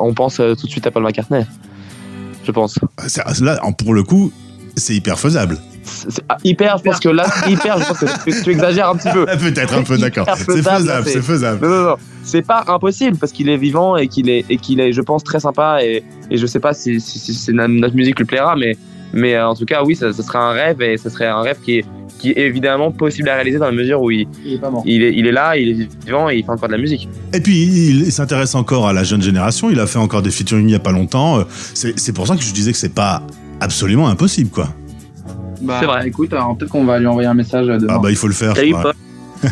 on 0.00 0.14
pense 0.14 0.36
tout 0.36 0.66
de 0.66 0.70
suite 0.70 0.86
à 0.86 0.90
Paul 0.90 1.02
McCartney. 1.02 1.44
Je 2.44 2.50
pense. 2.50 2.78
C'est- 3.06 3.40
Là, 3.40 3.58
en- 3.62 3.72
pour 3.72 3.92
le 3.94 4.02
coup, 4.02 4.32
c'est 4.76 4.94
hyper 4.94 5.18
faisable. 5.18 5.58
C'est- 5.84 6.22
ah, 6.28 6.36
hyper, 6.44 6.78
je 6.78 6.82
pense 6.82 6.98
que 7.00 7.08
là, 7.10 7.26
hyper, 7.48 7.78
je 7.78 7.84
pense 7.86 7.98
que 7.98 8.30
tu, 8.30 8.42
tu 8.42 8.50
exagères 8.50 8.88
un 8.88 8.96
petit 8.96 9.10
peu. 9.10 9.26
Ah, 9.28 9.36
Peut-être 9.36 9.74
un 9.74 9.82
peu, 9.82 9.98
d'accord. 9.98 10.26
C'est 10.36 10.44
faisable, 10.44 11.04
c'est 11.06 11.22
faisable. 11.22 11.66
Non, 11.66 11.68
non, 11.74 11.82
non. 11.90 11.96
C'est 12.22 12.42
pas 12.46 12.64
impossible 12.68 13.16
parce 13.18 13.32
qu'il 13.32 13.48
est 13.48 13.56
vivant 13.58 13.96
et 13.96 14.08
qu'il 14.08 14.28
est, 14.30 14.44
et 14.48 14.56
qu'il 14.56 14.80
est, 14.80 14.92
je 14.92 15.00
pense, 15.02 15.22
très 15.24 15.40
sympa 15.40 15.78
et, 15.82 16.02
et 16.30 16.36
je 16.38 16.46
sais 16.46 16.60
pas 16.60 16.72
si, 16.72 17.00
si, 17.00 17.18
si- 17.18 17.52
notre 17.52 17.94
musique 17.94 18.18
lui 18.18 18.24
plaira, 18.24 18.56
mais, 18.56 18.76
mais 19.12 19.34
euh, 19.34 19.48
en 19.48 19.54
tout 19.54 19.66
cas, 19.66 19.82
oui, 19.84 19.94
ça, 19.94 20.12
ça 20.12 20.22
serait 20.22 20.38
un 20.38 20.50
rêve 20.52 20.80
et 20.80 20.96
ça 20.96 21.10
serait 21.10 21.26
un 21.26 21.42
rêve 21.42 21.58
qui 21.62 21.78
est, 21.78 21.84
qui 22.18 22.30
est 22.30 22.38
évidemment 22.38 22.90
possible 22.92 23.28
à 23.28 23.34
réaliser 23.34 23.58
dans 23.58 23.66
la 23.66 23.72
mesure 23.72 24.00
où 24.00 24.10
il, 24.10 24.26
il 24.44 24.54
est 24.54 24.58
pas 24.58 24.70
mort 24.70 24.82
il 24.86 25.02
est, 25.02 25.12
il 25.14 25.26
est 25.26 25.32
là, 25.32 25.56
il 25.58 25.82
est 25.82 26.04
vivant 26.06 26.30
et 26.30 26.36
il 26.36 26.44
fait 26.44 26.50
encore 26.50 26.68
de 26.68 26.72
la 26.74 26.80
musique. 26.80 27.08
Et 27.34 27.40
puis, 27.40 27.62
il, 27.64 28.02
il 28.06 28.12
s'intéresse 28.12 28.54
encore 28.54 28.88
à 28.88 28.92
la 28.94 29.02
jeune 29.04 29.20
génération. 29.20 29.68
Il 29.70 29.78
a 29.78 29.86
fait 29.86 29.98
encore 29.98 30.22
des 30.22 30.30
featuring 30.30 30.66
il 30.66 30.72
y 30.72 30.76
a 30.76 30.78
pas 30.80 30.92
longtemps. 30.92 31.40
Euh, 31.40 31.44
C'est 31.74 31.98
c'est 32.00 32.12
pour 32.14 32.26
ça 32.26 32.36
que 32.36 32.42
je 32.42 32.52
disais 32.54 32.72
que 32.72 32.78
c'est 32.78 32.94
pas 32.94 33.22
absolument 33.60 34.08
impossible, 34.08 34.48
quoi. 34.50 34.68
Bah, 35.64 35.76
C'est 35.80 35.86
vrai. 35.86 36.06
écoute 36.08 36.32
alors 36.32 36.56
peut-être 36.56 36.70
qu'on 36.70 36.84
va 36.84 36.98
lui 36.98 37.06
envoyer 37.06 37.28
un 37.28 37.34
message 37.34 37.68
euh, 37.68 37.78
demain 37.78 37.94
Ah 37.96 37.98
bah 38.02 38.10
il 38.10 38.16
faut 38.16 38.28
le 38.28 38.34
faire. 38.34 38.54
crois. 38.54 38.82
Paul. 38.82 38.92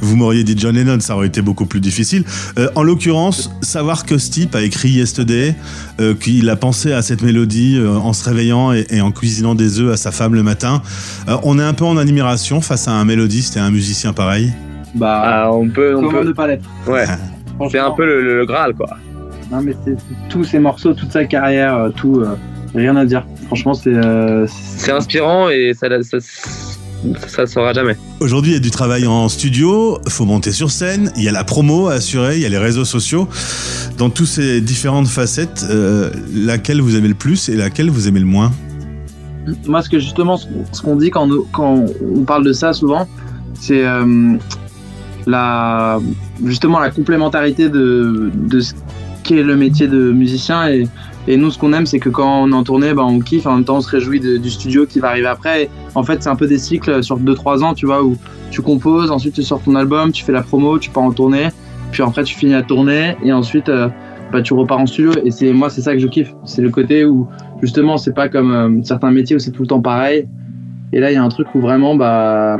Vous 0.00 0.16
m'auriez 0.16 0.42
dit 0.42 0.54
John 0.58 0.74
Lennon, 0.74 0.98
ça 1.00 1.14
aurait 1.14 1.28
été 1.28 1.42
beaucoup 1.42 1.66
plus 1.66 1.80
difficile. 1.80 2.24
Euh, 2.58 2.68
en 2.74 2.82
l'occurrence, 2.82 3.50
savoir 3.62 4.04
que 4.04 4.18
Stipe 4.18 4.54
a 4.56 4.62
écrit 4.62 4.90
Yesterday, 4.90 5.54
euh, 6.00 6.14
qu'il 6.14 6.48
a 6.50 6.56
pensé 6.56 6.92
à 6.92 7.02
cette 7.02 7.22
mélodie 7.22 7.76
euh, 7.78 7.90
en 7.96 8.12
se 8.12 8.28
réveillant 8.28 8.72
et, 8.72 8.84
et 8.90 9.00
en 9.00 9.12
cuisinant 9.12 9.54
des 9.54 9.78
œufs 9.80 9.92
à 9.92 9.96
sa 9.96 10.10
femme 10.10 10.34
le 10.34 10.42
matin, 10.42 10.82
euh, 11.28 11.36
on 11.44 11.58
est 11.58 11.62
un 11.62 11.74
peu 11.74 11.84
en 11.84 11.96
admiration 11.98 12.60
face 12.60 12.88
à 12.88 12.92
un 12.92 13.04
mélodiste 13.04 13.56
et 13.56 13.60
un 13.60 13.70
musicien 13.70 14.12
pareil. 14.12 14.52
bah 14.94 15.22
Ah, 15.24 15.52
on 15.52 15.68
peut, 15.68 15.94
on 15.96 16.00
comment 16.02 16.18
peut. 16.20 16.24
ne 16.28 16.32
pas 16.32 16.46
l'être? 16.48 16.68
Ouais. 16.88 17.04
C'est 17.70 17.78
un 17.78 17.92
peu 17.92 18.04
le, 18.04 18.22
le- 18.22 18.38
le 18.38 18.46
Graal, 18.46 18.74
quoi. 18.74 18.88
Non, 19.52 19.60
mais 19.62 19.76
c'est 19.84 19.96
tous 20.30 20.42
ces 20.44 20.58
morceaux, 20.58 20.94
toute 20.94 21.12
sa 21.12 21.26
carrière, 21.26 21.90
tout, 21.94 22.20
euh, 22.22 22.34
rien 22.74 22.96
à 22.96 23.04
dire. 23.04 23.24
Franchement, 23.46 23.74
c'est. 23.74 23.94
euh, 23.94 24.46
c'est- 24.48 24.92
inspirant 24.92 25.48
et 25.50 25.72
ça, 25.74 25.88
ça, 26.02 26.18
ça, 26.20 27.46
se 27.46 27.52
saura 27.52 27.72
jamais. 27.72 27.96
Aujourd'hui, 28.20 28.52
il 28.52 28.54
y 28.54 28.56
a 28.56 28.60
du 28.60 28.70
travail 28.70 29.06
en 29.06 29.28
studio, 29.28 29.98
faut 30.08 30.24
monter 30.24 30.52
sur 30.52 30.70
scène, 30.70 31.10
il 31.16 31.22
y 31.24 31.28
a 31.28 31.32
la 31.32 31.44
promo 31.44 31.88
à 31.88 31.94
assurer, 31.94 32.36
il 32.36 32.42
y 32.42 32.46
a 32.46 32.48
les 32.48 32.58
réseaux 32.58 32.84
sociaux. 32.84 33.28
Dans 33.98 34.08
toutes 34.10 34.26
ces 34.28 34.60
différentes 34.60 35.08
facettes, 35.08 35.66
euh, 35.70 36.10
laquelle 36.34 36.80
vous 36.80 36.96
aimez 36.96 37.08
le 37.08 37.14
plus 37.14 37.48
et 37.48 37.56
laquelle 37.56 37.90
vous 37.90 38.08
aimez 38.08 38.20
le 38.20 38.26
moins 38.26 38.52
Moi, 39.66 39.82
ce 39.82 39.88
que 39.88 39.98
justement, 39.98 40.36
ce 40.36 40.46
qu'on- 40.46 40.64
ce 40.72 40.82
qu'on 40.82 40.96
dit 40.96 41.10
quand, 41.10 41.26
nous- 41.26 41.46
quand 41.52 41.84
on 42.16 42.22
parle 42.24 42.44
de 42.44 42.52
ça 42.52 42.72
souvent, 42.72 43.08
c'est 43.60 43.84
euh, 43.84 44.34
la, 45.26 46.00
justement 46.44 46.78
la 46.80 46.90
complémentarité 46.90 47.68
de, 47.68 48.30
de 48.34 48.60
ce 48.60 48.72
qu'est 49.22 49.42
le 49.42 49.56
métier 49.56 49.88
de 49.88 50.12
musicien 50.12 50.68
et 50.68 50.86
Et 51.28 51.36
nous, 51.36 51.50
ce 51.50 51.58
qu'on 51.58 51.72
aime, 51.72 51.86
c'est 51.86 52.00
que 52.00 52.08
quand 52.08 52.42
on 52.42 52.50
est 52.50 52.54
en 52.54 52.64
tournée, 52.64 52.94
bah, 52.94 53.04
on 53.04 53.20
kiffe, 53.20 53.46
en 53.46 53.54
même 53.54 53.64
temps, 53.64 53.76
on 53.76 53.80
se 53.80 53.88
réjouit 53.88 54.18
du 54.20 54.50
studio 54.50 54.86
qui 54.86 54.98
va 54.98 55.08
arriver 55.08 55.28
après. 55.28 55.64
Et 55.64 55.70
en 55.94 56.02
fait, 56.02 56.22
c'est 56.22 56.28
un 56.28 56.36
peu 56.36 56.48
des 56.48 56.58
cycles 56.58 57.02
sur 57.02 57.18
2-3 57.18 57.62
ans, 57.62 57.74
tu 57.74 57.86
vois, 57.86 58.02
où 58.02 58.16
tu 58.50 58.60
composes, 58.60 59.10
ensuite 59.10 59.34
tu 59.34 59.42
sors 59.42 59.62
ton 59.62 59.76
album, 59.76 60.12
tu 60.12 60.24
fais 60.24 60.32
la 60.32 60.42
promo, 60.42 60.78
tu 60.78 60.90
pars 60.90 61.04
en 61.04 61.12
tournée, 61.12 61.48
puis 61.90 62.02
après 62.02 62.24
tu 62.24 62.34
finis 62.34 62.52
la 62.52 62.62
tournée, 62.62 63.16
et 63.24 63.32
ensuite 63.32 63.68
euh, 63.68 63.88
bah, 64.32 64.42
tu 64.42 64.52
repars 64.52 64.80
en 64.80 64.86
studio. 64.86 65.12
Et 65.24 65.30
c'est 65.30 65.52
moi, 65.52 65.70
c'est 65.70 65.80
ça 65.80 65.92
que 65.92 66.00
je 66.00 66.08
kiffe. 66.08 66.34
C'est 66.44 66.62
le 66.62 66.70
côté 66.70 67.04
où, 67.04 67.28
justement, 67.62 67.96
c'est 67.96 68.14
pas 68.14 68.28
comme 68.28 68.52
euh, 68.52 68.82
certains 68.82 69.10
métiers 69.10 69.36
où 69.36 69.38
c'est 69.38 69.52
tout 69.52 69.62
le 69.62 69.68
temps 69.68 69.80
pareil. 69.80 70.26
Et 70.92 71.00
là, 71.00 71.10
il 71.10 71.14
y 71.14 71.16
a 71.16 71.22
un 71.22 71.28
truc 71.28 71.54
où 71.54 71.60
vraiment, 71.60 71.94
bah, 71.94 72.58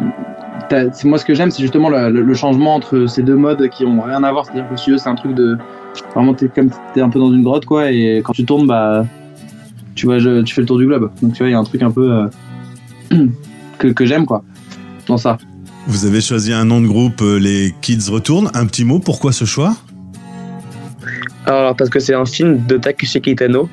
moi 1.05 1.19
ce 1.19 1.25
que 1.25 1.35
j'aime, 1.35 1.51
c'est 1.51 1.63
justement 1.63 1.91
le 1.91 2.35
changement 2.35 2.75
entre 2.75 3.07
ces 3.07 3.23
deux 3.23 3.37
modes 3.37 3.69
qui 3.69 3.85
ont 3.85 4.01
rien 4.01 4.23
à 4.23 4.33
voir. 4.33 4.47
C'est-à-dire 4.47 4.67
que 4.67 4.71
le 4.71 4.77
studio, 4.79 4.99
c'est 4.99 5.11
un 5.11 5.15
truc 5.15 5.35
de 5.35 5.59
vraiment 6.15 6.35
t'es 6.35 6.49
comme 6.49 6.71
t'es 6.95 7.01
un 7.01 7.09
peu 7.11 7.19
dans 7.19 7.33
une 7.33 7.43
grotte, 7.43 7.67
quoi. 7.67 7.91
Et 7.91 8.23
quand 8.25 8.33
tu 8.33 8.45
tournes, 8.45 8.67
bah, 8.67 9.05
tu 9.95 10.07
vois, 10.07 10.19
je- 10.19 10.43
tu 10.43 10.55
fais 10.55 10.61
le 10.63 10.67
tour 10.67 10.79
du 10.79 10.87
globe. 10.87 11.11
Donc 11.23 11.33
tu 11.33 11.39
vois, 11.39 11.49
il 11.49 11.53
y 11.53 11.55
a 11.55 11.59
un 11.59 11.65
truc 11.65 11.83
un 11.83 11.91
peu 11.91 12.13
euh, 12.13 12.27
que, 13.79 13.89
que 13.89 14.07
j'aime, 14.07 14.27
quoi, 14.27 14.43
dans 15.07 15.17
ça. 15.19 15.39
Vous 15.87 16.07
avez 16.07 16.21
choisi 16.21 16.53
un 16.53 16.65
nom 16.65 16.81
de 16.81 16.87
groupe, 16.87 17.21
euh, 17.23 17.39
les 17.39 17.75
Kids 17.83 18.09
Retournent. 18.11 18.51
Un 18.55 18.67
petit 18.67 18.85
mot, 18.85 19.01
pourquoi 19.01 19.33
ce 19.33 19.45
choix? 19.45 19.75
Alors, 21.47 21.75
parce 21.77 21.91
que 21.91 21.99
c'est 21.99 22.15
un 22.15 22.25
film 22.25 22.65
de 22.67 22.77
Takeshi 22.77 23.21
Kitano, 23.21 23.69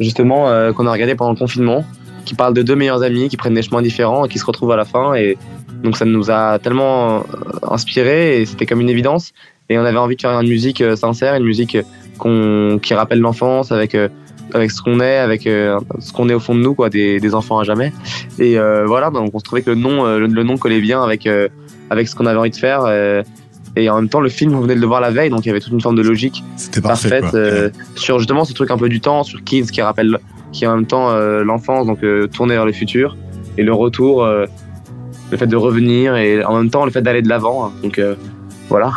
justement, 0.00 0.48
euh, 0.48 0.72
qu'on 0.72 0.86
a 0.86 0.92
regardé 0.92 1.14
pendant 1.14 1.30
le 1.30 1.36
confinement, 1.38 1.84
qui 2.24 2.34
parle 2.34 2.54
de 2.54 2.62
deux 2.62 2.74
meilleurs 2.74 3.02
amis 3.02 3.28
qui 3.28 3.36
prennent 3.36 3.54
des 3.54 3.62
chemins 3.62 3.82
différents 3.82 4.24
et 4.24 4.28
qui 4.28 4.38
se 4.38 4.44
retrouvent 4.44 4.72
à 4.72 4.76
la 4.76 4.84
fin. 4.84 5.14
Et 5.14 5.38
donc, 5.84 5.96
ça 5.96 6.04
nous 6.04 6.30
a 6.30 6.58
tellement 6.58 7.22
inspiré 7.62 8.40
et 8.40 8.46
c'était 8.46 8.66
comme 8.66 8.80
une 8.80 8.88
évidence. 8.88 9.32
Et 9.70 9.78
on 9.78 9.84
avait 9.84 9.98
envie 9.98 10.16
de 10.16 10.20
faire 10.20 10.38
une 10.40 10.48
musique 10.48 10.80
euh, 10.80 10.94
sincère, 10.96 11.34
une 11.36 11.44
musique 11.44 11.78
qu'on, 12.18 12.78
qui 12.82 12.92
rappelle 12.94 13.20
l'enfance 13.20 13.72
avec, 13.72 13.94
euh, 13.94 14.08
avec 14.52 14.70
ce 14.70 14.82
qu'on 14.82 15.00
est, 15.00 15.16
avec 15.16 15.46
euh, 15.46 15.80
ce 16.00 16.12
qu'on 16.12 16.28
est 16.28 16.34
au 16.34 16.40
fond 16.40 16.54
de 16.54 16.60
nous, 16.60 16.74
quoi, 16.74 16.90
des, 16.90 17.18
des 17.18 17.34
enfants 17.34 17.58
à 17.58 17.64
jamais. 17.64 17.92
Et 18.38 18.58
euh, 18.58 18.84
voilà, 18.86 19.10
donc 19.10 19.30
on 19.32 19.38
se 19.38 19.44
trouvait 19.44 19.62
que 19.62 19.70
le 19.70 19.76
nom, 19.76 20.04
euh, 20.06 20.18
le, 20.18 20.26
le 20.26 20.42
nom 20.42 20.56
collait 20.58 20.80
bien 20.80 21.02
avec, 21.02 21.26
euh, 21.26 21.48
avec 21.90 22.08
ce 22.08 22.14
qu'on 22.14 22.26
avait 22.26 22.38
envie 22.38 22.50
de 22.50 22.56
faire. 22.56 22.82
euh, 22.84 23.22
et 23.76 23.90
en 23.90 23.96
même 23.96 24.08
temps, 24.08 24.20
le 24.20 24.28
film, 24.28 24.54
on 24.54 24.60
venait 24.60 24.76
de 24.76 24.80
le 24.80 24.86
voir 24.86 25.00
la 25.00 25.10
veille, 25.10 25.30
donc 25.30 25.44
il 25.44 25.48
y 25.48 25.50
avait 25.50 25.58
toute 25.58 25.72
une 25.72 25.80
forme 25.80 25.96
de 25.96 26.02
logique 26.02 26.44
parfait, 26.80 27.08
parfaite 27.20 27.34
euh, 27.34 27.70
sur 27.96 28.18
justement 28.20 28.44
ce 28.44 28.52
truc 28.52 28.70
un 28.70 28.76
peu 28.76 28.88
du 28.88 29.00
temps, 29.00 29.24
sur 29.24 29.42
Kids 29.42 29.66
qui 29.66 29.82
rappelle, 29.82 30.18
qui 30.52 30.62
est 30.62 30.68
en 30.68 30.76
même 30.76 30.86
temps 30.86 31.10
euh, 31.10 31.42
l'enfance, 31.42 31.84
donc 31.86 32.04
euh, 32.04 32.28
tourner 32.28 32.54
vers 32.54 32.66
le 32.66 32.72
futur, 32.72 33.16
et 33.58 33.64
le 33.64 33.72
retour, 33.72 34.22
euh, 34.22 34.46
le 35.32 35.36
fait 35.36 35.48
de 35.48 35.56
revenir, 35.56 36.14
et 36.14 36.44
en 36.44 36.56
même 36.58 36.70
temps 36.70 36.84
le 36.84 36.92
fait 36.92 37.02
d'aller 37.02 37.22
de 37.22 37.28
l'avant. 37.28 37.64
hein. 37.66 37.72
donc 37.82 37.98
euh, 37.98 38.14
voilà. 38.68 38.92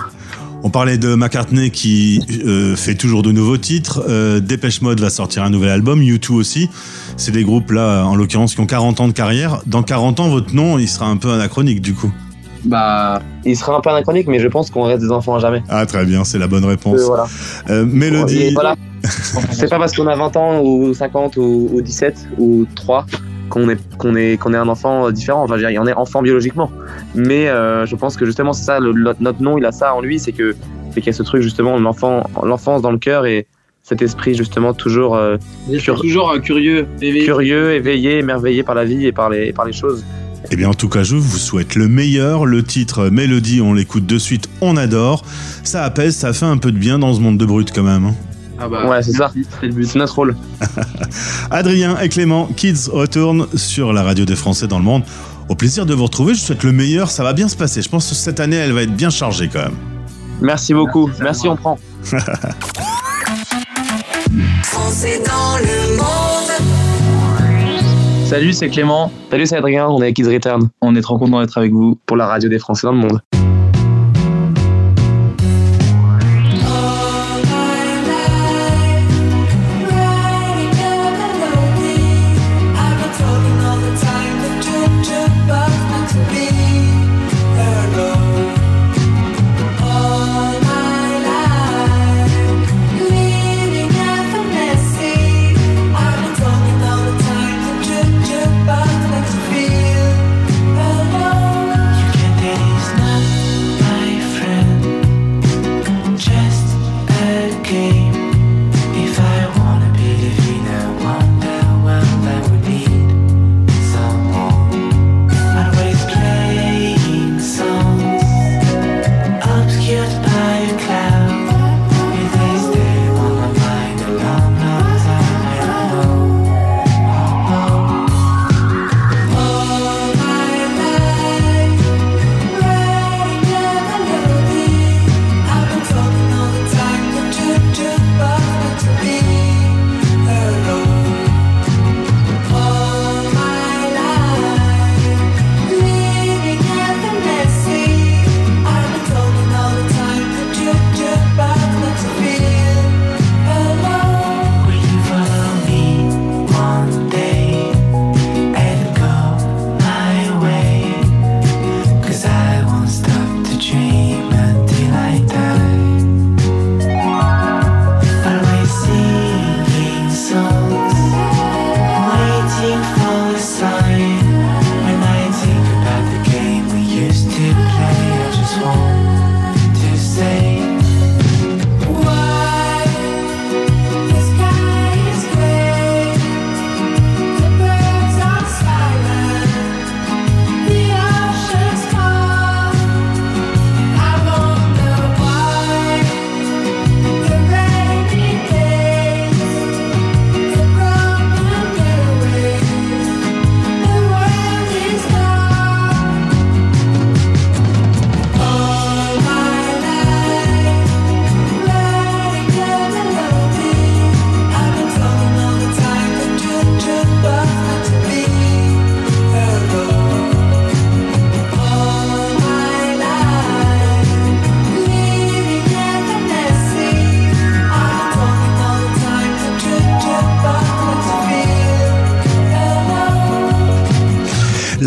On 0.63 0.69
parlait 0.69 0.97
de 0.97 1.15
McCartney 1.15 1.71
qui 1.71 2.21
euh, 2.45 2.75
fait 2.75 2.95
toujours 2.95 3.21
de 3.21 3.31
nouveaux 3.31 3.57
titres. 3.57 4.03
Euh, 4.09 4.39
Dépêche 4.39 4.81
Mode 4.81 4.99
va 4.99 5.09
sortir 5.09 5.43
un 5.43 5.49
nouvel 5.49 5.69
album. 5.69 6.01
U2 6.01 6.33
aussi. 6.33 6.69
C'est 7.15 7.31
des 7.31 7.43
groupes 7.43 7.71
là, 7.71 8.03
en 8.03 8.15
l'occurrence, 8.15 8.55
qui 8.55 8.61
ont 8.61 8.65
40 8.65 8.99
ans 9.01 9.07
de 9.07 9.13
carrière. 9.13 9.61
Dans 9.65 9.83
40 9.83 10.19
ans, 10.19 10.29
votre 10.29 10.53
nom, 10.55 10.77
il 10.77 10.87
sera 10.87 11.05
un 11.05 11.17
peu 11.17 11.31
anachronique 11.31 11.81
du 11.81 11.93
coup. 11.93 12.11
Bah, 12.65 13.21
il 13.45 13.55
sera 13.55 13.77
un 13.77 13.81
peu 13.81 13.89
anachronique, 13.89 14.27
mais 14.27 14.39
je 14.39 14.47
pense 14.47 14.71
qu'on 14.71 14.83
reste 14.83 15.01
des 15.01 15.11
enfants 15.11 15.35
à 15.35 15.39
jamais. 15.39 15.63
Ah 15.69 15.85
très 15.85 16.05
bien, 16.05 16.23
c'est 16.23 16.39
la 16.39 16.47
bonne 16.47 16.65
réponse. 16.65 17.01
Euh, 17.01 17.05
voilà. 17.05 17.25
Euh, 17.69 17.85
Mélodie. 17.85 18.53
Voilà. 18.53 18.75
C'est 19.51 19.69
pas 19.69 19.77
parce 19.77 19.95
qu'on 19.95 20.07
a 20.07 20.15
20 20.15 20.35
ans 20.37 20.61
ou 20.63 20.93
50 20.93 21.37
ou, 21.37 21.69
ou 21.71 21.81
17 21.81 22.27
ou 22.39 22.65
3 22.75 23.05
qu'on 23.49 23.69
est, 23.69 23.79
qu'on 23.97 24.15
est, 24.15 24.37
qu'on 24.37 24.53
est 24.53 24.57
un 24.57 24.67
enfant 24.67 25.11
différent. 25.11 25.43
Enfin, 25.43 25.57
je 25.57 25.63
veux 25.65 25.69
dire, 25.71 25.81
on 25.81 25.87
est 25.87 25.93
enfant 25.93 26.21
biologiquement. 26.21 26.71
Mais 27.15 27.47
euh, 27.47 27.85
je 27.85 27.95
pense 27.95 28.15
que 28.17 28.25
justement, 28.25 28.53
c'est 28.53 28.63
ça, 28.65 28.79
le- 28.79 28.91
le- 28.91 29.15
notre 29.19 29.41
nom, 29.41 29.57
il 29.57 29.65
a 29.65 29.71
ça 29.71 29.93
en 29.95 30.01
lui, 30.01 30.19
c'est 30.19 30.31
que 30.31 30.55
c'est 30.91 31.01
qu'il 31.01 31.07
y 31.07 31.15
a 31.15 31.17
ce 31.17 31.23
truc 31.23 31.41
justement, 31.41 31.77
l'enfant, 31.79 32.23
l'enfance 32.43 32.81
dans 32.81 32.91
le 32.91 32.97
cœur 32.97 33.25
et 33.25 33.45
cet 33.83 34.01
esprit 34.01 34.35
justement 34.35 34.73
toujours 34.73 35.15
euh, 35.15 35.37
cur- 35.79 36.01
toujours 36.01 36.31
euh, 36.31 36.39
curieux, 36.39 36.87
éveillé. 37.01 37.25
curieux, 37.25 37.73
éveillé, 37.73 38.17
émerveillé 38.19 38.63
par 38.63 38.75
la 38.75 38.83
vie 38.83 39.05
et 39.05 39.11
par 39.11 39.29
les, 39.29 39.53
par 39.53 39.65
les 39.65 39.73
choses. 39.73 40.03
Eh 40.51 40.55
bien, 40.55 40.69
en 40.69 40.73
tout 40.73 40.87
cas, 40.89 41.03
je 41.03 41.15
vous 41.15 41.37
souhaite 41.37 41.75
le 41.75 41.87
meilleur. 41.87 42.45
Le 42.45 42.63
titre 42.63 43.09
Mélodie, 43.09 43.59
on 43.61 43.73
l'écoute 43.73 44.05
de 44.05 44.17
suite, 44.17 44.49
on 44.61 44.77
adore. 44.77 45.23
Ça 45.63 45.83
apaise, 45.83 46.15
ça 46.15 46.31
fait 46.31 46.45
un 46.45 46.57
peu 46.57 46.71
de 46.71 46.77
bien 46.77 46.99
dans 46.99 47.13
ce 47.13 47.19
monde 47.19 47.37
de 47.37 47.45
brut 47.45 47.71
quand 47.73 47.83
même. 47.83 48.05
hein. 48.05 48.15
Ah 48.59 48.67
bah, 48.67 48.89
ouais, 48.89 49.03
c'est 49.03 49.11
ça. 49.11 49.31
C'est 49.61 49.95
notre 49.95 50.15
rôle. 50.15 50.35
Adrien 51.51 51.97
et 51.99 52.09
Clément, 52.09 52.47
Kids 52.55 52.89
retournent 52.91 53.47
sur 53.55 53.93
la 53.93 54.03
radio 54.03 54.25
des 54.25 54.35
Français 54.35 54.67
dans 54.67 54.79
le 54.79 54.85
monde. 54.85 55.03
Au 55.49 55.55
plaisir 55.55 55.85
de 55.85 55.93
vous 55.93 56.05
retrouver. 56.05 56.33
Je 56.33 56.39
vous 56.39 56.45
souhaite 56.47 56.63
le 56.63 56.71
meilleur. 56.71 57.09
Ça 57.11 57.23
va 57.23 57.33
bien 57.33 57.47
se 57.47 57.55
passer. 57.55 57.81
Je 57.81 57.89
pense 57.89 58.09
que 58.09 58.15
cette 58.15 58.39
année, 58.39 58.57
elle 58.57 58.73
va 58.73 58.83
être 58.83 58.95
bien 58.95 59.09
chargée 59.09 59.49
quand 59.51 59.59
même. 59.59 59.75
Merci 60.41 60.73
beaucoup. 60.73 61.09
Merci, 61.21 61.47
on 61.47 61.55
prend. 61.55 61.77
Français 64.63 65.21
dans 65.25 65.57
le 65.59 65.97
monde. 65.97 66.51
Salut, 68.27 68.51
c'est 68.53 68.69
Clément. 68.69 69.11
Salut, 69.31 69.45
c'est 69.45 69.55
Adrien. 69.55 69.87
On 69.87 69.99
est 70.01 70.05
avec 70.05 70.15
Kids 70.15 70.27
Return. 70.27 70.67
On 70.81 70.95
est 70.95 71.01
trop 71.01 71.17
content 71.17 71.39
d'être 71.39 71.57
avec 71.57 71.71
vous. 71.71 71.97
Pour 72.05 72.17
la 72.17 72.27
radio 72.27 72.49
des 72.49 72.59
Français 72.59 72.87
dans 72.87 72.93
le 72.93 72.99
monde. 72.99 73.21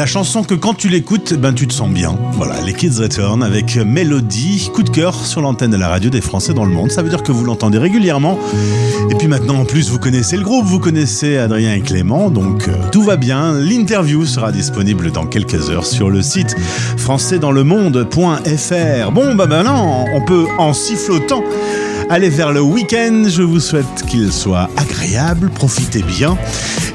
La 0.01 0.07
chanson 0.07 0.43
que 0.43 0.55
quand 0.55 0.73
tu 0.73 0.89
l'écoutes, 0.89 1.35
ben 1.35 1.53
tu 1.53 1.67
te 1.67 1.75
sens 1.75 1.91
bien. 1.91 2.17
Voilà, 2.33 2.59
les 2.63 2.73
Kids 2.73 3.03
Return 3.03 3.43
avec 3.43 3.77
Mélodie, 3.77 4.71
coup 4.73 4.83
de 4.83 4.89
cœur 4.89 5.15
sur 5.15 5.43
l'antenne 5.43 5.73
de 5.73 5.77
la 5.77 5.91
radio 5.91 6.09
des 6.09 6.23
Français 6.23 6.55
dans 6.55 6.65
le 6.65 6.73
monde. 6.73 6.91
Ça 6.91 7.03
veut 7.03 7.11
dire 7.11 7.23
que 7.23 7.33
vous 7.33 7.45
l'entendez 7.45 7.77
régulièrement. 7.77 8.39
Et 9.11 9.15
puis 9.17 9.29
maintenant, 9.29 9.59
en 9.59 9.67
plus, 9.67 9.91
vous 9.91 9.99
connaissez 9.99 10.39
le 10.39 10.43
groupe, 10.43 10.65
vous 10.65 10.79
connaissez 10.79 11.37
Adrien 11.37 11.75
et 11.75 11.83
Clément, 11.83 12.31
donc 12.31 12.67
euh, 12.67 12.73
tout 12.91 13.03
va 13.03 13.17
bien. 13.17 13.53
L'interview 13.53 14.25
sera 14.25 14.53
disponible 14.53 15.11
dans 15.11 15.27
quelques 15.27 15.69
heures 15.69 15.85
sur 15.85 16.09
le 16.09 16.23
site 16.23 16.57
françaisdanslemonde.fr. 16.97 19.13
Bon, 19.13 19.35
bah 19.35 19.45
maintenant, 19.45 20.07
on 20.15 20.23
peut 20.23 20.47
en 20.57 20.73
sifflotant 20.73 21.45
aller 22.11 22.29
vers 22.29 22.53
le 22.53 22.61
week-end. 22.61 23.25
Je 23.29 23.43
vous 23.43 23.61
souhaite 23.61 23.87
qu'il 24.09 24.33
soit 24.33 24.69
agréable, 24.77 25.49
profitez 25.51 26.03
bien. 26.03 26.37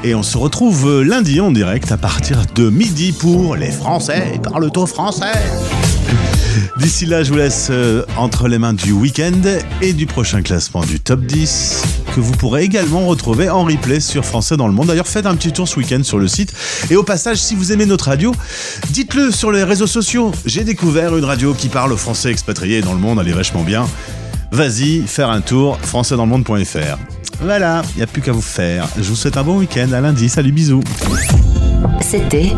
Et 0.04 0.14
on 0.14 0.22
se 0.22 0.36
retrouve 0.36 1.02
lundi 1.02 1.40
en 1.40 1.50
direct 1.50 1.90
à 1.90 1.96
partir 1.96 2.42
de 2.54 2.68
midi 2.68 3.12
pour 3.12 3.56
les 3.56 3.70
Français 3.70 4.38
parle 4.42 4.64
au 4.64 4.86
français. 4.86 5.32
D'ici 6.78 7.06
là, 7.06 7.22
je 7.22 7.30
vous 7.30 7.38
laisse 7.38 7.68
euh, 7.70 8.04
entre 8.16 8.48
les 8.48 8.58
mains 8.58 8.74
du 8.74 8.92
week-end 8.92 9.40
et 9.80 9.94
du 9.94 10.06
prochain 10.06 10.42
classement 10.42 10.82
du 10.82 11.00
top 11.00 11.20
10 11.20 11.82
que 12.14 12.20
vous 12.20 12.32
pourrez 12.32 12.64
également 12.64 13.06
retrouver 13.06 13.48
en 13.48 13.64
replay 13.64 14.00
sur 14.00 14.24
Français 14.24 14.56
dans 14.56 14.66
le 14.66 14.74
monde. 14.74 14.88
D'ailleurs, 14.88 15.06
faites 15.06 15.26
un 15.26 15.34
petit 15.34 15.52
tour 15.52 15.66
ce 15.66 15.78
week-end 15.78 16.02
sur 16.02 16.18
le 16.18 16.28
site. 16.28 16.52
Et 16.90 16.96
au 16.96 17.02
passage, 17.02 17.38
si 17.38 17.54
vous 17.54 17.72
aimez 17.72 17.86
notre 17.86 18.06
radio, 18.06 18.32
dites-le 18.90 19.30
sur 19.30 19.50
les 19.50 19.64
réseaux 19.64 19.86
sociaux. 19.86 20.32
J'ai 20.44 20.64
découvert 20.64 21.16
une 21.16 21.24
radio 21.24 21.54
qui 21.54 21.68
parle 21.68 21.96
Français 21.96 22.30
expatriés 22.30 22.82
dans 22.82 22.92
le 22.92 23.00
monde, 23.00 23.18
elle 23.20 23.28
est 23.28 23.32
vachement 23.32 23.62
bien. 23.62 23.86
Vas-y, 24.56 25.02
faire 25.02 25.28
un 25.28 25.42
tour, 25.42 25.78
françaisdanslemonde.fr. 25.82 26.96
Voilà, 27.42 27.82
il 27.94 27.98
n'y 27.98 28.02
a 28.02 28.06
plus 28.06 28.22
qu'à 28.22 28.32
vous 28.32 28.40
faire. 28.40 28.88
Je 28.96 29.02
vous 29.02 29.14
souhaite 29.14 29.36
un 29.36 29.42
bon 29.42 29.58
week-end, 29.58 29.92
à 29.92 30.00
lundi, 30.00 30.30
salut, 30.30 30.50
bisous. 30.50 30.80
C'était 32.00 32.54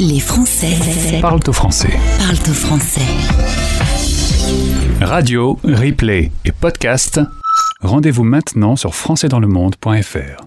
Les 0.00 0.18
Français 0.18 0.78
Parle 1.20 1.40
au 1.46 1.52
français. 1.52 1.90
parlent 2.18 2.38
au 2.48 2.54
français. 2.54 3.02
Radio, 5.02 5.58
replay 5.62 6.32
et 6.46 6.52
podcast. 6.52 7.20
Rendez-vous 7.82 8.24
maintenant 8.24 8.74
sur 8.74 8.94
françaisdanslemonde.fr. 8.94 10.38